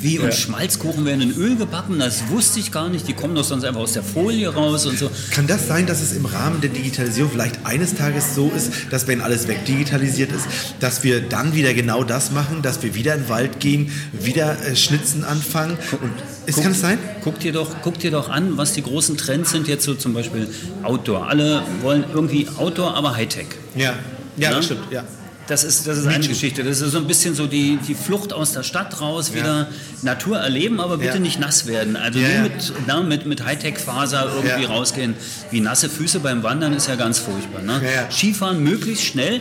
Wie, 0.00 0.18
und 0.18 0.26
ja. 0.26 0.32
Schmalzkuchen 0.32 1.04
werden 1.04 1.20
in 1.22 1.36
Öl 1.36 1.56
gebacken, 1.56 1.98
das 1.98 2.28
wusste 2.28 2.60
ich 2.60 2.72
gar 2.72 2.88
nicht. 2.88 3.08
Die 3.08 3.12
kommen 3.12 3.34
doch 3.34 3.44
sonst 3.44 3.64
einfach 3.64 3.80
aus 3.80 3.92
der 3.92 4.02
Folie 4.02 4.48
raus 4.48 4.86
und 4.86 4.98
so. 4.98 5.10
Kann 5.30 5.46
das 5.46 5.66
sein, 5.66 5.86
dass 5.86 6.02
es 6.02 6.12
im 6.12 6.26
Rahmen 6.26 6.60
der 6.60 6.70
Digitalisierung 6.70 7.30
vielleicht 7.30 7.64
eines 7.64 7.94
Tages 7.94 8.34
so 8.34 8.50
ist, 8.54 8.72
dass 8.90 9.06
wenn 9.06 9.20
alles 9.20 9.48
wegdigitalisiert 9.48 10.32
ist, 10.32 10.46
dass 10.80 11.04
wir 11.04 11.20
dann 11.20 11.54
wieder 11.54 11.74
genau 11.74 12.04
das 12.04 12.30
machen, 12.32 12.62
dass 12.62 12.82
wir 12.82 12.94
wieder 12.94 13.14
in 13.14 13.22
den 13.22 13.28
Wald 13.28 13.60
gehen, 13.60 13.90
wieder 14.12 14.56
äh, 14.64 14.76
Schnitzen 14.76 15.24
anfangen? 15.24 15.78
Und 16.00 16.12
ist, 16.46 16.54
guck, 16.54 16.64
kann 16.64 16.72
es 16.72 16.80
sein? 16.80 16.98
Guck 17.22 17.40
dir, 17.40 17.52
doch, 17.52 17.76
guck 17.82 17.98
dir 17.98 18.10
doch 18.10 18.28
an, 18.28 18.56
was 18.56 18.72
die 18.72 18.82
großen 18.82 19.16
Trends 19.16 19.50
sind 19.50 19.68
jetzt 19.68 19.84
so 19.84 19.94
zum 19.94 20.14
Beispiel 20.14 20.48
Outdoor. 20.82 21.28
Alle 21.28 21.62
wollen 21.82 22.04
irgendwie 22.12 22.48
Outdoor, 22.56 22.94
aber 22.94 23.16
Hightech. 23.16 23.46
Ja, 23.74 23.82
ja, 23.82 23.94
ja? 24.36 24.50
das 24.50 24.64
stimmt, 24.66 24.90
ja. 24.90 25.04
Das 25.46 25.62
ist, 25.62 25.86
das 25.86 25.98
ist 25.98 26.06
eine 26.06 26.26
Geschichte. 26.26 26.64
Das 26.64 26.80
ist 26.80 26.90
so 26.92 26.98
ein 26.98 27.06
bisschen 27.06 27.34
so 27.34 27.46
die, 27.46 27.78
die 27.86 27.94
Flucht 27.94 28.32
aus 28.32 28.52
der 28.52 28.62
Stadt 28.62 29.00
raus, 29.00 29.32
wieder 29.32 29.60
ja. 29.60 29.68
Natur 30.02 30.38
erleben, 30.38 30.80
aber 30.80 30.98
bitte 30.98 31.14
ja. 31.14 31.20
nicht 31.20 31.38
nass 31.38 31.66
werden. 31.66 31.96
Also 31.96 32.18
ja, 32.18 32.28
nur 32.28 32.42
mit, 32.42 32.72
na, 32.86 33.02
mit, 33.02 33.26
mit 33.26 33.44
Hightech-Faser 33.44 34.32
irgendwie 34.34 34.64
rausgehen. 34.64 35.14
Wie 35.50 35.60
nasse 35.60 35.88
Füße 35.88 36.20
beim 36.20 36.42
Wandern 36.42 36.72
ist 36.72 36.88
ja 36.88 36.96
ganz 36.96 37.18
furchtbar. 37.18 37.62
Ne? 37.62 37.80
Skifahren 38.10 38.62
möglichst 38.62 39.04
schnell, 39.04 39.40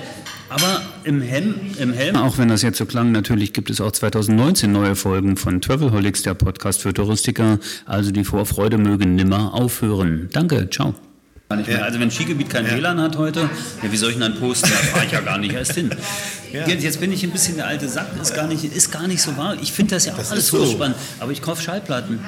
aber 0.49 0.81
im 1.03 1.21
Helm, 1.21 1.55
im 1.79 1.93
Helm. 1.93 2.15
Auch 2.15 2.37
wenn 2.37 2.49
das 2.49 2.61
jetzt 2.61 2.77
so 2.77 2.85
klang, 2.85 3.11
natürlich 3.11 3.53
gibt 3.53 3.69
es 3.69 3.81
auch 3.81 3.91
2019 3.91 4.71
neue 4.71 4.95
Folgen 4.95 5.37
von 5.37 5.61
Travelholics, 5.61 6.21
der 6.21 6.35
Podcast 6.35 6.81
für 6.81 6.93
Touristiker. 6.93 7.59
Also 7.85 8.11
die 8.11 8.23
Vorfreude 8.23 8.77
möge 8.77 9.07
nimmer 9.07 9.53
aufhören. 9.53 10.29
Danke, 10.31 10.69
ciao. 10.69 10.93
Ja. 11.51 11.83
Also 11.83 11.99
wenn 11.99 12.09
Skigebiet 12.09 12.49
kein 12.49 12.65
ja. 12.65 12.75
WLAN 12.75 12.99
hat 12.99 13.17
heute, 13.17 13.41
ja, 13.83 13.91
wie 13.91 13.97
soll 13.97 14.09
ich 14.09 14.15
denn 14.15 14.33
dann 14.33 14.39
posten? 14.39 14.67
Da 14.67 14.75
fahre 14.77 15.05
ich 15.05 15.11
ja 15.11 15.21
gar 15.21 15.37
nicht 15.37 15.53
erst 15.53 15.73
hin. 15.73 15.91
Ja. 16.51 16.67
Jetzt, 16.67 16.83
jetzt, 16.83 16.99
bin 16.99 17.11
ich 17.11 17.23
ein 17.23 17.29
bisschen 17.29 17.55
der 17.55 17.67
alte 17.67 17.87
Sack, 17.87 18.07
ist 18.19 18.33
gar 18.33 18.47
nicht, 18.47 18.63
ist 18.63 18.91
gar 18.91 19.07
nicht 19.07 19.21
so 19.21 19.37
wahr. 19.37 19.55
Ich 19.61 19.71
finde 19.71 19.93
das 19.95 20.05
ja 20.05 20.13
auch 20.13 20.17
das 20.17 20.31
alles 20.31 20.47
so 20.47 20.65
spannend, 20.65 20.97
aber 21.19 21.31
ich 21.31 21.43
kaufe 21.43 21.61
Schallplatten. 21.61 22.19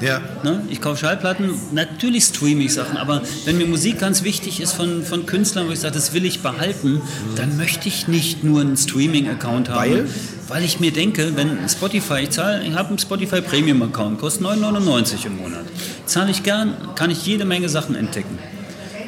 Ja. 0.00 0.20
Ne? 0.42 0.62
Ich 0.70 0.80
kaufe 0.80 0.98
Schallplatten, 0.98 1.52
natürlich 1.72 2.24
streame 2.24 2.64
ich 2.64 2.72
Sachen, 2.72 2.96
aber 2.96 3.22
wenn 3.44 3.58
mir 3.58 3.66
Musik 3.66 3.98
ganz 3.98 4.24
wichtig 4.24 4.60
ist 4.60 4.72
von, 4.72 5.04
von 5.04 5.26
Künstlern, 5.26 5.68
wo 5.68 5.72
ich 5.72 5.80
sage, 5.80 5.94
das 5.94 6.14
will 6.14 6.24
ich 6.24 6.40
behalten, 6.40 6.94
mhm. 6.94 7.02
dann 7.36 7.56
möchte 7.58 7.88
ich 7.88 8.08
nicht 8.08 8.42
nur 8.42 8.62
einen 8.62 8.76
Streaming-Account 8.76 9.68
haben. 9.68 9.90
Weil? 9.90 10.06
Weil 10.48 10.64
ich 10.64 10.80
mir 10.80 10.92
denke, 10.92 11.36
wenn 11.36 11.68
Spotify, 11.68 12.20
ich 12.22 12.30
zahle, 12.30 12.64
ich 12.64 12.74
habe 12.74 12.88
einen 12.88 12.98
Spotify 12.98 13.42
Premium-Account, 13.42 14.18
kostet 14.18 14.46
9,99 14.46 15.26
im 15.26 15.36
Monat. 15.36 15.64
Zahle 16.06 16.30
ich 16.30 16.42
gern, 16.42 16.74
kann 16.94 17.10
ich 17.10 17.24
jede 17.26 17.44
Menge 17.44 17.68
Sachen 17.68 17.94
entdecken. 17.94 18.38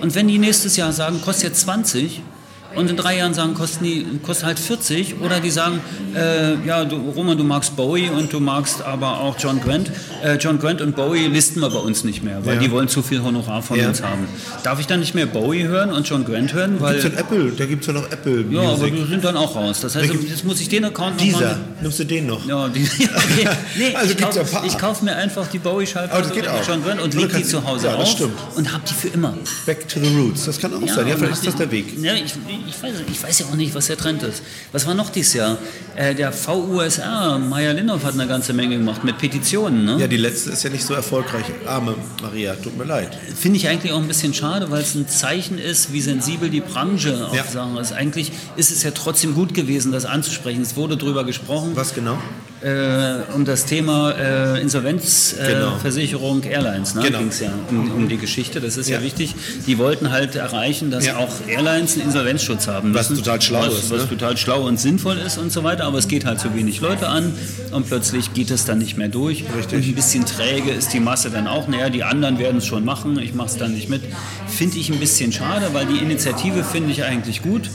Und 0.00 0.14
wenn 0.14 0.28
die 0.28 0.38
nächstes 0.38 0.76
Jahr 0.76 0.92
sagen, 0.92 1.20
kostet 1.22 1.50
jetzt 1.50 1.60
20, 1.60 2.20
und 2.76 2.90
in 2.90 2.96
drei 2.96 3.16
Jahren 3.18 3.34
sagen, 3.34 3.54
kosten 3.54 3.84
die 3.84 4.06
kosten 4.22 4.46
halt 4.46 4.58
40 4.58 5.20
oder 5.20 5.40
die 5.40 5.50
sagen, 5.50 5.80
äh, 6.14 6.54
ja, 6.66 6.84
du, 6.84 6.96
Roman, 6.96 7.36
du 7.38 7.44
magst 7.44 7.76
Bowie 7.76 8.08
und 8.10 8.32
du 8.32 8.40
magst 8.40 8.82
aber 8.82 9.20
auch 9.20 9.36
John 9.38 9.60
Grant. 9.60 9.90
Äh, 10.22 10.36
John 10.36 10.58
Grant 10.58 10.80
und 10.80 10.96
Bowie 10.96 11.26
listen 11.26 11.60
wir 11.60 11.70
bei 11.70 11.78
uns 11.78 12.04
nicht 12.04 12.22
mehr, 12.22 12.44
weil 12.46 12.56
Ja. 12.56 12.60
die 12.60 12.70
wollen 12.70 12.88
zu 12.88 13.02
viel 13.02 13.22
Honorar 13.22 13.62
von 13.62 13.78
Ja. 13.78 13.88
uns 13.88 14.02
haben. 14.02 14.26
Darf 14.62 14.80
ich 14.80 14.86
dann 14.86 15.00
nicht 15.00 15.14
mehr 15.14 15.26
Bowie 15.26 15.64
hören 15.64 15.90
und 15.92 16.08
John 16.08 16.24
Grant 16.24 16.52
hören? 16.52 16.80
Weil, 16.80 17.00
Gibt's 17.00 17.18
Apple, 17.20 17.52
da 17.56 17.66
gibt 17.66 17.82
es 17.82 17.86
ja 17.88 17.92
noch 17.92 18.10
Apple 18.10 18.44
ja, 18.50 18.60
aber 18.60 18.70
Music. 18.78 18.94
die 18.96 19.04
sind 19.10 19.24
dann 19.24 19.36
auch 19.36 19.54
raus. 19.56 19.80
Das 19.80 19.94
heißt, 19.96 20.08
Welche- 20.08 20.26
jetzt 20.26 20.44
muss 20.44 20.60
ich 20.60 20.68
den 20.68 20.84
Account 20.84 21.20
Dieser, 21.20 21.38
nochmal... 21.40 21.58
nimmst 21.82 21.98
du 21.98 22.04
den 22.04 22.26
noch? 22.26 22.44
Ja, 22.46 22.68
die, 22.68 22.82
okay. 23.14 23.48
nee, 23.78 23.94
Also 23.94 24.12
ich 24.12 24.16
gibt's 24.16 24.36
ja 24.36 24.42
ein 24.42 24.48
kaufe 24.50 24.78
kauf 24.78 25.02
mir 25.02 25.14
einfach 25.16 25.46
die 25.48 25.58
Bowie-Schallplatte 25.58 26.52
auch. 26.52 26.66
John 26.66 26.82
Grant 26.82 27.00
und 27.00 27.14
Oder 27.14 27.26
leg 27.26 27.36
die 27.36 27.44
zu 27.44 27.64
Hause 27.66 27.86
ja, 27.88 27.94
auf 27.94 28.16
und 28.56 28.72
hab 28.72 28.84
die 28.84 28.94
für 28.94 29.08
immer. 29.08 29.34
Back 29.66 29.88
to 29.88 30.00
the 30.00 30.14
Roots, 30.16 30.44
das 30.44 30.58
kann 30.58 30.72
auch 30.74 30.88
sein. 30.88 31.06
Ja, 31.08 31.16
vielleicht 31.16 31.34
ist 31.34 31.46
das 31.46 31.56
der 31.56 31.70
Weg. 31.70 31.86
Ja, 32.02 32.14
ich, 32.14 32.34
ich, 32.68 32.82
weiß, 32.82 32.92
ich 33.10 33.22
weiß 33.22 33.38
ja 33.40 33.46
auch 33.46 33.54
nicht, 33.54 33.74
was 33.74 33.86
der 33.86 33.96
Trend 33.96 34.22
ist. 34.22 34.42
Was 34.72 34.86
war 34.86 34.94
noch 34.94 35.10
dieses 35.10 35.34
Jahr? 35.34 35.58
Äh, 35.96 36.14
der 36.14 36.32
VUSR, 36.32 37.38
Maya 37.38 37.72
Linhoff 37.72 38.04
hat 38.04 38.14
eine 38.14 38.26
ganze 38.26 38.52
Menge 38.52 38.76
gemacht 38.78 39.04
mit 39.04 39.18
Petitionen. 39.18 39.84
Ne? 39.84 39.96
Ja, 40.00 40.06
die 40.06 40.16
letzte 40.16 40.50
ist 40.50 40.62
ja 40.62 40.70
nicht 40.70 40.84
so 40.84 40.94
erfolgreich. 40.94 41.44
Arme 41.66 41.94
Maria, 42.22 42.54
tut 42.56 42.76
mir 42.76 42.84
leid. 42.84 43.16
Finde 43.38 43.58
ich 43.58 43.68
eigentlich 43.68 43.92
auch 43.92 43.98
ein 44.00 44.08
bisschen 44.08 44.34
schade, 44.34 44.70
weil 44.70 44.82
es 44.82 44.94
ein 44.94 45.08
Zeichen 45.08 45.58
ist, 45.58 45.92
wie 45.92 46.00
sensibel 46.00 46.50
die 46.50 46.60
Branche 46.60 47.26
auf 47.26 47.34
Ja. 47.34 47.44
Sachen 47.44 47.76
ist. 47.76 47.92
Eigentlich 47.92 48.32
ist 48.56 48.70
es 48.70 48.82
ja 48.82 48.90
trotzdem 48.90 49.34
gut 49.34 49.54
gewesen, 49.54 49.92
das 49.92 50.04
anzusprechen. 50.04 50.62
Es 50.62 50.76
wurde 50.76 50.96
drüber 50.96 51.24
gesprochen. 51.24 51.72
Was 51.74 51.94
genau? 51.94 52.18
Äh, 52.64 53.32
um 53.34 53.44
das 53.44 53.66
Thema 53.66 54.12
äh, 54.12 54.60
Insolvenzversicherung 54.62 56.40
Genau. 56.40 56.54
Airlines. 56.54 56.94
Ne? 56.94 57.02
Genau. 57.02 57.18
Ging 57.18 57.28
es 57.28 57.40
ja 57.40 57.50
um, 57.70 57.90
um 57.92 58.08
die 58.08 58.16
Geschichte. 58.16 58.60
Das 58.60 58.76
ist 58.76 58.88
ja. 58.88 58.98
Ja. 58.98 59.02
wichtig. 59.04 59.34
Die 59.66 59.78
wollten 59.78 60.10
halt 60.10 60.34
erreichen, 60.36 60.90
dass 60.90 61.04
Ja. 61.06 61.16
auch 61.18 61.28
Airlines 61.46 61.94
einen 61.94 62.06
Insolvenzschutz 62.06 62.66
haben 62.66 62.94
Was 62.94 63.10
müssen. 63.10 63.22
total 63.24 63.42
schlau 63.42 63.60
was, 63.66 63.74
ist, 63.74 63.90
Was 63.90 64.02
ne? 64.02 64.08
total 64.08 64.36
schlau 64.36 64.62
und 64.66 64.78
sinnvoll 64.80 65.18
ist 65.18 65.36
und 65.38 65.52
so 65.52 65.62
weiter. 65.64 65.84
Aber 65.84 65.98
es 65.98 66.08
geht 66.08 66.24
halt 66.24 66.40
zu 66.40 66.54
wenig 66.54 66.80
Leute 66.80 67.08
an 67.08 67.32
und 67.72 67.86
plötzlich 67.86 68.32
geht 68.34 68.50
es 68.50 68.64
dann 68.64 68.78
nicht 68.78 68.96
mehr 68.96 69.08
durch. 69.08 69.44
Richtig. 69.56 69.78
Und 69.78 69.84
ein 69.88 69.94
bisschen 69.94 70.24
träge 70.24 70.70
ist 70.70 70.92
die 70.92 71.00
Masse 71.00 71.30
dann 71.30 71.46
auch. 71.46 71.68
Naja, 71.68 71.90
die 71.90 72.04
anderen 72.04 72.38
werden 72.38 72.58
es 72.58 72.66
schon 72.66 72.84
machen. 72.84 73.18
Ich 73.18 73.34
mache 73.34 73.48
es 73.48 73.56
dann 73.56 73.72
nicht 73.74 73.88
mit. 73.88 74.02
Finde 74.48 74.78
ich 74.78 74.90
ein 74.90 74.98
bisschen 74.98 75.32
schade, 75.32 75.66
weil 75.72 75.86
die 75.86 75.98
Initiative 75.98 76.64
finde 76.64 76.92
ich 76.92 77.04
eigentlich 77.04 77.42
gut. 77.42 77.68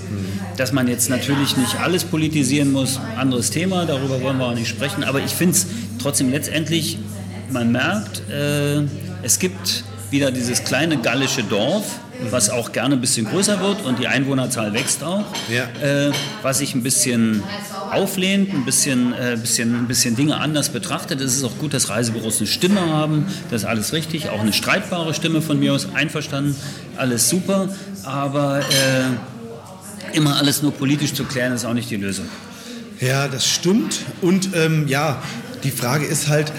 Dass 0.58 0.74
man 0.74 0.88
jetzt 0.90 1.10
natürlich 1.10 1.56
nicht 1.56 1.80
alles 1.80 2.04
politisieren 2.04 2.74
muss, 2.74 3.00
anderes 3.18 3.50
Thema, 3.50 3.86
darüber 3.86 4.22
wollen 4.22 4.38
wir 4.40 4.48
auch 4.48 4.54
nicht 4.56 4.68
sprechen. 4.68 4.79
Aber 5.04 5.20
ich 5.20 5.32
finde 5.32 5.56
es 5.56 5.68
trotzdem 6.02 6.32
letztendlich, 6.32 6.98
man 7.52 7.72
merkt, 7.72 8.22
äh, 8.30 8.82
es 9.24 9.40
gibt 9.40 9.84
wieder 10.12 10.32
dieses 10.32 10.64
kleine 10.64 10.98
gallische 10.98 11.44
Dorf, 11.44 11.86
was 12.32 12.50
auch 12.50 12.72
gerne 12.74 12.96
ein 12.96 13.02
bisschen 13.02 13.26
größer 13.28 13.62
wird 13.62 13.86
und 13.86 14.00
die 14.00 14.08
Einwohnerzahl 14.08 14.74
wächst 14.74 15.04
auch, 15.04 15.24
Ja. 15.50 15.64
äh, 15.86 16.12
was 16.42 16.58
sich 16.58 16.76
ein 16.76 16.84
bisschen 16.84 17.44
auflehnt, 17.92 18.54
ein 18.54 18.66
bisschen, 18.66 19.14
äh, 19.14 19.38
bisschen, 19.40 19.74
ein 19.76 19.88
bisschen 19.88 20.16
Dinge 20.16 20.38
anders 20.38 20.70
betrachtet. 20.70 21.22
Es 21.22 21.36
ist 21.38 21.44
auch 21.44 21.58
gut, 21.60 21.74
dass 21.74 21.90
Reisebüros 21.90 22.40
eine 22.40 22.48
Stimme 22.48 22.82
haben, 22.82 23.26
das 23.50 23.62
ist 23.62 23.68
alles 23.68 23.94
richtig, 23.94 24.30
auch 24.30 24.42
eine 24.42 24.52
streitbare 24.54 25.14
Stimme 25.14 25.42
von 25.42 25.60
mir 25.60 25.74
aus, 25.74 25.88
einverstanden, 25.94 26.56
alles 26.98 27.30
super, 27.30 27.70
aber 28.04 28.60
äh, 28.60 30.16
immer 30.18 30.36
alles 30.38 30.62
nur 30.62 30.74
politisch 30.74 31.14
zu 31.14 31.24
klären, 31.24 31.54
ist 31.54 31.66
auch 31.66 31.74
nicht 31.74 31.90
die 31.90 31.98
Lösung. 31.98 32.26
Ja, 33.00 33.30
das 33.30 33.48
stimmt. 33.48 34.06
Und 34.22 34.50
ähm, 34.56 34.88
ja, 34.88 35.22
die 35.64 35.72
Frage 35.72 36.06
ist 36.06 36.28
halt, 36.28 36.52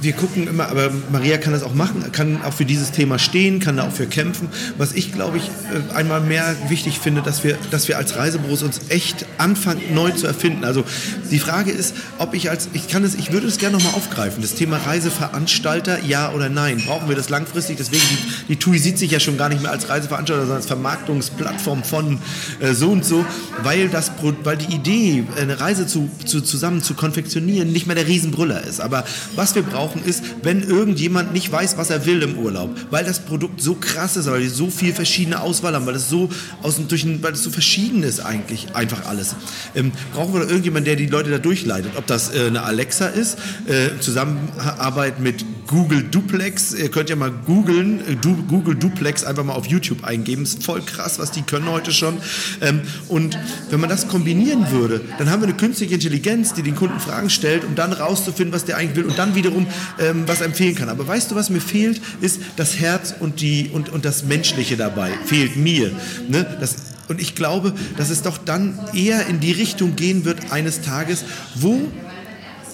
wir 0.00 0.12
gucken 0.12 0.46
immer, 0.46 0.68
aber 0.68 0.90
Maria 1.10 1.38
kann 1.38 1.52
das 1.52 1.62
auch 1.62 1.74
machen, 1.74 2.10
kann 2.12 2.42
auch 2.42 2.52
für 2.52 2.64
dieses 2.64 2.90
Thema 2.90 3.18
stehen, 3.18 3.60
kann 3.60 3.76
da 3.76 3.84
auch 3.84 3.92
für 3.92 4.06
kämpfen. 4.06 4.48
Was 4.76 4.92
ich, 4.92 5.12
glaube 5.12 5.38
ich, 5.38 5.44
äh, 5.44 5.94
einmal 5.94 6.20
mehr 6.20 6.56
wichtig 6.68 6.98
finde, 6.98 7.22
dass 7.22 7.44
wir, 7.44 7.58
dass 7.70 7.88
wir 7.88 7.98
als 7.98 8.16
Reisebüros 8.16 8.62
uns 8.62 8.80
echt 8.88 9.26
anfangen, 9.38 9.80
neu 9.94 10.10
zu 10.10 10.26
erfinden. 10.26 10.64
Also 10.64 10.84
die 11.30 11.38
Frage 11.38 11.70
ist, 11.70 11.94
ob 12.18 12.34
ich 12.34 12.50
als, 12.50 12.68
ich 12.72 12.88
kann 12.88 13.04
es, 13.04 13.14
ich 13.14 13.32
würde 13.32 13.46
es 13.46 13.58
gerne 13.58 13.76
nochmal 13.76 13.94
aufgreifen, 13.94 14.42
das 14.42 14.54
Thema 14.54 14.78
Reiseveranstalter, 14.78 16.04
ja 16.04 16.32
oder 16.32 16.48
nein. 16.48 16.82
Brauchen 16.86 17.08
wir 17.08 17.16
das 17.16 17.28
langfristig? 17.28 17.76
Deswegen, 17.76 18.02
die, 18.02 18.54
die 18.54 18.56
TUI 18.56 18.78
sieht 18.78 18.98
sich 18.98 19.10
ja 19.10 19.20
schon 19.20 19.36
gar 19.36 19.48
nicht 19.48 19.62
mehr 19.62 19.72
als 19.72 19.88
Reiseveranstalter, 19.88 20.42
sondern 20.42 20.58
als 20.58 20.66
Vermarktungsplattform 20.66 21.84
von 21.84 22.18
äh, 22.60 22.72
so 22.72 22.90
und 22.90 23.04
so, 23.04 23.24
weil, 23.62 23.88
das, 23.88 24.12
weil 24.44 24.56
die 24.56 24.74
Idee, 24.74 25.24
eine 25.40 25.60
Reise 25.60 25.86
zu, 25.86 26.08
zu, 26.24 26.40
zusammen 26.40 26.82
zu 26.82 26.94
konfektionieren, 26.94 27.72
nicht 27.72 27.86
mehr 27.86 27.96
der 27.96 28.06
Riesenbrüller 28.06 28.64
ist. 28.64 28.80
Aber 28.80 29.04
was 29.36 29.54
wir 29.54 29.57
brauchen 29.62 30.04
ist, 30.04 30.22
wenn 30.42 30.62
irgendjemand 30.62 31.32
nicht 31.32 31.50
weiß, 31.50 31.76
was 31.76 31.90
er 31.90 32.06
will 32.06 32.22
im 32.22 32.38
Urlaub, 32.38 32.70
weil 32.90 33.04
das 33.04 33.20
Produkt 33.20 33.60
so 33.60 33.74
krass 33.74 34.16
ist, 34.16 34.30
weil 34.30 34.40
wir 34.40 34.50
so 34.50 34.70
viel 34.70 34.92
verschiedene 34.92 35.40
Auswahl 35.40 35.74
haben, 35.74 35.86
weil 35.86 35.94
es 35.94 36.08
so 36.08 36.28
aus 36.62 36.76
dem, 36.76 36.88
durch, 36.88 37.06
weil 37.22 37.32
es 37.32 37.42
so 37.42 37.50
verschieden 37.50 38.02
ist 38.02 38.20
eigentlich 38.20 38.74
einfach 38.74 39.06
alles. 39.06 39.34
Ähm, 39.74 39.92
brauchen 40.12 40.34
wir 40.34 40.40
da 40.40 40.46
irgendjemanden, 40.46 40.86
der 40.86 40.96
die 40.96 41.06
Leute 41.06 41.30
da 41.30 41.38
durchleitet? 41.38 41.92
Ob 41.96 42.06
das 42.06 42.34
äh, 42.34 42.46
eine 42.46 42.62
Alexa 42.62 43.06
ist, 43.06 43.38
äh, 43.66 43.98
Zusammenarbeit 44.00 45.20
mit 45.20 45.44
Google 45.68 46.02
Duplex, 46.02 46.72
ihr 46.72 46.90
könnt 46.90 47.10
ja 47.10 47.16
mal 47.16 47.30
googeln, 47.30 48.00
äh, 48.00 48.16
du, 48.16 48.34
Google 48.48 48.74
Duplex 48.74 49.22
einfach 49.22 49.44
mal 49.44 49.52
auf 49.52 49.66
YouTube 49.66 50.02
eingeben, 50.02 50.42
ist 50.42 50.64
voll 50.64 50.80
krass, 50.80 51.18
was 51.18 51.30
die 51.30 51.42
können 51.42 51.70
heute 51.70 51.92
schon. 51.92 52.16
Ähm, 52.62 52.80
und 53.08 53.38
wenn 53.70 53.78
man 53.78 53.90
das 53.90 54.08
kombinieren 54.08 54.70
würde, 54.70 55.02
dann 55.18 55.30
haben 55.30 55.42
wir 55.42 55.48
eine 55.48 55.56
künstliche 55.56 55.94
Intelligenz, 55.94 56.54
die 56.54 56.62
den 56.62 56.74
Kunden 56.74 56.98
Fragen 56.98 57.28
stellt, 57.28 57.64
um 57.64 57.74
dann 57.74 57.92
rauszufinden, 57.92 58.54
was 58.54 58.64
der 58.64 58.78
eigentlich 58.78 58.96
will 58.96 59.04
und 59.04 59.18
dann 59.18 59.34
wiederum 59.34 59.66
ähm, 60.00 60.24
was 60.26 60.40
empfehlen 60.40 60.74
kann. 60.74 60.88
Aber 60.88 61.06
weißt 61.06 61.30
du, 61.30 61.34
was 61.34 61.50
mir 61.50 61.60
fehlt, 61.60 62.00
ist 62.22 62.40
das 62.56 62.78
Herz 62.78 63.14
und, 63.20 63.42
die, 63.42 63.70
und, 63.72 63.90
und 63.90 64.06
das 64.06 64.24
Menschliche 64.24 64.78
dabei. 64.78 65.12
Fehlt 65.26 65.56
mir. 65.56 65.92
Ne? 66.28 66.46
Das, 66.60 66.76
und 67.08 67.20
ich 67.20 67.34
glaube, 67.34 67.74
dass 67.98 68.08
es 68.08 68.22
doch 68.22 68.38
dann 68.38 68.78
eher 68.94 69.26
in 69.26 69.40
die 69.40 69.52
Richtung 69.52 69.96
gehen 69.96 70.24
wird 70.24 70.50
eines 70.50 70.80
Tages, 70.80 71.24
wo 71.54 71.90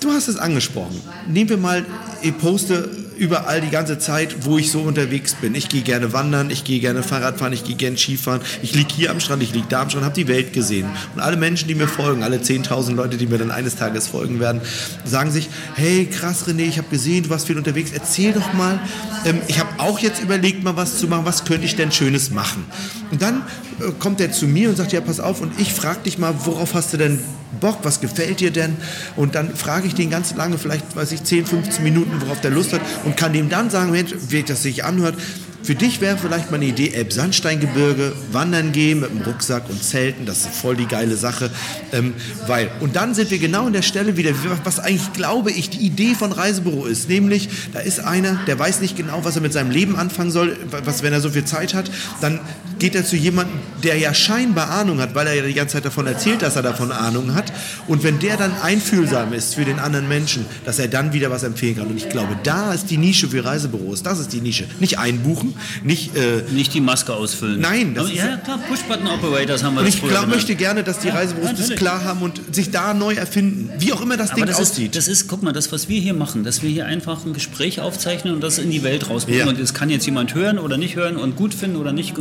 Du 0.04 0.12
hast 0.12 0.28
es 0.28 0.36
angesprochen. 0.36 1.00
Nehmen 1.26 1.48
wir 1.48 1.56
mal, 1.56 1.86
ich 2.20 2.36
poste 2.36 2.90
überall 3.16 3.60
die 3.60 3.70
ganze 3.70 3.98
Zeit, 3.98 4.44
wo 4.44 4.58
ich 4.58 4.70
so 4.70 4.80
unterwegs 4.80 5.34
bin. 5.34 5.54
Ich 5.54 5.68
gehe 5.68 5.82
gerne 5.82 6.12
wandern, 6.12 6.50
ich 6.50 6.64
gehe 6.64 6.80
gerne 6.80 7.02
Fahrrad 7.02 7.38
fahren, 7.38 7.52
ich 7.52 7.64
gehe 7.64 7.76
gerne 7.76 7.96
Skifahren. 7.96 8.40
Ich 8.62 8.74
liege 8.74 8.92
hier 8.94 9.10
am 9.10 9.20
Strand, 9.20 9.42
ich 9.42 9.52
liege 9.52 9.66
da 9.68 9.82
am 9.82 9.90
Strand, 9.90 10.04
habe 10.04 10.14
die 10.14 10.28
Welt 10.28 10.52
gesehen. 10.52 10.88
Und 11.14 11.20
alle 11.20 11.36
Menschen, 11.36 11.68
die 11.68 11.74
mir 11.74 11.88
folgen, 11.88 12.22
alle 12.22 12.38
10.000 12.38 12.94
Leute, 12.94 13.16
die 13.16 13.26
mir 13.26 13.38
dann 13.38 13.50
eines 13.50 13.76
Tages 13.76 14.08
folgen 14.08 14.40
werden, 14.40 14.60
sagen 15.04 15.30
sich, 15.30 15.48
hey 15.74 16.06
krass 16.06 16.46
René, 16.46 16.62
ich 16.62 16.78
habe 16.78 16.88
gesehen, 16.88 17.24
du 17.24 17.30
warst 17.30 17.46
viel 17.46 17.58
unterwegs, 17.58 17.90
erzähl 17.92 18.32
doch 18.32 18.52
mal. 18.52 18.78
Ähm, 19.24 19.40
ich 19.48 19.58
habe 19.58 19.68
auch 19.78 19.98
jetzt 19.98 20.22
überlegt, 20.22 20.64
mal 20.64 20.76
was 20.76 20.98
zu 20.98 21.08
machen, 21.08 21.24
was 21.24 21.44
könnte 21.44 21.66
ich 21.66 21.76
denn 21.76 21.92
Schönes 21.92 22.30
machen? 22.30 22.64
Und 23.10 23.22
dann 23.22 23.42
äh, 23.80 23.92
kommt 23.98 24.20
er 24.20 24.32
zu 24.32 24.46
mir 24.46 24.68
und 24.68 24.76
sagt, 24.76 24.92
ja 24.92 25.00
pass 25.00 25.20
auf 25.20 25.40
und 25.40 25.58
ich 25.58 25.72
frage 25.72 26.00
dich 26.00 26.18
mal, 26.18 26.34
worauf 26.44 26.74
hast 26.74 26.92
du 26.92 26.96
denn 26.96 27.18
Bock, 27.60 27.78
was 27.82 28.00
gefällt 28.00 28.40
dir 28.40 28.50
denn? 28.50 28.76
Und 29.16 29.34
dann 29.34 29.54
frage 29.54 29.86
ich 29.86 29.94
den 29.94 30.10
ganz 30.10 30.34
lange, 30.34 30.58
vielleicht 30.58 30.96
weiß 30.96 31.12
ich 31.12 31.22
10, 31.22 31.46
15 31.46 31.84
Minuten, 31.84 32.20
worauf 32.20 32.40
der 32.40 32.50
Lust 32.50 32.72
hat 32.72 32.80
und 33.04 33.16
kann 33.16 33.32
dem 33.32 33.48
dann 33.48 33.70
sagen, 33.70 33.90
Mensch, 33.90 34.12
wie 34.28 34.42
das 34.42 34.62
sich 34.62 34.84
anhört, 34.84 35.16
für 35.64 35.74
dich 35.74 36.02
wäre 36.02 36.18
vielleicht 36.18 36.50
mal 36.50 36.58
eine 36.58 36.66
Idee, 36.66 36.90
Elbsandsteingebirge, 36.90 38.12
wandern 38.32 38.72
gehen 38.72 39.00
mit 39.00 39.08
dem 39.08 39.22
Rucksack 39.22 39.70
und 39.70 39.82
Zelten, 39.82 40.26
das 40.26 40.40
ist 40.40 40.48
voll 40.48 40.76
die 40.76 40.84
geile 40.84 41.16
Sache. 41.16 41.50
Ähm, 41.92 42.12
weil, 42.46 42.70
und 42.80 42.96
dann 42.96 43.14
sind 43.14 43.30
wir 43.30 43.38
genau 43.38 43.66
an 43.66 43.72
der 43.72 43.80
Stelle 43.80 44.18
wieder, 44.18 44.32
was 44.64 44.78
eigentlich, 44.78 45.14
glaube 45.14 45.50
ich, 45.50 45.70
die 45.70 45.78
Idee 45.78 46.14
von 46.14 46.32
Reisebüro 46.32 46.84
ist. 46.84 47.08
Nämlich, 47.08 47.48
da 47.72 47.80
ist 47.80 48.00
einer, 48.00 48.38
der 48.46 48.58
weiß 48.58 48.82
nicht 48.82 48.94
genau, 48.94 49.24
was 49.24 49.36
er 49.36 49.42
mit 49.42 49.54
seinem 49.54 49.70
Leben 49.70 49.96
anfangen 49.96 50.30
soll, 50.30 50.54
was, 50.84 51.02
wenn 51.02 51.14
er 51.14 51.22
so 51.22 51.30
viel 51.30 51.46
Zeit 51.46 51.72
hat, 51.72 51.90
dann 52.20 52.40
geht 52.84 52.94
er 52.94 53.04
zu 53.06 53.16
jemandem, 53.16 53.56
der 53.82 53.96
ja 53.96 54.12
scheinbar 54.12 54.68
Ahnung 54.68 55.00
hat, 55.00 55.14
weil 55.14 55.26
er 55.26 55.32
ja 55.32 55.42
die 55.46 55.54
ganze 55.54 55.72
Zeit 55.76 55.86
davon 55.86 56.06
erzählt, 56.06 56.42
dass 56.42 56.54
er 56.54 56.60
davon 56.62 56.92
Ahnung 56.92 57.34
hat. 57.34 57.50
Und 57.88 58.02
wenn 58.02 58.18
der 58.18 58.36
dann 58.36 58.52
einfühlsam 58.60 59.32
ist 59.32 59.54
für 59.54 59.64
den 59.64 59.78
anderen 59.78 60.06
Menschen, 60.06 60.44
dass 60.66 60.78
er 60.78 60.88
dann 60.88 61.14
wieder 61.14 61.30
was 61.30 61.44
empfehlen 61.44 61.76
kann. 61.76 61.86
Und 61.86 61.96
ich 61.96 62.10
glaube, 62.10 62.36
da 62.42 62.74
ist 62.74 62.90
die 62.90 62.98
Nische 62.98 63.26
für 63.28 63.42
Reisebüros. 63.42 64.02
Das 64.02 64.18
ist 64.18 64.34
die 64.34 64.42
Nische. 64.42 64.66
Nicht 64.80 64.98
einbuchen, 64.98 65.54
nicht. 65.82 66.14
Äh, 66.14 66.42
Nicht 66.52 66.74
die 66.74 66.82
Maske 66.82 67.14
ausfüllen. 67.14 67.58
Nein, 67.58 67.94
das 67.94 68.04
Aber, 68.04 68.12
ist- 68.12 68.18
ja, 68.18 68.36
klar, 68.36 68.58
Push-Button-Operators 68.68 69.64
haben 69.64 69.74
wir 69.76 69.80
und 69.80 69.86
das 69.88 69.94
ich 69.94 70.02
glaub, 70.06 70.26
möchte 70.28 70.54
gerne, 70.54 70.84
dass 70.84 70.98
die 70.98 71.08
Ja, 71.08 71.14
Reisebüros 71.14 71.50
das 71.52 71.58
natürlich. 71.60 71.78
klar 71.80 72.04
haben 72.04 72.20
und 72.20 72.54
sich 72.54 72.70
da 72.70 72.92
neu 72.92 73.14
erfinden. 73.14 73.70
Wie 73.78 73.94
auch 73.94 74.02
immer 74.02 74.18
das 74.18 74.30
Aber 74.32 74.36
Ding 74.40 74.46
das 74.46 74.60
ist, 74.60 74.72
aussieht. 74.72 74.94
das 74.94 75.08
ist, 75.08 75.26
guck 75.26 75.42
mal, 75.42 75.52
das, 75.52 75.72
was 75.72 75.88
wir 75.88 76.00
hier 76.02 76.12
machen, 76.12 76.44
dass 76.44 76.62
wir 76.62 76.68
hier 76.68 76.84
einfach 76.84 77.24
ein 77.24 77.32
Gespräch 77.32 77.80
aufzeichnen 77.80 78.34
und 78.34 78.42
das 78.42 78.58
in 78.58 78.70
die 78.70 78.82
Welt 78.82 79.08
rausbringen. 79.08 79.40
Ja. 79.40 79.46
Und 79.48 79.58
das 79.58 79.72
kann 79.72 79.88
jetzt 79.88 80.04
jemand 80.04 80.34
hören 80.34 80.58
oder 80.58 80.76
nicht 80.76 80.96
hören 80.96 81.16
und 81.16 81.34
gut 81.36 81.54
finden 81.54 81.76
oder 81.76 81.92
nicht. 81.92 82.14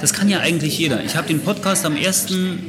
Das 0.00 0.12
kann 0.12 0.28
ja 0.28 0.40
eigentlich 0.40 0.78
jeder. 0.78 1.02
Ich 1.02 1.16
habe 1.16 1.26
den 1.26 1.40
Podcast 1.40 1.84
am 1.84 1.96
1., 1.96 2.26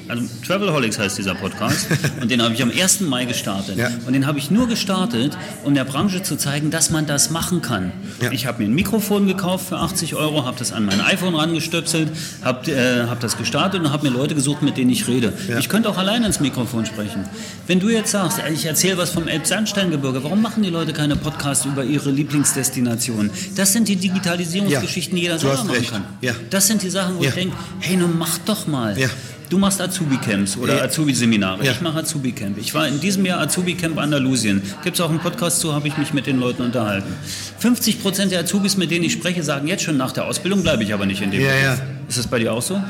also 0.07 0.23
Travelholics 0.45 0.97
heißt 0.97 1.17
dieser 1.17 1.35
Podcast, 1.35 1.87
und 2.21 2.31
den 2.31 2.41
habe 2.41 2.53
ich 2.53 2.63
am 2.63 2.71
1. 2.71 3.01
Mai 3.01 3.25
gestartet. 3.25 3.77
Ja. 3.77 3.89
Und 4.07 4.13
den 4.13 4.25
habe 4.25 4.39
ich 4.39 4.49
nur 4.49 4.67
gestartet, 4.67 5.37
um 5.63 5.75
der 5.75 5.83
Branche 5.83 6.23
zu 6.23 6.37
zeigen, 6.37 6.71
dass 6.71 6.89
man 6.89 7.05
das 7.05 7.29
machen 7.29 7.61
kann. 7.61 7.91
Ja. 8.21 8.31
Ich 8.31 8.45
habe 8.47 8.63
mir 8.63 8.69
ein 8.69 8.73
Mikrofon 8.73 9.27
gekauft 9.27 9.69
für 9.69 9.77
80 9.77 10.15
Euro, 10.15 10.45
habe 10.45 10.57
das 10.57 10.71
an 10.71 10.85
mein 10.85 11.01
iPhone 11.01 11.35
rangestöpselt, 11.35 12.09
habe 12.43 12.71
äh, 12.71 13.07
hab 13.07 13.19
das 13.19 13.37
gestartet 13.37 13.81
und 13.81 13.91
habe 13.91 14.09
mir 14.09 14.15
Leute 14.15 14.33
gesucht, 14.35 14.61
mit 14.61 14.77
denen 14.77 14.89
ich 14.89 15.07
rede. 15.07 15.33
Ja. 15.47 15.59
Ich 15.59 15.69
könnte 15.69 15.89
auch 15.89 15.97
alleine 15.97 16.25
ins 16.25 16.39
Mikrofon 16.39 16.85
sprechen. 16.85 17.25
Wenn 17.67 17.79
du 17.79 17.89
jetzt 17.89 18.11
sagst, 18.11 18.39
ich 18.51 18.65
erzähle 18.65 18.97
was 18.97 19.11
vom 19.11 19.27
Elbsandsteingebirge, 19.27 20.23
warum 20.23 20.41
machen 20.41 20.63
die 20.63 20.69
Leute 20.69 20.93
keine 20.93 21.15
Podcasts 21.15 21.65
über 21.65 21.83
ihre 21.83 22.09
Lieblingsdestinationen? 22.09 23.29
Das 23.55 23.73
sind 23.73 23.87
die 23.87 23.95
Digitalisierungsgeschichten, 23.97 25.15
die 25.15 25.23
jeder 25.23 25.37
selber 25.37 25.57
machen 25.57 25.69
recht. 25.69 25.91
kann. 25.91 26.05
Ja. 26.21 26.33
Das 26.49 26.67
sind 26.67 26.81
die 26.81 26.89
Sachen, 26.89 27.18
wo 27.19 27.23
Ja. 27.23 27.29
ich 27.29 27.35
denke, 27.35 27.55
hey, 27.79 27.95
nun 27.97 28.17
mach 28.17 28.37
doch 28.39 28.65
mal. 28.67 28.97
Ja. 28.97 29.07
Du 29.49 29.57
machst 29.57 29.81
Azubi-Camps 29.81 30.57
oder 30.57 30.77
Ja. 30.77 30.83
Azubi-Seminare. 30.83 31.63
Ich 31.67 31.81
mache 31.81 31.99
Azubi-Camp. 31.99 32.57
Ich 32.59 32.73
war 32.75 32.87
in 32.87 32.99
diesem 32.99 33.25
Jahr 33.25 33.41
Azubi-Camp 33.41 33.97
Andalusien. 33.97 34.61
Gibt 34.83 34.95
es 34.97 35.01
auch 35.01 35.09
einen 35.09 35.19
Podcast 35.19 35.59
zu, 35.59 35.73
habe 35.73 35.87
ich 35.87 35.97
mich 35.97 36.13
mit 36.13 36.27
den 36.27 36.39
Leuten 36.39 36.61
unterhalten. 36.61 37.11
50 37.57 38.01
Prozent 38.01 38.31
der 38.31 38.41
Azubis, 38.41 38.77
mit 38.77 38.91
denen 38.91 39.05
ich 39.05 39.13
spreche, 39.13 39.41
sagen 39.43 39.67
jetzt 39.67 39.83
schon 39.83 39.97
nach 39.97 40.11
der 40.11 40.25
Ausbildung 40.25 40.61
bleibe 40.61 40.83
ich 40.83 40.93
aber 40.93 41.05
nicht 41.07 41.21
in 41.21 41.31
dem 41.31 41.41
Beruf. 41.41 41.81
Ist 42.09 42.17
das 42.17 42.27
bei 42.27 42.39
dir 42.39 42.51
auch 42.53 42.61
so? 42.61 42.81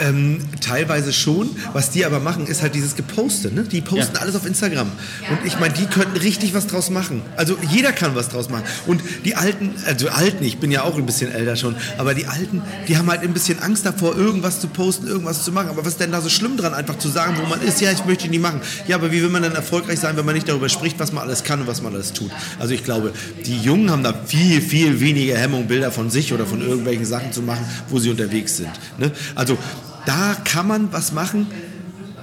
Ähm, 0.00 0.38
teilweise 0.60 1.12
schon. 1.12 1.50
Was 1.72 1.90
die 1.90 2.04
aber 2.06 2.20
machen, 2.20 2.46
ist 2.46 2.62
halt 2.62 2.74
dieses 2.76 2.94
Geposte. 2.94 3.52
Ne? 3.52 3.64
Die 3.64 3.80
posten 3.80 4.14
Ja. 4.14 4.20
alles 4.20 4.36
auf 4.36 4.46
Instagram. 4.46 4.86
Und 5.30 5.38
ich 5.44 5.58
meine, 5.58 5.74
die 5.74 5.86
könnten 5.86 6.16
richtig 6.16 6.54
was 6.54 6.68
draus 6.68 6.88
machen. 6.88 7.22
Also 7.36 7.58
jeder 7.70 7.90
kann 7.92 8.14
was 8.14 8.28
draus 8.28 8.48
machen. 8.48 8.62
Und 8.86 9.02
die 9.24 9.34
Alten, 9.34 9.72
also 9.86 10.08
Alten, 10.10 10.44
ich 10.44 10.58
bin 10.58 10.70
ja 10.70 10.84
auch 10.84 10.96
ein 10.96 11.06
bisschen 11.06 11.32
älter 11.32 11.56
schon, 11.56 11.74
aber 11.98 12.14
die 12.14 12.26
Alten, 12.26 12.62
die 12.86 12.96
haben 12.96 13.10
halt 13.10 13.22
ein 13.22 13.32
bisschen 13.32 13.58
Angst 13.58 13.84
davor, 13.84 14.16
irgendwas 14.16 14.60
zu 14.60 14.68
posten, 14.68 15.08
irgendwas 15.08 15.42
zu 15.44 15.50
machen. 15.50 15.68
Aber 15.70 15.82
was 15.84 15.88
ist 15.94 16.00
denn 16.00 16.12
da 16.12 16.20
so 16.20 16.28
schlimm 16.28 16.56
dran, 16.56 16.72
einfach 16.72 16.98
zu 16.98 17.08
sagen, 17.08 17.36
wo 17.42 17.46
man 17.48 17.60
ist? 17.62 17.80
Ja, 17.80 17.90
ich 17.90 18.04
möchte 18.04 18.28
nie 18.28 18.38
machen. 18.38 18.60
Ja, 18.86 18.94
aber 18.96 19.10
wie 19.10 19.20
will 19.22 19.28
man 19.30 19.42
dann 19.42 19.56
erfolgreich 19.56 19.98
sein, 19.98 20.16
wenn 20.16 20.24
man 20.24 20.36
nicht 20.36 20.48
darüber 20.48 20.68
spricht, 20.68 21.00
was 21.00 21.12
man 21.12 21.24
alles 21.24 21.42
kann 21.42 21.60
und 21.62 21.66
was 21.66 21.82
man 21.82 21.94
alles 21.94 22.12
tut? 22.12 22.30
Also 22.60 22.74
ich 22.74 22.84
glaube, 22.84 23.12
die 23.44 23.58
Jungen 23.58 23.90
haben 23.90 24.04
da 24.04 24.14
viel, 24.26 24.60
viel 24.62 25.00
weniger 25.00 25.36
Hemmung, 25.36 25.66
Bilder 25.66 25.90
von 25.90 26.10
sich 26.10 26.32
oder 26.32 26.46
von 26.46 26.60
irgendwelchen 26.62 27.04
Sachen 27.04 27.32
zu 27.32 27.42
machen, 27.42 27.64
wo 27.88 27.98
sie 27.98 28.10
unterwegs 28.10 28.56
sind. 28.58 28.67
Ne? 28.98 29.12
Also 29.34 29.58
da 30.06 30.36
kann 30.44 30.66
man 30.66 30.92
was 30.92 31.12
machen, 31.12 31.46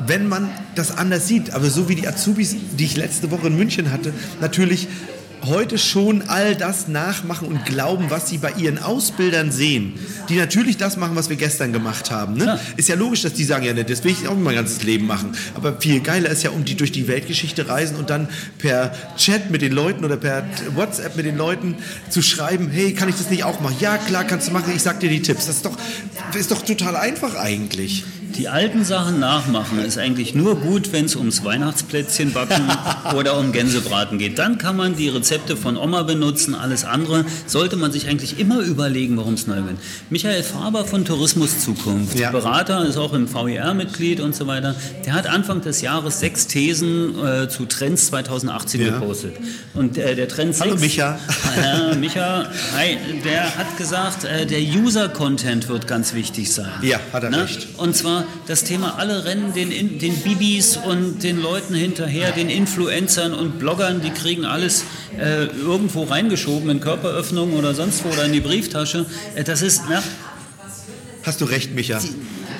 wenn 0.05 0.27
man 0.27 0.49
das 0.75 0.97
anders 0.97 1.27
sieht. 1.27 1.53
Aber 1.53 1.69
so 1.69 1.89
wie 1.89 1.95
die 1.95 2.07
Azubis, 2.07 2.55
die 2.77 2.85
ich 2.85 2.97
letzte 2.97 3.31
Woche 3.31 3.47
in 3.47 3.55
München 3.55 3.91
hatte, 3.91 4.13
natürlich 4.41 4.87
heute 5.47 5.77
schon 5.77 6.23
all 6.23 6.55
das 6.55 6.87
nachmachen 6.87 7.47
und 7.47 7.65
glauben, 7.65 8.09
was 8.09 8.29
sie 8.29 8.37
bei 8.37 8.51
ihren 8.51 8.77
Ausbildern 8.77 9.51
sehen, 9.51 9.93
die 10.29 10.35
natürlich 10.35 10.77
das 10.77 10.97
machen, 10.97 11.15
was 11.15 11.29
wir 11.29 11.35
gestern 11.35 11.73
gemacht 11.73 12.11
haben. 12.11 12.35
Ne? 12.35 12.45
Ja. 12.45 12.59
Ist 12.77 12.89
ja 12.89 12.95
logisch, 12.95 13.21
dass 13.21 13.33
die 13.33 13.43
sagen, 13.43 13.65
ja, 13.65 13.73
ne, 13.73 13.83
das 13.83 14.03
will 14.03 14.11
ich 14.11 14.27
auch 14.27 14.35
mein 14.35 14.55
ganzes 14.55 14.83
Leben 14.83 15.07
machen. 15.07 15.33
Aber 15.55 15.79
viel 15.79 15.99
geiler 15.99 16.29
ist 16.29 16.43
ja, 16.43 16.49
um 16.49 16.65
die 16.65 16.75
durch 16.75 16.91
die 16.91 17.07
Weltgeschichte 17.07 17.67
reisen 17.67 17.97
und 17.97 18.09
dann 18.09 18.27
per 18.57 18.93
Chat 19.17 19.51
mit 19.51 19.61
den 19.61 19.71
Leuten 19.71 20.05
oder 20.05 20.17
per 20.17 20.45
WhatsApp 20.75 21.15
mit 21.15 21.25
den 21.25 21.37
Leuten 21.37 21.75
zu 22.09 22.21
schreiben, 22.21 22.69
hey, 22.71 22.93
kann 22.93 23.09
ich 23.09 23.15
das 23.15 23.29
nicht 23.29 23.43
auch 23.43 23.59
machen? 23.61 23.75
Ja, 23.79 23.97
klar, 23.97 24.23
kannst 24.23 24.47
du 24.47 24.51
machen, 24.51 24.71
ich 24.75 24.81
sag 24.81 24.99
dir 24.99 25.09
die 25.09 25.21
Tipps. 25.21 25.47
Das 25.47 25.57
ist 25.57 25.65
doch, 25.65 25.77
das 26.31 26.41
ist 26.41 26.51
doch 26.51 26.61
total 26.61 26.95
einfach 26.95 27.35
eigentlich. 27.35 28.03
Die 28.37 28.49
alten 28.49 28.83
Sachen 28.83 29.19
nachmachen 29.21 29.79
ist 29.79 29.97
eigentlich 29.97 30.35
nur 30.35 30.57
gut, 30.57 30.91
wenn 30.91 31.05
es 31.05 31.15
ums 31.15 31.45
Weihnachtsplätzchen 31.45 32.33
backen 32.33 32.63
oder 33.15 33.37
um 33.37 33.53
Gänsebraten 33.53 34.17
geht. 34.17 34.37
Dann 34.37 34.57
kann 34.57 34.75
man 34.75 34.97
die 34.97 35.07
Rezepte 35.07 35.55
von 35.55 35.77
Oma 35.77 36.03
benutzen. 36.03 36.53
Alles 36.53 36.83
andere 36.83 37.23
sollte 37.47 37.77
man 37.77 37.93
sich 37.93 38.09
eigentlich 38.09 38.37
immer 38.37 38.59
überlegen, 38.59 39.15
warum 39.15 39.35
es 39.35 39.47
neu 39.47 39.55
wird. 39.63 39.77
Michael 40.09 40.43
Faber 40.43 40.83
von 40.83 41.05
Tourismus 41.05 41.59
Zukunft, 41.61 42.19
Ja. 42.19 42.31
Berater, 42.31 42.85
ist 42.85 42.97
auch 42.97 43.13
im 43.13 43.33
VER-Mitglied 43.33 44.19
und 44.19 44.35
so 44.35 44.47
weiter. 44.47 44.75
Der 45.05 45.13
hat 45.13 45.27
Anfang 45.27 45.61
des 45.61 45.79
Jahres 45.79 46.19
sechs 46.19 46.47
Thesen 46.47 47.15
äh, 47.25 47.47
zu 47.47 47.65
Trends 47.65 48.07
2018 48.07 48.81
Ja. 48.81 48.99
gepostet. 48.99 49.35
Und 49.75 49.97
äh, 49.97 50.13
der 50.13 50.27
Trend 50.27 50.59
Hallo, 50.59 50.71
6, 50.71 50.81
Micha. 50.81 51.17
Ja, 51.55 51.95
Micha, 51.95 52.49
hi, 52.75 52.97
der 53.23 53.55
hat 53.57 53.77
gesagt, 53.77 54.25
äh, 54.25 54.45
der 54.45 54.59
User-Content 54.59 55.69
wird 55.69 55.87
ganz 55.87 56.13
wichtig 56.13 56.51
sein. 56.51 56.71
Ja, 56.81 56.99
hat 57.13 57.23
er 57.23 57.29
Ne? 57.29 57.43
recht. 57.43 57.67
Und 57.77 57.95
zwar 57.95 58.24
das 58.47 58.63
Thema, 58.63 58.95
alle 58.97 59.25
rennen 59.25 59.53
den, 59.53 59.99
den 59.99 60.15
Bibis 60.17 60.77
und 60.77 61.23
den 61.23 61.41
Leuten 61.41 61.73
hinterher, 61.73 62.31
den 62.31 62.49
Influencern 62.49 63.33
und 63.33 63.59
Bloggern, 63.59 64.01
die 64.01 64.11
kriegen 64.11 64.45
alles 64.45 64.83
äh, 65.17 65.45
irgendwo 65.45 66.03
reingeschoben 66.03 66.69
in 66.69 66.79
Körperöffnungen 66.79 67.55
oder 67.55 67.73
sonst 67.73 68.03
wo 68.03 68.09
oder 68.09 68.25
in 68.25 68.33
die 68.33 68.41
Brieftasche. 68.41 69.05
Äh, 69.35 69.43
das 69.43 69.61
ist, 69.61 69.83
na, 69.89 70.01
Hast 71.23 71.41
du 71.41 71.45
recht, 71.45 71.73
Micha. 71.73 71.99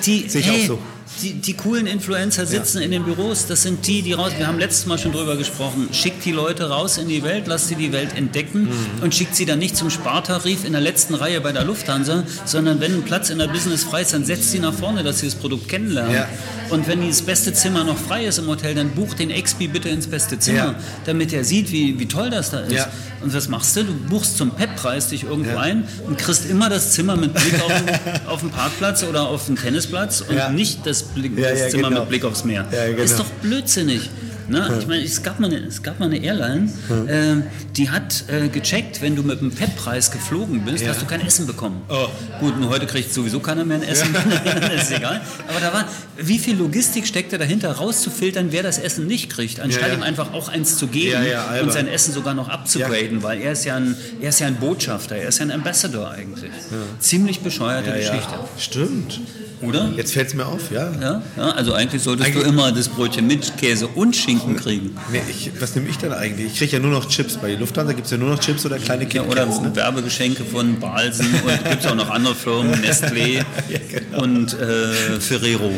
die, 0.04 0.28
Sehe 0.28 0.40
ich 0.40 0.46
hey, 0.46 0.62
auch 0.62 0.66
so. 0.66 0.78
Die, 1.22 1.34
die 1.34 1.54
coolen 1.54 1.86
Influencer 1.86 2.46
sitzen 2.46 2.82
in 2.82 2.90
den 2.90 3.04
Büros, 3.04 3.46
das 3.46 3.62
sind 3.62 3.86
die, 3.86 4.02
die 4.02 4.12
raus. 4.12 4.32
Wir 4.36 4.46
haben 4.48 4.58
letztes 4.58 4.86
Mal 4.86 4.98
schon 4.98 5.12
drüber 5.12 5.36
gesprochen. 5.36 5.88
Schickt 5.92 6.24
die 6.24 6.32
Leute 6.32 6.68
raus 6.68 6.98
in 6.98 7.08
die 7.08 7.22
Welt, 7.22 7.46
lasst 7.46 7.68
sie 7.68 7.76
die 7.76 7.92
Welt 7.92 8.14
entdecken 8.16 8.64
Mhm. 8.64 9.02
und 9.02 9.14
schickt 9.14 9.34
sie 9.36 9.46
dann 9.46 9.58
nicht 9.60 9.76
zum 9.76 9.88
Spartarif 9.88 10.64
in 10.64 10.72
der 10.72 10.80
letzten 10.80 11.14
Reihe 11.14 11.40
bei 11.40 11.52
der 11.52 11.64
Lufthansa, 11.64 12.24
sondern 12.44 12.80
wenn 12.80 12.92
ein 12.96 13.02
Platz 13.04 13.30
in 13.30 13.38
der 13.38 13.46
Business 13.46 13.84
frei 13.84 14.02
ist, 14.02 14.12
dann 14.14 14.24
setzt 14.24 14.50
sie 14.50 14.58
nach 14.58 14.74
vorne, 14.74 15.04
dass 15.04 15.20
sie 15.20 15.26
das 15.26 15.36
Produkt 15.36 15.68
kennenlernen. 15.68 16.12
Ja. 16.14 16.28
Und 16.70 16.88
wenn 16.88 17.06
das 17.06 17.22
beste 17.22 17.52
Zimmer 17.52 17.84
noch 17.84 17.96
frei 17.96 18.26
ist 18.26 18.38
im 18.38 18.48
Hotel, 18.48 18.74
dann 18.74 18.90
bucht 18.90 19.20
den 19.20 19.30
Expi 19.30 19.68
bitte 19.68 19.88
ins 19.88 20.08
beste 20.08 20.38
Zimmer, 20.40 20.58
Ja. 20.58 20.74
damit 21.04 21.32
er 21.32 21.44
sieht, 21.44 21.70
wie, 21.70 21.98
wie 22.00 22.06
toll 22.06 22.30
das 22.30 22.50
da 22.50 22.60
ist. 22.60 22.72
Ja. 22.72 22.88
Und 23.22 23.32
was 23.32 23.48
machst 23.48 23.74
du? 23.76 23.84
Du 23.84 23.94
buchst 23.94 24.36
zum 24.36 24.50
PEP-Preis 24.50 25.08
dich 25.08 25.22
irgendwo 25.24 25.52
Ja. 25.52 25.60
ein 25.60 25.84
und 26.06 26.18
kriegst 26.18 26.44
immer 26.50 26.68
das 26.68 26.92
Zimmer 26.92 27.16
mit 27.16 27.32
Blick 27.32 27.54
auf 27.62 27.72
den, 27.72 28.26
auf 28.26 28.40
den 28.40 28.50
Parkplatz 28.50 29.04
oder 29.04 29.28
auf 29.28 29.46
den 29.46 29.56
Tennisplatz 29.56 30.20
und 30.20 30.34
Ja. 30.36 30.50
nicht 30.50 30.84
das, 30.84 30.95
Blick, 31.02 31.38
Ja, 31.38 31.50
das 31.50 31.60
ja, 31.60 31.68
Zimmer 31.68 31.88
genau. 31.88 32.00
mit 32.00 32.08
Blick 32.10 32.24
aufs 32.24 32.44
Meer. 32.44 32.66
Ja, 32.72 32.86
genau. 32.86 33.02
Ist 33.02 33.18
doch 33.18 33.26
blödsinnig. 33.42 34.10
Ne? 34.48 34.76
Ich 34.80 34.86
meine, 34.86 35.02
es 35.02 35.22
gab 35.22 35.40
mal 35.40 35.46
eine, 35.46 35.58
es 35.66 35.82
gab 35.82 35.98
mal 35.98 36.06
eine 36.06 36.18
Airline, 36.18 36.70
äh, 37.08 37.36
die 37.76 37.90
hat 37.90 38.24
äh, 38.28 38.48
gecheckt, 38.48 39.02
wenn 39.02 39.16
du 39.16 39.22
mit 39.22 39.40
dem 39.40 39.50
PEP-Preis 39.50 40.10
geflogen 40.10 40.64
bist, 40.64 40.84
Ja. 40.84 40.90
hast 40.90 41.02
du 41.02 41.06
kein 41.06 41.20
Essen 41.20 41.46
bekommen. 41.46 41.82
Oh. 41.88 42.06
Gut, 42.40 42.58
nur 42.60 42.70
heute 42.70 42.86
kriegt 42.86 43.12
sowieso 43.12 43.40
keiner 43.40 43.64
mehr 43.64 43.78
ein 43.78 43.82
Essen, 43.82 44.14
ist 44.76 44.92
egal. 44.92 45.20
Aber 45.48 45.60
da 45.60 45.72
war, 45.72 45.84
wie 46.18 46.38
viel 46.38 46.56
Logistik 46.56 47.06
steckte 47.06 47.38
dahinter, 47.38 47.72
rauszufiltern, 47.72 48.48
wer 48.52 48.62
das 48.62 48.78
Essen 48.78 49.06
nicht 49.06 49.30
kriegt, 49.30 49.58
anstatt 49.60 49.82
Ja, 49.82 49.88
ja. 49.88 49.94
ihm 49.94 50.02
einfach 50.02 50.32
auch 50.32 50.48
eins 50.48 50.76
zu 50.76 50.86
geben 50.86 51.24
Ja, 51.24 51.54
ja, 51.56 51.62
und 51.62 51.72
sein 51.72 51.88
Essen 51.88 52.12
sogar 52.14 52.34
noch 52.34 52.48
abzugraden, 52.48 53.22
weil 53.22 53.40
er 53.40 53.52
ist, 53.52 53.64
ja 53.64 53.76
ein, 53.76 53.96
er 54.20 54.28
ist 54.28 54.38
ja 54.40 54.46
ein 54.46 54.56
Botschafter, 54.56 55.16
er 55.16 55.28
ist 55.28 55.38
ja 55.38 55.46
ein 55.46 55.50
Ambassador 55.50 56.10
eigentlich. 56.10 56.52
Ziemlich 57.00 57.40
bescheuerte 57.40 57.90
Ja, 57.90 57.96
Geschichte, 57.96 58.32
ja. 58.32 58.48
Stimmt. 58.58 59.20
oder? 59.62 59.90
Jetzt 59.96 60.12
fällt 60.12 60.28
es 60.28 60.34
mir 60.34 60.46
auf, 60.46 60.70
ja. 60.70 60.92
Ja, 61.00 61.22
ja, 61.36 61.50
also 61.52 61.72
eigentlich 61.72 62.02
solltest 62.02 62.28
Eigentlich- 62.28 62.44
du 62.44 62.48
immer 62.48 62.70
das 62.72 62.88
Brötchen 62.88 63.26
mit 63.26 63.56
Käse 63.56 63.88
und 63.88 64.14
Schinken 64.14 64.35
kriegen. 64.56 64.96
Nee, 65.12 65.22
ich, 65.28 65.50
was 65.60 65.74
nehme 65.74 65.88
ich 65.88 65.98
denn 65.98 66.12
eigentlich? 66.12 66.52
Ich 66.52 66.58
kriege 66.58 66.72
ja 66.72 66.78
nur 66.78 66.90
noch 66.90 67.08
Chips. 67.08 67.36
Bei 67.36 67.54
Lufthansa 67.54 67.92
gibt 67.92 68.06
es 68.06 68.12
ja 68.12 68.18
nur 68.18 68.30
noch 68.30 68.38
Chips 68.40 68.64
oder 68.66 68.78
kleine 68.78 69.06
Ja, 69.12 69.22
oder. 69.22 69.46
Ne? 69.46 69.70
Werbegeschenke 69.74 70.44
von 70.44 70.78
Balsen 70.80 71.26
und 71.44 71.70
gibt 71.70 71.84
es 71.84 71.90
auch 71.90 71.94
noch 71.94 72.10
andere 72.10 72.34
Firmen, 72.34 72.74
Nestlé 72.84 73.44
genau. 73.68 74.22
und 74.22 74.52
äh, 74.54 75.20
Ferrero. 75.20 75.70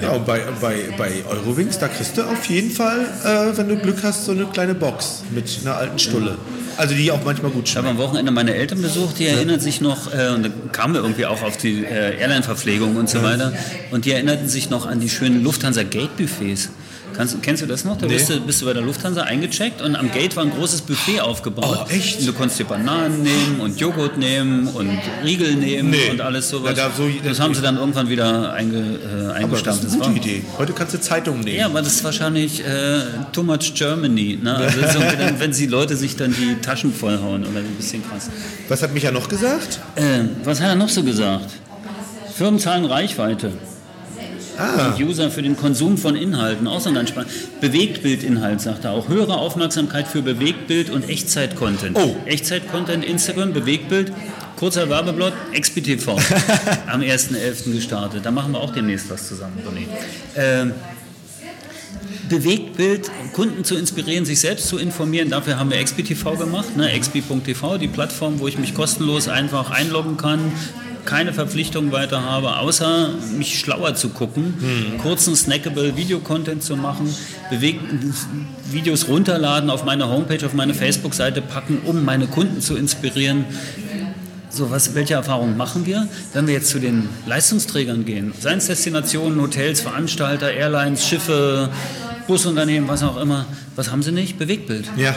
Ja, 0.00 0.10
und 0.10 0.24
bei, 0.26 0.40
bei, 0.60 0.76
bei 0.96 1.10
Eurowings, 1.28 1.78
da 1.78 1.88
kriegst 1.88 2.16
du 2.16 2.22
auf 2.22 2.44
jeden 2.46 2.70
Fall, 2.70 3.00
äh, 3.24 3.56
wenn 3.56 3.68
du 3.68 3.76
Glück 3.76 4.02
hast, 4.02 4.24
so 4.24 4.32
eine 4.32 4.46
kleine 4.46 4.74
Box 4.74 5.22
mit 5.30 5.44
einer 5.62 5.76
alten 5.76 5.98
Stulle. 5.98 6.38
Also 6.78 6.94
die 6.94 7.10
auch 7.12 7.22
manchmal 7.24 7.50
gut 7.50 7.68
Ich 7.68 7.76
habe 7.76 7.88
schmeckt. 7.88 8.00
am 8.00 8.06
Wochenende 8.08 8.32
meine 8.32 8.54
Eltern 8.54 8.80
besucht, 8.80 9.18
die 9.18 9.26
erinnern 9.26 9.60
sich 9.60 9.80
noch, 9.82 10.12
äh, 10.14 10.30
und 10.34 10.44
da 10.44 10.48
kamen 10.72 10.94
wir 10.94 11.02
irgendwie 11.02 11.26
auch 11.26 11.42
auf 11.42 11.58
die 11.58 11.84
äh, 11.84 12.18
Airline-Verpflegung 12.18 12.96
und 12.96 13.10
so 13.10 13.22
weiter, 13.22 13.52
und 13.90 14.06
die 14.06 14.12
erinnerten 14.12 14.48
sich 14.48 14.70
noch 14.70 14.86
an 14.86 14.98
die 15.00 15.10
schönen 15.10 15.42
Lufthansa 15.44 15.82
Gate-Buffets. 15.82 16.70
Kannst, 17.16 17.40
kennst 17.42 17.62
du 17.62 17.66
das 17.66 17.84
noch? 17.84 17.98
Da 17.98 18.06
bist, 18.06 18.28
du, 18.30 18.40
bist 18.40 18.60
du 18.62 18.66
bei 18.66 18.72
der 18.72 18.82
Lufthansa 18.82 19.22
eingecheckt 19.22 19.80
und 19.82 19.96
am 19.96 20.10
Gate 20.10 20.34
war 20.36 20.44
ein 20.44 20.50
großes 20.50 20.82
Buffet 20.82 21.20
aufgebaut. 21.20 21.86
Oh, 21.86 21.90
echt? 21.90 22.20
Und 22.20 22.26
du 22.28 22.32
konntest 22.32 22.58
dir 22.60 22.64
Bananen 22.64 23.22
nehmen 23.22 23.60
und 23.60 23.78
Joghurt 23.80 24.18
nehmen 24.18 24.68
und 24.68 24.90
Riegel 25.24 25.54
nehmen 25.54 25.90
Nee. 25.90 26.10
und 26.10 26.20
alles 26.20 26.48
sowas. 26.48 26.76
Ja, 26.76 26.88
da 26.88 26.94
so- 26.96 27.08
das 27.24 27.38
haben 27.40 27.54
sie 27.54 27.62
dann 27.62 27.76
irgendwann 27.76 28.08
wieder 28.08 28.52
einge, 28.52 28.78
äh, 28.78 28.82
Aber 28.82 29.26
das 29.26 29.34
eingestampft. 29.36 29.84
ist 29.84 29.90
eine 29.92 29.98
Das 30.00 30.08
gute 30.08 30.18
Idee. 30.28 30.42
Heute 30.58 30.72
kannst 30.72 30.94
du 30.94 31.00
Zeitungen 31.00 31.40
nehmen. 31.42 31.58
ja, 31.58 31.66
aber 31.66 31.82
das 31.82 31.94
ist 31.94 32.04
wahrscheinlich 32.04 32.64
äh, 32.64 33.00
too 33.32 33.42
much 33.42 33.72
Germany. 33.74 34.38
Ne? 34.42 34.54
Also 34.56 34.80
so, 34.80 35.00
wenn, 35.18 35.38
wenn 35.40 35.52
die 35.52 35.66
Leute 35.66 35.96
sich 35.96 36.16
dann 36.16 36.34
die 36.34 36.56
Taschen 36.60 36.92
vollhauen 36.92 37.42
oder 37.46 37.60
ein 37.60 37.74
bisschen 37.76 38.02
krass. 38.08 38.30
Was 38.68 38.82
hat 38.82 38.92
Micha 38.94 39.10
noch 39.10 39.28
gesagt? 39.28 39.80
Äh, 39.96 40.02
was 40.44 40.60
hat 40.60 40.68
er 40.68 40.74
noch 40.76 40.88
so 40.88 41.02
gesagt? 41.02 41.50
Firmen 42.34 42.58
zahlen 42.58 42.84
Reichweite. 42.86 43.52
Ah, 44.58 44.94
Die 44.96 45.04
User 45.04 45.30
für 45.30 45.42
den 45.42 45.56
Konsum 45.56 45.98
von 45.98 46.16
Inhalten, 46.16 46.66
auch 46.66 46.80
so 46.80 46.92
ganz 46.92 47.10
spannend. 47.10 47.32
Bewegtbildinhalt, 47.60 48.60
sagt 48.60 48.84
er 48.84 48.92
auch. 48.92 49.08
Höhere 49.08 49.36
Aufmerksamkeit 49.36 50.06
für 50.08 50.22
Bewegtbild 50.22 50.90
und 50.90 51.08
Echtzeit-Content. 51.08 51.96
Oh. 51.98 52.16
Echtzeit-Content, 52.26 53.04
Instagram, 53.04 53.52
Bewegtbild, 53.52 54.12
kurzer 54.56 54.88
Werbeblog, 54.88 55.32
XPTV. 55.58 56.08
am 56.86 57.00
1.11. 57.00 57.72
gestartet. 57.72 58.24
Da 58.24 58.30
machen 58.30 58.52
wir 58.52 58.60
auch 58.60 58.72
demnächst 58.72 59.10
was 59.10 59.28
zusammen, 59.28 59.58
René. 59.66 59.86
Ähm, 60.36 60.72
Bewegtbild, 62.28 63.10
Kunden 63.34 63.64
zu 63.64 63.76
inspirieren, 63.76 64.24
sich 64.24 64.40
selbst 64.40 64.68
zu 64.68 64.78
informieren. 64.78 65.28
Dafür 65.28 65.58
haben 65.58 65.70
wir 65.70 65.82
XPTV 65.82 66.38
gemacht, 66.38 66.76
ne? 66.76 66.88
xp.tv, 66.98 67.76
die 67.78 67.88
Plattform, 67.88 68.40
wo 68.40 68.48
ich 68.48 68.58
mich 68.58 68.74
kostenlos 68.74 69.28
einfach 69.28 69.70
einloggen 69.70 70.16
kann, 70.16 70.52
keine 71.04 71.32
Verpflichtung 71.32 71.92
weiter 71.92 72.22
habe, 72.22 72.56
außer 72.56 73.10
mich 73.36 73.58
schlauer 73.58 73.94
zu 73.94 74.10
gucken, 74.10 74.54
kurzen 75.02 75.34
snackable 75.36 75.96
Video-Content 75.96 76.62
zu 76.62 76.76
machen, 76.76 77.14
Videos 78.70 79.08
runterladen, 79.08 79.70
auf 79.70 79.84
meine 79.84 80.08
Homepage, 80.08 80.44
auf 80.44 80.54
meine 80.54 80.74
Facebook-Seite 80.74 81.42
packen, 81.42 81.78
um 81.84 82.04
meine 82.04 82.26
Kunden 82.26 82.60
zu 82.60 82.76
inspirieren. 82.76 83.44
So, 84.50 84.70
was, 84.70 84.94
welche 84.94 85.14
Erfahrungen 85.14 85.56
machen 85.56 85.86
wir, 85.86 86.08
wenn 86.34 86.46
wir 86.46 86.52
jetzt 86.52 86.68
zu 86.68 86.78
den 86.78 87.08
Leistungsträgern 87.26 88.04
gehen? 88.04 88.34
Seien 88.38 88.58
es 88.58 88.66
Destinationen, 88.66 89.40
Hotels, 89.40 89.80
Veranstalter, 89.80 90.52
Airlines, 90.52 91.06
Schiffe, 91.06 91.70
Busunternehmen, 92.26 92.86
was 92.86 93.02
auch 93.02 93.16
immer. 93.16 93.46
Was 93.76 93.90
haben 93.90 94.02
sie 94.02 94.12
nicht? 94.12 94.38
Bewegtbild. 94.38 94.86
ja. 94.96 95.14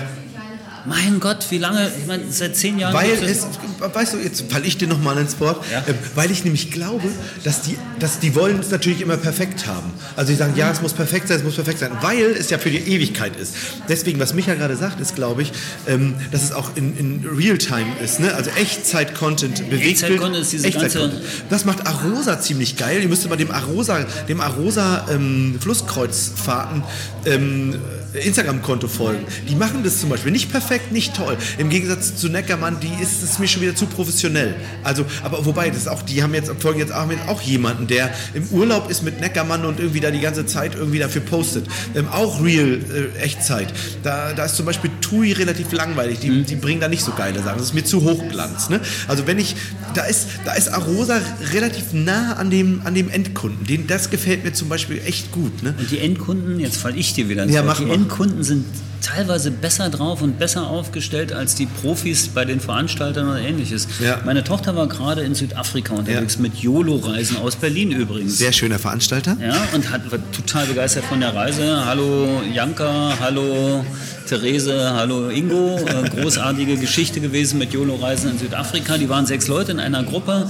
Mein 0.88 1.20
Gott, 1.20 1.48
wie 1.50 1.58
lange? 1.58 1.90
Ich 2.00 2.06
meine, 2.06 2.24
seit 2.30 2.56
zehn 2.56 2.78
Jahren. 2.78 2.94
Weil 2.94 3.12
es, 3.12 3.46
weißt 3.80 4.14
du, 4.14 4.18
jetzt 4.18 4.44
falle 4.52 4.66
ich 4.66 4.78
dir 4.78 4.88
nochmal 4.88 5.18
ins 5.18 5.40
Wort, 5.40 5.64
Ja. 5.72 5.80
äh, 5.80 5.94
weil 6.14 6.30
ich 6.32 6.44
nämlich 6.44 6.70
glaube, 6.72 7.08
dass 7.44 7.62
die, 7.62 7.78
dass 8.00 8.20
die 8.20 8.36
wollen 8.36 8.60
es 8.60 8.70
natürlich 8.70 9.02
immer 9.02 9.18
perfekt 9.18 9.66
haben. 9.66 9.92
Also 10.16 10.32
die 10.32 10.38
sagen, 10.38 10.54
ja, 10.56 10.70
es 10.72 10.82
muss 10.82 10.94
perfekt 10.94 11.28
sein, 11.28 11.38
es 11.38 11.44
muss 11.44 11.56
perfekt 11.56 11.80
sein, 11.80 11.92
weil 12.02 12.26
es 12.38 12.50
ja 12.50 12.58
für 12.60 12.70
die 12.70 12.78
Ewigkeit 12.78 13.36
ist. 13.36 13.56
Deswegen, 13.90 14.20
was 14.20 14.34
Micha 14.36 14.54
gerade 14.54 14.76
sagt, 14.76 15.00
ist, 15.00 15.16
glaube 15.16 15.42
ich, 15.42 15.52
ähm, 15.88 16.14
dass 16.32 16.44
es 16.44 16.52
auch 16.52 16.70
in, 16.76 16.96
in 16.98 17.26
Realtime 17.28 17.88
ist, 18.04 18.20
ne? 18.20 18.34
also 18.36 18.52
Echtzeit-Content, 18.52 19.70
bewegt 19.70 19.86
Echtzeit-Content 20.04 20.42
ist 20.44 20.54
diese 20.54 20.70
ganze- 20.70 21.12
Das 21.50 21.66
macht 21.66 21.88
Arosa 21.88 22.40
ziemlich 22.40 22.78
geil. 22.78 23.02
Ihr 23.02 23.10
müsst 23.10 23.28
mal 23.28 23.36
dem 23.38 23.50
Arosa, 23.52 24.06
dem 24.30 24.40
Arosa 24.40 25.06
ähm, 25.10 25.58
Flusskreuzfahrten 25.60 26.84
ähm, 27.26 27.76
Instagram-Konto 28.20 28.88
folgen. 28.88 29.26
Die 29.50 29.56
machen 29.56 29.84
das 29.84 30.00
zum 30.00 30.10
Beispiel 30.10 30.32
nicht 30.32 30.52
perfekt, 30.52 30.92
nicht 30.92 31.16
toll. 31.16 31.38
Im 31.58 31.70
Gegensatz 31.70 32.16
zu 32.16 32.30
Neckermann, 32.30 32.80
die 32.80 32.92
ist 33.02 33.24
es 33.24 33.40
mir 33.40 33.48
schon 33.48 33.62
wieder 33.62 33.76
zu 33.76 33.86
professionell. 33.86 34.56
Also, 34.84 35.06
aber 35.24 35.46
wobei, 35.46 35.70
das 35.70 35.88
auch, 35.88 36.02
die 36.02 36.24
haben 36.24 36.34
jetzt 36.34 36.52
folgen 36.60 36.80
jetzt 36.80 36.94
auch, 36.94 37.06
mit 37.06 37.20
auch 37.28 37.42
jemanden, 37.42 37.88
der 37.88 38.12
im 38.34 38.48
Urlaub 38.50 38.90
ist 38.90 39.04
mit 39.04 39.20
Neckermann 39.20 39.66
und 39.66 39.80
irgendwie 39.80 40.00
da 40.00 40.12
die 40.12 40.20
ganze 40.20 40.46
Zeit 40.46 40.76
irgendwie 40.76 41.00
dafür 41.00 41.22
postet. 41.22 41.68
Ähm, 41.96 42.08
auch 42.10 42.44
Real 42.44 42.80
äh, 43.16 43.20
Echtzeit. 43.20 43.74
Da, 44.04 44.34
da 44.34 44.46
ist 44.46 44.56
zum 44.56 44.66
Beispiel 44.66 44.92
Tui 45.02 45.32
relativ 45.32 45.72
langweilig. 45.72 46.20
Die, 46.20 46.44
die 46.44 46.56
bringen 46.56 46.82
da 46.82 46.88
nicht 46.88 47.04
so 47.04 47.12
geile 47.14 47.42
Sachen. 47.42 47.58
Das 47.58 47.68
ist 47.68 47.74
mir 47.74 47.84
zu 47.84 48.04
Hochglanz. 48.04 48.70
Ne? 48.70 48.80
Also 49.08 49.28
wenn 49.28 49.40
ich, 49.40 49.56
da 49.94 50.04
ist, 50.04 50.28
da 50.46 50.54
ist 50.54 50.70
Arosa 50.70 51.20
relativ 51.54 51.94
nah 51.94 52.34
an 52.34 52.50
dem, 52.50 52.82
an 52.84 52.96
dem 52.96 53.10
Endkunden. 53.10 53.66
Den, 53.66 53.88
das 53.88 54.10
gefällt 54.10 54.44
mir 54.44 54.54
zum 54.54 54.70
Beispiel 54.70 55.02
echt 55.06 55.32
gut. 55.32 55.64
Ne? 55.64 55.76
Und 55.78 55.92
die 55.92 56.00
Endkunden, 56.00 56.60
jetzt 56.60 56.78
falle 56.78 56.98
ich 56.98 57.14
dir 57.14 57.30
wieder 57.30 57.44
ins 57.44 57.54
Ja, 57.54 57.64
mach 57.64 57.80
die 57.80 57.86
mal. 57.86 57.96
Endkunden 57.96 58.44
sind 58.44 58.66
teilweise 59.06 59.52
besser 59.52 59.90
drauf 59.90 60.22
und 60.22 60.40
besser 60.40 60.68
aufgestellt 60.68 61.32
als 61.32 61.54
die 61.56 61.68
Profis 61.68 62.28
bei 62.30 62.44
den 62.44 62.60
Veranstaltern 62.60 63.30
oder 63.30 63.40
ähnliches. 63.40 63.88
Ja. 64.04 64.20
Meine 64.26 64.44
Tochter 64.44 64.76
war 64.76 64.88
gerade 64.88 65.22
in 65.22 65.36
Südafrika 65.36 65.94
unterwegs 65.94 66.36
Ja. 66.36 66.42
mit 66.42 66.56
YOLO-Reisen 66.56 67.38
aus 67.38 67.56
Berlin 67.56 67.92
übrigens. 67.92 68.38
Sehr 68.38 68.52
schöner 68.52 68.80
Veranstalter. 68.80 69.38
Ja, 69.40 69.56
und 69.74 69.92
hat, 69.92 70.12
war 70.12 70.20
total 70.32 70.66
begeistert 70.66 71.06
von 71.06 71.20
der 71.20 71.36
Reise. 71.36 71.86
Hallo 71.86 72.42
Janka, 72.52 73.14
hallo 73.20 73.86
Therese, 74.28 74.92
hallo 74.96 75.30
Ingo. 75.30 75.78
Äh, 75.78 76.10
großartige 76.10 76.78
Geschichte 76.78 77.20
gewesen 77.22 77.60
mit 77.60 77.74
YOLO-Reisen 77.74 78.32
in 78.32 78.40
Südafrika. 78.40 78.98
Die 78.98 79.08
waren 79.08 79.28
sechs 79.28 79.48
Leute 79.48 79.72
in 79.72 79.80
einer 79.80 80.04
Gruppe. 80.04 80.50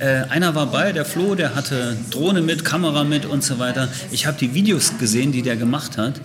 Äh, 0.00 0.24
einer 0.28 0.54
war 0.54 0.66
bei, 0.66 0.92
der 0.92 1.06
Flo, 1.06 1.34
der 1.34 1.54
hatte 1.54 1.96
Drohne 2.10 2.42
mit, 2.42 2.62
Kamera 2.64 3.04
mit 3.04 3.24
und 3.24 3.42
so 3.42 3.58
weiter. 3.58 3.88
Ich 4.10 4.26
habe 4.26 4.36
die 4.38 4.52
Videos 4.52 4.92
gesehen, 4.98 5.32
die 5.32 5.40
der 5.40 5.56
gemacht 5.56 5.96
hat. 5.96 6.20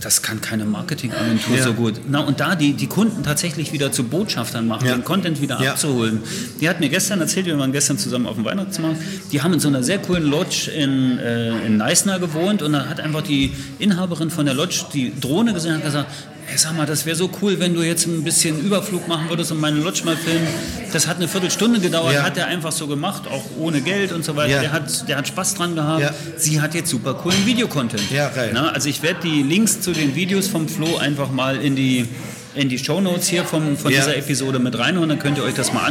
Das 0.00 0.22
kann 0.22 0.40
keine 0.40 0.64
Marketingagentur 0.64 1.56
Ja. 1.56 1.64
so 1.64 1.72
gut. 1.74 1.94
Na, 2.08 2.20
und 2.20 2.38
da 2.38 2.54
die, 2.54 2.72
die 2.74 2.86
Kunden 2.86 3.24
tatsächlich 3.24 3.72
wieder 3.72 3.90
zu 3.90 4.04
Botschaftern 4.04 4.68
machen, 4.68 4.86
Ja. 4.86 4.94
den 4.94 5.02
Content 5.02 5.40
wieder 5.40 5.60
Ja. 5.60 5.72
abzuholen. 5.72 6.20
Die 6.60 6.68
hat 6.68 6.78
mir 6.78 6.88
gestern 6.88 7.20
erzählt, 7.20 7.46
wir 7.46 7.58
waren 7.58 7.72
gestern 7.72 7.98
zusammen 7.98 8.26
auf 8.26 8.36
dem 8.36 8.44
Weihnachtsmarkt, 8.44 8.96
die 9.32 9.42
haben 9.42 9.52
in 9.54 9.60
so 9.60 9.66
einer 9.66 9.82
sehr 9.82 9.98
coolen 9.98 10.22
Lodge 10.22 10.70
in, 10.70 11.18
äh, 11.18 11.66
in 11.66 11.76
Neisner 11.78 12.20
gewohnt 12.20 12.62
und 12.62 12.72
dann 12.72 12.88
hat 12.88 13.00
einfach 13.00 13.22
die 13.22 13.52
Inhaberin 13.80 14.30
von 14.30 14.46
der 14.46 14.54
Lodge 14.54 14.84
die 14.94 15.12
Drohne 15.20 15.52
gesehen 15.52 15.72
und 15.72 15.78
hat 15.78 15.84
gesagt, 15.86 16.10
hey, 16.48 16.56
sag 16.58 16.74
mal, 16.76 16.86
das 16.86 17.04
wäre 17.06 17.14
so 17.16 17.30
cool, 17.42 17.60
wenn 17.60 17.74
du 17.74 17.82
jetzt 17.82 18.06
ein 18.06 18.24
bisschen 18.24 18.58
Überflug 18.60 19.06
machen 19.06 19.28
würdest 19.28 19.52
und 19.52 19.60
meine 19.60 19.78
Lodge 19.78 20.02
mal 20.04 20.16
filmen. 20.16 20.46
Das 20.92 21.06
hat 21.06 21.16
eine 21.18 21.28
Viertelstunde 21.28 21.78
gedauert, 21.80 22.14
Ja. 22.14 22.22
hat 22.22 22.36
er 22.36 22.46
einfach 22.46 22.72
so 22.72 22.86
gemacht, 22.86 23.22
auch 23.30 23.44
ohne 23.58 23.80
Geld 23.82 24.12
und 24.12 24.24
so 24.24 24.34
weiter. 24.34 24.54
Ja. 24.54 24.60
Der, 24.62 24.72
hat, 24.72 25.08
der 25.08 25.16
hat 25.18 25.28
Spaß 25.28 25.54
dran 25.54 25.74
gehabt. 25.74 26.00
Ja. 26.02 26.10
Sie 26.36 26.60
hat 26.60 26.74
jetzt 26.74 26.90
super 26.90 27.14
coolen 27.14 27.44
Videocontent. 27.46 28.10
Ja, 28.10 28.28
geil. 28.30 28.50
Na, 28.54 28.70
also 28.70 28.88
ich 28.88 29.02
werde 29.02 29.20
die 29.22 29.42
Links 29.42 29.80
zu 29.82 29.92
den 29.92 30.14
Videos 30.14 30.48
vom 30.48 30.68
Flo 30.68 30.96
einfach 30.96 31.30
mal 31.30 31.56
in 31.56 31.76
die 31.76 32.06
in 32.54 32.68
die 32.68 32.78
Shownotes 32.78 33.28
hier 33.28 33.44
vom, 33.44 33.76
von 33.76 33.92
Ja. 33.92 34.00
dieser 34.00 34.16
Episode 34.16 34.58
mit 34.58 34.76
reinholen, 34.76 35.10
dann 35.10 35.18
könnt 35.20 35.38
ihr 35.38 35.44
euch 35.44 35.54
das 35.54 35.72
mal 35.72 35.82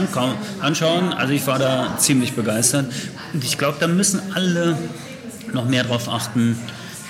anschauen. 0.60 1.14
Also 1.14 1.32
ich 1.32 1.48
war 1.48 1.60
da 1.60 1.96
ziemlich 1.98 2.34
begeistert. 2.34 2.92
Und 3.34 3.44
ich 3.46 3.58
glaube, 3.58 3.78
da 3.80 3.88
müssen 3.88 4.20
alle 4.34 4.78
noch 5.54 5.66
mehr 5.66 5.84
darauf 5.84 6.10
achten, 6.10 6.58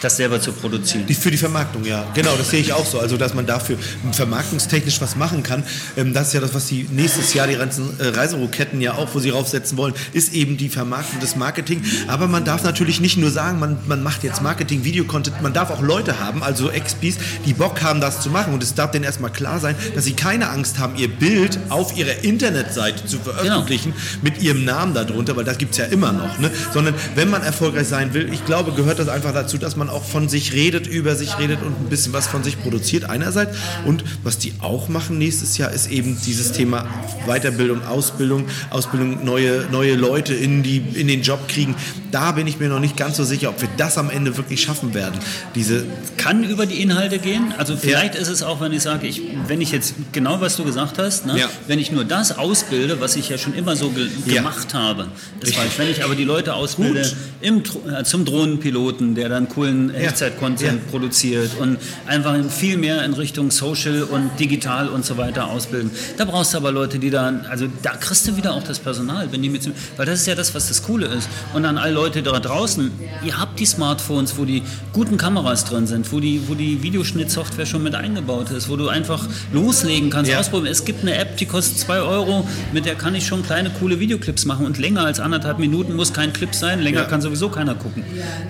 das 0.02 0.18
selber 0.18 0.40
zu 0.40 0.52
produzieren. 0.52 1.06
Die, 1.08 1.14
für 1.14 1.32
die 1.32 1.38
Vermarktung, 1.38 1.84
ja. 1.86 2.06
Genau, 2.14 2.36
das 2.36 2.50
sehe 2.50 2.60
ich 2.60 2.74
auch 2.74 2.86
so. 2.86 3.00
Also, 3.00 3.18
dass 3.18 3.34
man 3.34 3.46
dafür 3.46 3.78
vermarktungstechnisch 4.12 5.02
was 5.02 5.16
machen 5.16 5.44
kann. 5.44 5.64
Ähm, 5.96 6.14
das 6.14 6.28
ist 6.28 6.34
ja 6.34 6.40
das, 6.40 6.54
was 6.54 6.68
die 6.68 6.88
nächstes 6.92 7.34
Jahr 7.34 7.48
die 7.48 7.56
ganzen 7.56 8.00
äh, 8.00 8.08
Reiseroketten 8.08 8.82
ja 8.82 8.94
auch, 8.94 9.14
wo 9.14 9.20
sie 9.20 9.30
raufsetzen 9.30 9.78
wollen, 9.78 9.94
ist 10.14 10.34
eben 10.34 10.58
die 10.58 10.70
Vermarktung 10.70 11.20
des 11.20 11.36
Marketing. 11.36 11.84
Aber 12.08 12.28
man 12.28 12.46
darf 12.46 12.64
natürlich 12.64 13.02
nicht 13.02 13.18
nur 13.18 13.32
sagen, 13.32 13.60
man, 13.60 13.78
man 13.88 14.04
macht 14.04 14.24
jetzt 14.24 14.42
Marketing, 14.42 14.84
Videocontent. 14.84 15.42
Man 15.42 15.54
darf 15.54 15.72
auch 15.72 15.82
Leute 15.82 16.20
haben, 16.20 16.44
also 16.44 16.70
XPs, 16.70 17.18
die 17.46 17.54
Bock 17.54 17.82
haben, 17.82 18.02
das 18.02 18.22
zu 18.22 18.30
machen. 18.30 18.54
Und 18.54 18.64
es 18.64 18.76
darf 18.76 18.92
denen 18.92 19.06
erstmal 19.06 19.32
klar 19.32 19.60
sein, 19.60 19.76
dass 19.96 20.06
sie 20.06 20.14
keine 20.14 20.50
Angst 20.50 20.80
haben, 20.80 20.96
ihr 20.96 21.08
Bild 21.08 21.60
auf 21.70 21.98
ihrer 21.98 22.24
Internetseite 22.24 23.06
zu 23.06 23.20
veröffentlichen 23.20 23.94
mit 24.22 24.42
ihrem 24.42 24.66
Namen 24.66 24.94
darunter, 24.94 25.36
weil 25.36 25.44
das 25.44 25.58
gibt 25.58 25.72
es 25.72 25.78
ja 25.78 25.86
immer 25.86 26.12
noch. 26.12 26.40
Ne? 26.40 26.52
Sondern 26.74 26.94
wenn 27.16 27.30
man 27.30 27.42
erfolgreich 27.44 27.88
sein 27.88 28.14
will, 28.14 28.32
ich 28.34 28.46
glaube, 28.46 28.72
gehört 28.72 29.00
das 29.00 29.08
einfach 29.08 29.34
dazu, 29.34 29.58
dass 29.58 29.76
man 29.76 29.87
auch 29.90 30.04
von 30.04 30.30
sich 30.30 30.54
redet, 30.54 30.88
über 30.88 31.16
sich 31.16 31.38
redet 31.40 31.62
und 31.62 31.80
ein 31.80 31.90
bisschen 31.90 32.14
was 32.14 32.28
von 32.28 32.44
sich 32.44 32.62
produziert 32.62 33.06
einerseits. 33.10 33.58
Und 33.86 34.04
was 34.24 34.38
die 34.38 34.54
auch 34.60 34.90
machen 34.90 35.18
nächstes 35.18 35.58
Jahr, 35.58 35.72
ist 35.72 35.90
eben 35.92 36.18
dieses 36.26 36.52
Thema 36.52 36.86
Weiterbildung, 37.26 37.86
Ausbildung, 37.86 38.46
Ausbildung, 38.70 39.24
neue, 39.26 39.66
neue 39.72 39.96
Leute 39.96 40.34
in, 40.34 40.64
die, 40.64 40.78
in 40.78 41.08
den 41.08 41.22
Job 41.22 41.48
kriegen. 41.48 41.76
Da 42.12 42.32
bin 42.32 42.48
ich 42.48 42.60
mir 42.60 42.70
noch 42.70 42.80
nicht 42.80 42.96
ganz 42.96 43.18
so 43.18 43.24
sicher, 43.24 43.50
ob 43.50 43.62
wir 43.62 43.70
das 43.78 43.98
am 43.98 44.10
Ende 44.10 44.38
wirklich 44.38 44.62
schaffen 44.62 44.94
werden. 44.94 45.20
Diese 45.56 45.86
Kann 46.18 46.44
über 46.44 46.66
die 46.66 46.82
Inhalte 46.82 47.20
gehen. 47.20 47.54
Also 47.58 47.76
vielleicht 47.76 48.16
ist 48.16 48.30
es 48.30 48.44
auch, 48.44 48.62
wenn 48.62 48.72
ich 48.72 48.82
sage, 48.84 49.08
ich, 49.08 49.22
wenn 49.48 49.60
ich 49.62 49.72
jetzt 49.72 49.94
genau 50.14 50.40
was 50.40 50.56
du 50.56 50.64
gesagt 50.64 50.98
hast, 50.98 51.26
ne, 51.26 51.38
Ja. 51.38 51.50
wenn 51.68 51.80
ich 51.80 51.92
nur 51.92 52.06
das 52.06 52.38
ausbilde, 52.38 53.02
was 53.02 53.16
ich 53.16 53.30
ja 53.30 53.38
schon 53.38 53.54
immer 53.54 53.76
so 53.76 53.90
ge 53.90 54.08
Ja. 54.26 54.36
gemacht 54.36 54.74
habe, 54.74 55.08
ist 55.42 55.50
Richtig. 55.58 55.78
Wenn 55.78 55.90
ich 55.90 56.04
aber 56.04 56.16
die 56.16 56.24
Leute 56.24 56.54
ausbilde 56.54 57.12
im, 57.42 57.62
äh, 57.90 58.04
zum 58.04 58.26
Drohnenpiloten, 58.26 59.16
der 59.16 59.30
dann 59.30 59.50
coolen 59.50 59.77
Echtzeit-Content 59.94 60.82
Ja. 60.86 60.90
produziert 60.92 61.52
und 61.60 61.78
einfach 62.06 62.36
viel 62.50 62.78
mehr 62.78 63.04
in 63.06 63.14
Richtung 63.14 63.52
Social 63.52 64.04
und 64.04 64.32
digital 64.40 64.90
und 64.90 65.06
so 65.06 65.18
weiter 65.18 65.48
ausbilden. 65.50 65.92
Da 66.18 66.26
brauchst 66.26 66.54
du 66.54 66.58
aber 66.58 66.72
Leute, 66.72 67.00
die 67.00 67.10
dann, 67.10 67.46
also 67.46 67.68
da 67.84 67.92
kriegst 67.92 68.28
du 68.28 68.36
wieder 68.38 68.54
auch 68.54 68.64
das 68.64 68.80
Personal, 68.80 69.32
wenn 69.32 69.42
die 69.42 69.50
mit, 69.50 69.68
weil 69.98 70.06
das 70.06 70.22
ist 70.22 70.28
ja 70.28 70.36
das, 70.36 70.54
was 70.56 70.68
das 70.68 70.84
Coole 70.84 71.08
ist. 71.08 71.28
Und 71.54 71.66
an 71.66 71.78
alle 71.78 71.94
Leute 71.94 72.22
da 72.24 72.40
draußen, 72.40 72.92
ihr 73.26 73.40
habt 73.40 73.60
die 73.60 73.66
Smartphones, 73.66 74.38
wo 74.38 74.46
die 74.46 74.64
guten 74.94 75.18
Kameras 75.18 75.66
drin 75.66 75.88
sind, 75.88 76.12
wo 76.12 76.20
die, 76.20 76.42
wo 76.48 76.54
die 76.56 76.82
Videoschnittsoftware 76.84 77.66
schon 77.66 77.84
mit 77.84 77.96
eingebaut 77.96 78.52
ist, 78.52 78.70
wo 78.70 78.76
du 78.76 78.88
einfach 78.90 79.28
loslegen 79.54 80.10
kannst, 80.10 80.32
Ja. 80.32 80.40
ausprobieren. 80.40 80.72
Es 80.72 80.86
gibt 80.86 81.02
eine 81.02 81.16
App, 81.18 81.38
die 81.38 81.46
kostet 81.46 81.78
2 81.80 82.00
Euro, 82.00 82.48
mit 82.74 82.86
der 82.86 82.96
kann 82.96 83.16
ich 83.16 83.26
schon 83.26 83.44
kleine, 83.44 83.70
coole 83.80 84.00
Videoclips 84.00 84.46
machen 84.46 84.66
und 84.66 84.78
länger 84.78 85.02
als 85.06 85.20
anderthalb 85.20 85.60
Minuten 85.60 85.96
muss 85.96 86.14
kein 86.14 86.34
Clip 86.34 86.54
sein, 86.54 86.82
länger 86.82 87.02
Ja. 87.02 87.06
kann 87.06 87.22
sowieso 87.22 87.50
keiner 87.50 87.76
gucken. 87.76 88.04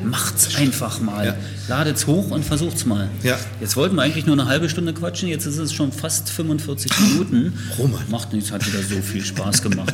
Macht's 0.03 0.55
einfach 0.57 0.99
mal. 0.99 1.16
Ja. 1.25 1.35
Ladet's 1.67 2.07
hoch 2.07 2.31
und 2.31 2.45
versucht's 2.45 2.85
mal. 2.85 3.09
Ja. 3.23 3.37
Jetzt 3.59 3.75
wollten 3.75 3.95
wir 3.95 4.03
eigentlich 4.03 4.25
nur 4.25 4.35
eine 4.35 4.47
halbe 4.47 4.69
Stunde 4.69 4.93
quatschen, 4.93 5.27
jetzt 5.29 5.45
ist 5.45 5.57
es 5.57 5.73
schon 5.73 5.91
fast 5.91 6.29
45 6.29 6.91
Minuten. 7.09 7.53
Roman. 7.77 8.01
Macht 8.09 8.33
nichts, 8.33 8.51
hat 8.51 8.65
wieder 8.65 8.81
so 8.81 9.01
viel 9.01 9.23
Spaß 9.23 9.61
gemacht. 9.61 9.93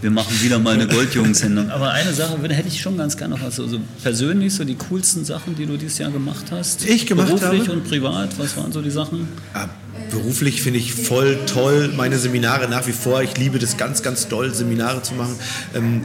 Wir 0.00 0.10
machen 0.10 0.34
wieder 0.42 0.58
mal 0.58 0.74
eine 0.74 0.86
Goldjungs-Sendung. 0.86 1.70
Aber 1.70 1.90
eine 1.90 2.12
Sache 2.12 2.40
würde, 2.40 2.54
hätte 2.54 2.68
ich 2.68 2.80
schon 2.80 2.96
ganz 2.96 3.16
gerne 3.16 3.36
noch, 3.36 3.42
also 3.42 3.66
so 3.66 3.80
persönlich 4.02 4.54
so 4.54 4.64
die 4.64 4.76
coolsten 4.76 5.24
Sachen, 5.24 5.56
die 5.56 5.66
du 5.66 5.76
dieses 5.76 5.98
Jahr 5.98 6.10
gemacht 6.10 6.46
hast. 6.50 6.84
Ich 6.84 7.06
gemacht 7.06 7.28
Beruflich 7.28 7.62
habe? 7.62 7.72
und 7.72 7.84
privat, 7.88 8.38
was 8.38 8.56
waren 8.56 8.72
so 8.72 8.82
die 8.82 8.90
Sachen? 8.90 9.28
Ja, 9.54 9.68
beruflich 10.10 10.62
finde 10.62 10.78
ich 10.78 10.92
voll 10.92 11.38
toll 11.46 11.92
meine 11.96 12.18
Seminare 12.18 12.68
nach 12.68 12.86
wie 12.86 12.92
vor. 12.92 13.22
Ich 13.22 13.36
liebe 13.36 13.58
das 13.58 13.76
ganz, 13.76 14.02
ganz 14.02 14.28
doll, 14.28 14.54
Seminare 14.54 15.02
zu 15.02 15.14
machen. 15.14 15.34
Ähm, 15.74 16.02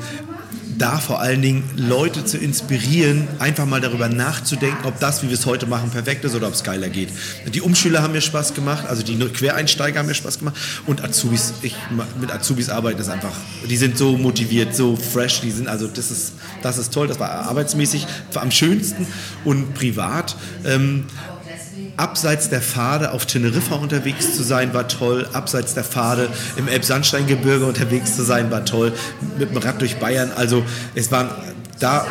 da 0.77 0.97
vor 0.97 1.19
allen 1.19 1.41
Dingen 1.41 1.63
Leute 1.75 2.25
zu 2.25 2.37
inspirieren, 2.37 3.27
einfach 3.39 3.65
mal 3.65 3.81
darüber 3.81 4.09
nachzudenken, 4.09 4.85
ob 4.85 4.99
das, 4.99 5.23
wie 5.23 5.27
wir 5.27 5.35
es 5.35 5.45
heute 5.45 5.65
machen, 5.65 5.89
perfekt 5.89 6.25
ist 6.25 6.35
oder 6.35 6.47
ob 6.47 6.53
es 6.53 6.63
geiler 6.63 6.89
geht. 6.89 7.09
Die 7.53 7.61
Umschüler 7.61 8.01
haben 8.01 8.13
mir 8.13 8.21
Spaß 8.21 8.53
gemacht, 8.53 8.85
also 8.87 9.03
die 9.03 9.17
Quereinsteiger 9.17 9.99
haben 9.99 10.07
mir 10.07 10.13
Spaß 10.13 10.39
gemacht 10.39 10.55
und 10.85 11.03
Azubis, 11.03 11.53
ich 11.61 11.75
mit 12.19 12.31
Azubis 12.31 12.69
arbeiten 12.69 12.99
ist 12.99 13.09
einfach, 13.09 13.33
die 13.69 13.77
sind 13.77 13.97
so 13.97 14.17
motiviert, 14.17 14.75
so 14.75 14.95
fresh, 14.95 15.41
die 15.41 15.51
sind, 15.51 15.67
also 15.67 15.87
das 15.87 16.11
ist, 16.11 16.33
das 16.61 16.77
ist 16.77 16.93
toll, 16.93 17.07
das 17.07 17.19
war 17.19 17.29
arbeitsmäßig 17.29 18.05
am 18.35 18.51
schönsten 18.51 19.05
und 19.45 19.73
privat. 19.73 20.35
Ähm, 20.65 21.05
abseits 21.97 22.49
der 22.49 22.61
Pfade 22.61 23.11
auf 23.11 23.25
Teneriffa 23.25 23.75
unterwegs 23.75 24.35
zu 24.35 24.43
sein, 24.43 24.73
war 24.73 24.87
toll. 24.87 25.27
Abseits 25.33 25.73
der 25.73 25.83
Pfade 25.83 26.29
im 26.57 26.67
Elbsandsteingebirge 26.67 27.65
unterwegs 27.65 28.15
zu 28.15 28.23
sein, 28.23 28.51
war 28.51 28.65
toll. 28.65 28.93
Mit 29.37 29.51
dem 29.51 29.57
Rad 29.57 29.81
durch 29.81 29.97
Bayern. 29.97 30.31
Also 30.35 30.63
es 30.95 31.11
waren 31.11 31.29
da 31.79 32.05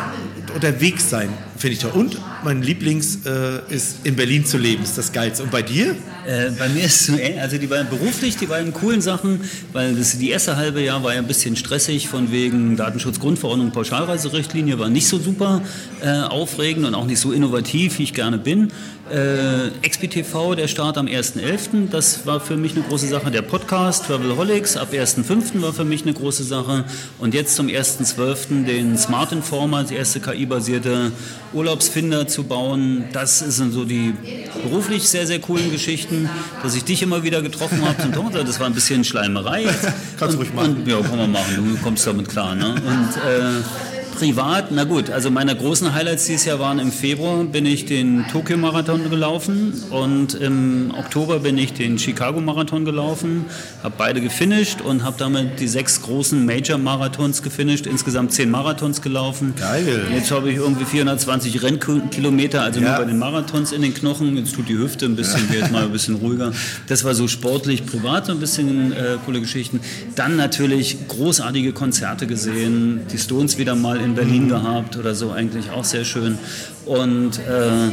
unterwegs 0.53 1.09
sein 1.09 1.29
finde 1.63 1.75
ich 1.75 1.79
toll. 1.79 1.91
Und 1.93 2.17
mein 2.43 2.61
Lieblings 2.61 3.19
äh, 3.25 3.73
ist 3.73 3.99
in 4.05 4.17
Berlin 4.17 4.45
zu 4.45 4.57
leben, 4.57 4.83
ist 4.83 4.97
das 4.97 5.13
Geilste. 5.13 5.43
Und 5.43 5.51
bei 5.51 5.61
dir? 5.61 5.95
Äh, 6.27 6.51
bei 6.59 6.67
mir 6.67 6.83
ist 6.83 6.99
es 6.99 7.07
so 7.07 7.13
ähnlich. 7.13 7.39
Also 7.39 7.57
die 7.57 7.67
beiden 7.67 7.87
beruflich, 7.87 8.35
die 8.35 8.47
beiden 8.47 8.73
coolen 8.73 8.99
Sachen, 8.99 9.39
weil 9.71 9.95
das 9.95 10.17
die 10.17 10.29
erste 10.29 10.57
halbe 10.57 10.81
Jahr 10.81 11.05
war 11.05 11.13
ja 11.13 11.21
ein 11.21 11.27
bisschen 11.27 11.55
stressig 11.55 12.09
von 12.09 12.33
wegen 12.33 12.75
Datenschutzgrundverordnung, 12.75 13.71
Pauschalreiserichtlinie, 13.71 14.77
war 14.77 14.89
nicht 14.89 15.07
so 15.07 15.19
super 15.19 15.61
äh, 16.01 16.23
aufregend 16.23 16.85
und 16.85 16.95
auch 16.95 17.05
nicht 17.05 17.19
so 17.19 17.31
innovativ, 17.31 17.97
wie 17.97 18.03
ich 18.03 18.13
gerne 18.13 18.37
bin. 18.37 18.73
Äh, 19.13 19.69
XBTV, 19.87 20.55
der 20.55 20.67
Start 20.67 20.97
am 20.97 21.05
1.11., 21.05 21.91
das 21.91 22.25
war 22.25 22.39
für 22.39 22.57
mich 22.57 22.75
eine 22.75 22.83
große 22.83 23.05
Sache. 23.05 23.29
Der 23.29 23.43
Podcast 23.43 24.07
Travelholics 24.07 24.75
ab 24.75 24.87
1.5. 24.91 25.61
war 25.61 25.71
für 25.71 25.85
mich 25.85 26.01
eine 26.01 26.13
große 26.13 26.43
Sache. 26.43 26.83
Und 27.19 27.35
jetzt 27.35 27.55
zum 27.55 27.67
1.12. 27.67 28.65
den 28.65 28.97
Smart 28.97 29.31
Informer, 29.31 29.83
die 29.83 29.93
erste 29.93 30.19
KI-basierte 30.19 31.11
Urlaubsfinder 31.53 32.27
zu 32.27 32.45
bauen. 32.45 33.03
Das 33.13 33.37
sind 33.37 33.71
so 33.71 33.85
die 33.85 34.15
beruflich 34.63 35.07
sehr, 35.07 35.27
sehr 35.27 35.37
coolen 35.37 35.69
Geschichten, 35.69 36.27
dass 36.63 36.73
ich 36.73 36.83
dich 36.83 37.03
immer 37.03 37.21
wieder 37.21 37.43
getroffen 37.43 37.83
habe. 37.85 38.43
das 38.43 38.59
war 38.59 38.65
ein 38.65 38.73
bisschen 38.73 39.03
Schleimerei. 39.03 39.65
Kannst 40.17 40.33
du 40.33 40.39
ruhig 40.39 40.55
machen. 40.55 40.77
Und, 40.77 40.87
ja, 40.87 40.99
kann 41.01 41.19
man 41.19 41.31
machen. 41.31 41.53
Du 41.55 41.83
kommst 41.83 42.07
damit 42.07 42.29
klar. 42.29 42.55
Ne? 42.55 42.69
Und 42.69 43.09
äh, 43.17 43.92
privat, 44.13 44.71
na 44.71 44.83
gut, 44.83 45.09
also 45.09 45.31
meine 45.31 45.55
großen 45.55 45.93
Highlights 45.93 46.27
dieses 46.27 46.45
Jahr 46.45 46.59
waren 46.59 46.79
im 46.79 46.91
Februar 46.91 47.43
bin 47.43 47.65
ich 47.65 47.85
den 47.85 48.25
Tokio-Marathon 48.31 49.09
gelaufen 49.09 49.73
und 49.89 50.35
im 50.35 50.93
Oktober 50.97 51.39
bin 51.39 51.57
ich 51.57 51.73
den 51.73 51.97
Chicago-Marathon 51.97 52.85
gelaufen, 52.85 53.45
habe 53.81 53.95
beide 53.97 54.21
gefinisht 54.21 54.81
und 54.81 55.03
habe 55.03 55.15
damit 55.17 55.59
die 55.59 55.67
sechs 55.67 56.01
großen 56.03 56.45
Major-Marathons 56.45 57.41
gefinisht, 57.41 57.87
insgesamt 57.87 58.33
zehn 58.33 58.51
Marathons 58.51 59.01
gelaufen. 59.01 59.53
Geil. 59.59 60.07
Jetzt 60.13 60.31
habe 60.31 60.51
ich 60.51 60.57
irgendwie 60.57 60.85
420 60.85 61.63
Rennkilometer, 61.63 62.61
also 62.61 62.79
ja. 62.79 62.89
nur 62.89 62.97
bei 62.99 63.05
den 63.05 63.17
Marathons 63.17 63.71
in 63.71 63.81
den 63.81 63.93
Knochen. 63.93 64.37
Jetzt 64.37 64.53
tut 64.53 64.69
die 64.69 64.77
Hüfte 64.77 65.05
ein 65.05 65.15
bisschen, 65.15 65.51
wird 65.51 65.71
mal 65.71 65.83
ein 65.83 65.91
bisschen 65.91 66.15
ruhiger. 66.15 66.51
Das 66.87 67.03
war 67.03 67.15
so 67.15 67.27
sportlich, 67.27 67.85
privat 67.85 68.27
so 68.27 68.31
ein 68.31 68.39
bisschen 68.39 68.91
äh, 68.91 69.17
coole 69.25 69.41
Geschichten. 69.41 69.79
Dann 70.15 70.35
natürlich 70.35 71.07
großartige 71.07 71.73
Konzerte 71.73 72.27
gesehen, 72.27 73.01
die 73.11 73.17
Stones 73.17 73.57
wieder 73.57 73.75
mal 73.75 74.02
in 74.03 74.15
Berlin 74.15 74.49
gehabt 74.49 74.97
oder 74.97 75.15
so, 75.15 75.31
eigentlich 75.31 75.71
auch 75.71 75.83
sehr 75.83 76.05
schön. 76.05 76.37
Und 76.85 77.39
äh, 77.39 77.89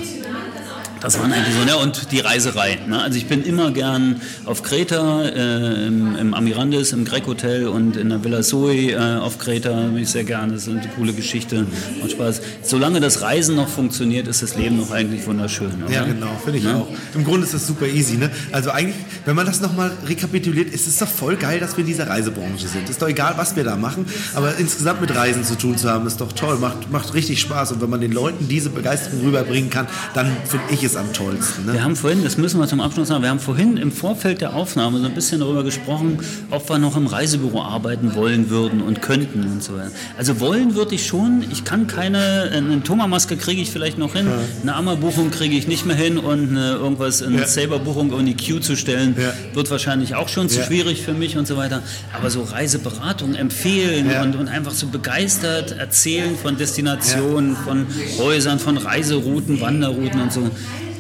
das 1.01 1.19
waren 1.19 1.33
eigentlich 1.33 1.55
so, 1.55 1.65
ne? 1.65 1.77
Und 1.77 2.13
die 2.13 2.21
Reiserei. 2.21 2.79
Ne? 2.87 3.01
Also 3.01 3.17
ich 3.17 3.27
bin 3.27 3.43
immer 3.43 3.71
gern 3.71 4.21
auf 4.45 4.63
Kreta, 4.63 5.23
äh, 5.23 5.87
im, 5.87 6.15
im, 6.17 6.35
Amirandis, 6.35 6.93
im 6.93 7.05
Grec 7.05 7.27
Hotel 7.27 7.69
und 7.69 7.97
in 7.97 8.11
der 8.11 8.23
Villa 8.23 8.43
Zoe 8.43 8.93
äh, 8.93 9.17
auf 9.17 9.39
Kreta 9.39 9.71
bin 9.71 9.99
ich 9.99 10.11
sehr 10.11 10.25
gerne. 10.25 10.53
Das 10.53 10.63
ist 10.63 10.69
eine 10.69 10.87
coole 10.97 11.13
Geschichte 11.13 11.67
und 12.03 12.11
Spaß. 12.11 12.43
Solange 12.63 13.01
das 13.01 13.23
Reisen 13.23 13.57
noch 13.57 13.69
funktioniert, 13.69 14.29
ist 14.29 14.43
das 14.43 14.57
Leben 14.57 14.77
noch 14.77 14.91
eigentlich 14.91 15.27
wunderschön. 15.27 15.73
Oder? 15.85 15.93
Ja, 15.93 16.05
genau, 16.05 16.39
finde 16.43 16.59
ich 16.59 16.65
ja? 16.65 16.77
auch. 16.77 16.89
Im 17.15 17.25
Grunde 17.25 17.47
ist 17.47 17.55
das 17.55 17.67
super 17.67 17.87
easy. 17.87 18.17
Ne? 18.17 18.31
Also 18.53 18.71
eigentlich, 18.71 18.97
wenn 19.25 19.37
man 19.37 19.47
das 19.47 19.61
nochmal 19.61 19.93
rekapituliert, 20.07 20.73
ist 20.73 20.87
es 20.87 20.99
doch 20.99 21.09
voll 21.09 21.37
geil, 21.37 21.61
dass 21.61 21.77
wir 21.77 21.83
in 21.83 21.89
dieser 21.89 22.09
Reisebranche 22.09 22.69
sind. 22.69 22.89
Ist 22.91 23.01
doch 23.01 23.09
egal, 23.09 23.35
was 23.37 23.57
wir 23.57 23.65
da 23.65 23.77
machen, 23.77 24.05
aber 24.35 24.57
insgesamt 24.59 25.01
mit 25.01 25.15
Reisen 25.15 25.45
zu 25.45 25.57
tun 25.57 25.79
zu 25.79 25.89
haben, 25.89 26.07
ist 26.07 26.21
doch 26.21 26.33
toll, 26.33 26.59
macht, 26.59 26.91
macht 26.91 27.15
richtig 27.15 27.41
Spaß. 27.41 27.73
Und 27.73 27.81
wenn 27.81 27.91
man 27.91 28.01
den 28.01 28.13
Leuten 28.13 28.49
diese 28.49 28.69
Begeisterung 28.69 29.25
rüberbringen 29.25 29.71
kann, 29.71 29.87
dann 30.15 30.37
finde 30.45 30.67
ich 30.71 30.85
es 30.85 30.90
es 30.91 30.97
am 30.97 31.13
tollsten. 31.13 31.67
Ne? 31.67 31.75
Wir 31.75 31.85
haben 31.85 31.97
vorhin, 31.97 32.25
das 32.25 32.37
müssen 32.37 32.59
wir 32.61 32.67
zum 32.67 32.81
Abschluss 32.81 33.09
sagen, 33.09 33.23
wir 33.23 33.31
haben 33.31 33.41
vorhin 33.41 33.77
im 33.77 33.93
Vorfeld 33.93 34.41
der 34.41 34.55
Aufnahme 34.55 34.99
so 34.99 35.07
ein 35.07 35.15
bisschen 35.15 35.41
darüber 35.41 35.63
gesprochen, 35.63 36.19
ob 36.51 36.69
wir 36.69 36.79
noch 36.79 36.97
im 36.97 37.07
Reisebüro 37.07 37.63
arbeiten 37.63 38.15
wollen 38.15 38.51
würden 38.51 38.83
und 38.83 39.03
könnten 39.03 39.43
und 39.43 39.63
so 39.63 39.75
weiter. 39.75 39.91
Also 40.19 40.41
wollen 40.41 40.75
würde 40.75 40.95
ich 40.95 41.07
schon. 41.07 41.45
Ich 41.51 41.65
kann 41.65 41.87
keine, 41.87 42.51
eine 42.53 42.83
Thoma-Maske 42.83 43.37
kriege 43.37 43.63
ich 43.63 43.71
vielleicht 43.71 43.99
noch 43.99 44.15
hin, 44.15 44.27
ja. 44.27 44.39
eine 44.63 44.75
Ammer-Buchung 44.75 45.31
kriege 45.31 45.57
ich 45.57 45.69
nicht 45.69 45.87
mehr 45.87 45.97
hin 45.97 46.19
und 46.19 46.51
eine, 46.51 46.73
irgendwas, 46.73 47.23
eine 47.23 47.41
ja. 47.41 47.47
Saber-Buchung 47.47 48.19
in 48.19 48.27
die 48.27 48.37
Queue 48.37 48.61
zu 48.61 48.77
stellen, 48.77 49.15
ja. 49.19 49.33
wird 49.55 49.71
wahrscheinlich 49.71 50.15
auch 50.15 50.29
schon 50.29 50.49
zu 50.49 50.63
schwierig 50.63 51.03
für 51.03 51.13
mich 51.13 51.37
und 51.37 51.47
so 51.47 51.57
weiter. 51.57 51.83
Aber 52.17 52.31
so 52.31 52.43
Reiseberatung 52.43 53.35
empfehlen 53.35 54.11
und, 54.23 54.37
und 54.37 54.49
einfach 54.49 54.73
so 54.73 54.89
begeistert 54.89 55.73
erzählen 55.73 56.37
von 56.37 56.57
Destinationen, 56.57 57.57
von 57.57 57.87
Häusern, 58.19 58.59
von 58.59 58.77
Reiserouten, 58.77 59.61
Wanderrouten 59.61 60.21
und 60.21 60.33
so 60.33 60.51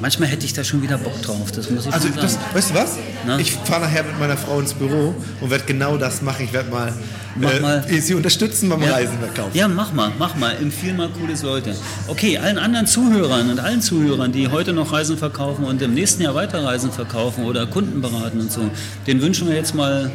manchmal 0.00 0.28
hätte 0.28 0.44
ich 0.44 0.52
da 0.52 0.64
schon 0.64 0.82
wieder 0.82 0.98
Bock 0.98 1.20
drauf. 1.22 1.52
Das 1.52 1.70
muss 1.70 1.86
ich 1.86 1.92
also, 1.92 2.08
das, 2.08 2.38
weißt 2.54 2.70
du 2.70 2.74
was? 2.74 2.96
Na? 3.26 3.38
Ich 3.38 3.52
fahre 3.52 3.82
nachher 3.82 4.04
mit 4.04 4.18
meiner 4.18 4.36
Frau 4.36 4.58
ins 4.60 4.74
Büro 4.74 5.14
und 5.40 5.50
werde 5.50 5.64
genau 5.64 5.96
das 5.96 6.22
machen. 6.22 6.44
Ich 6.44 6.52
werde 6.52 6.70
mal, 6.70 6.92
äh, 7.40 7.60
mal, 7.60 7.84
sie 8.00 8.14
unterstützen 8.14 8.68
beim 8.68 8.82
ja. 8.82 8.92
Reisen 8.92 9.18
verkaufen. 9.18 9.50
Ja, 9.54 9.68
mach 9.68 9.92
mal, 9.92 10.12
mach 10.18 10.36
mal. 10.36 10.56
Empfehl 10.56 10.94
mal 10.94 11.08
cooles 11.08 11.42
Leute. 11.42 11.74
Okay, 12.08 12.38
allen 12.38 12.58
anderen 12.58 12.86
Zuhörern 12.86 13.50
und 13.50 13.60
allen 13.60 13.82
Zuhörern, 13.82 14.32
die 14.32 14.48
heute 14.48 14.72
noch 14.72 14.92
Reisen 14.92 15.18
verkaufen 15.18 15.64
und 15.64 15.80
im 15.82 15.94
nächsten 15.94 16.22
Jahr 16.22 16.34
weiter 16.34 16.64
Reisen 16.64 16.92
verkaufen 16.92 17.44
oder 17.44 17.66
Kunden 17.66 18.00
beraten 18.00 18.40
und 18.40 18.50
so, 18.50 18.70
den 19.06 19.22
wünschen 19.22 19.48
wir 19.48 19.56
jetzt 19.56 19.74
mal 19.74 20.10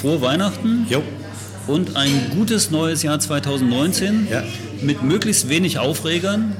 frohe 0.00 0.20
Weihnachten. 0.20 0.86
Jo 0.88 1.02
und 1.70 1.96
ein 1.96 2.30
gutes 2.34 2.70
neues 2.70 3.02
Jahr 3.02 3.18
2019 3.18 4.28
ja. 4.30 4.42
mit 4.82 5.02
möglichst 5.02 5.48
wenig 5.48 5.78
Aufregern, 5.78 6.56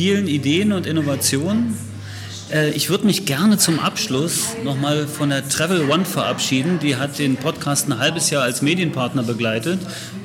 vielen 0.00 0.28
Ideen 0.28 0.72
und 0.72 0.86
Innovationen. 0.86 1.76
Äh, 2.50 2.70
ich 2.70 2.88
würde 2.88 3.04
mich 3.04 3.26
gerne 3.26 3.58
zum 3.58 3.78
Abschluss 3.78 4.56
nochmal 4.64 5.06
von 5.06 5.28
der 5.28 5.46
Travel 5.46 5.90
One 5.90 6.06
verabschieden. 6.06 6.78
Die 6.78 6.96
hat 6.96 7.18
den 7.18 7.36
Podcast 7.36 7.86
ein 7.86 7.98
halbes 7.98 8.30
Jahr 8.30 8.42
als 8.42 8.62
Medienpartner 8.62 9.24
begleitet. 9.24 9.78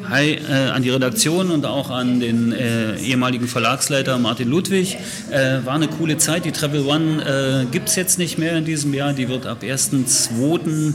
Hi 0.07 0.35
äh, 0.35 0.69
an 0.69 0.81
die 0.81 0.91
Redaktion 0.91 1.51
und 1.51 1.65
auch 1.65 1.89
an 1.89 2.21
den 2.21 2.53
äh, 2.53 2.95
ehemaligen 2.99 3.49
Verlagsleiter 3.49 4.17
Martin 4.17 4.47
Ludwig. 4.47 4.95
Äh, 5.29 5.65
war 5.65 5.73
eine 5.73 5.89
coole 5.89 6.17
Zeit. 6.17 6.45
Die 6.45 6.53
Travel 6.53 6.85
One 6.85 7.65
äh, 7.65 7.65
gibt 7.69 7.89
es 7.89 7.97
jetzt 7.97 8.17
nicht 8.17 8.37
mehr 8.37 8.55
in 8.55 8.63
diesem 8.63 8.93
Jahr. 8.93 9.11
Die 9.11 9.27
wird 9.27 9.45
ab 9.45 9.61
1.2 9.61 10.93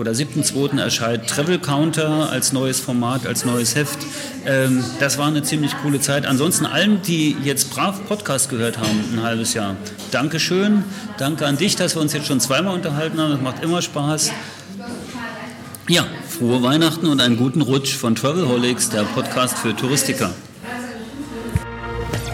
oder 0.00 0.12
7.2. 0.12 0.80
erscheint 0.80 1.28
Travel 1.28 1.58
Counter 1.58 2.30
als 2.30 2.54
neues 2.54 2.80
Format, 2.80 3.26
als 3.26 3.44
neues 3.44 3.74
Heft. 3.74 3.98
Ähm, 4.46 4.82
das 4.98 5.18
war 5.18 5.26
eine 5.26 5.42
ziemlich 5.42 5.76
coole 5.82 6.00
Zeit. 6.00 6.24
Ansonsten 6.24 6.64
allen, 6.64 7.02
die 7.02 7.36
jetzt 7.44 7.70
brav 7.70 8.00
Podcast 8.08 8.48
gehört 8.48 8.78
haben, 8.78 9.04
ein 9.12 9.22
halbes 9.22 9.52
Jahr, 9.52 9.76
Dankeschön. 10.10 10.84
Danke 11.18 11.46
an 11.46 11.58
dich, 11.58 11.76
dass 11.76 11.96
wir 11.96 12.00
uns 12.00 12.14
jetzt 12.14 12.26
schon 12.26 12.40
zweimal 12.40 12.74
unterhalten 12.74 13.20
haben. 13.20 13.32
Das 13.32 13.42
macht 13.42 13.62
immer 13.62 13.82
Spaß. 13.82 14.32
Ja, 15.86 16.06
frohe 16.26 16.62
Weihnachten 16.62 17.06
und 17.06 17.20
einen 17.20 17.36
guten 17.36 17.60
Rutsch 17.60 17.94
von 17.94 18.14
Travelholics, 18.14 18.88
der 18.88 19.02
Podcast 19.02 19.58
für 19.58 19.76
Touristiker. 19.76 20.30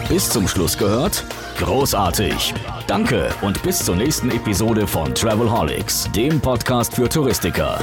Bis 0.07 0.29
zum 0.29 0.47
Schluss 0.47 0.77
gehört? 0.77 1.25
Großartig! 1.57 2.53
Danke 2.85 3.29
und 3.41 3.61
bis 3.63 3.83
zur 3.83 3.95
nächsten 3.95 4.29
Episode 4.29 4.85
von 4.85 5.13
Travelholics, 5.15 6.09
dem 6.11 6.39
Podcast 6.39 6.93
für 6.93 7.09
Touristiker. 7.09 7.79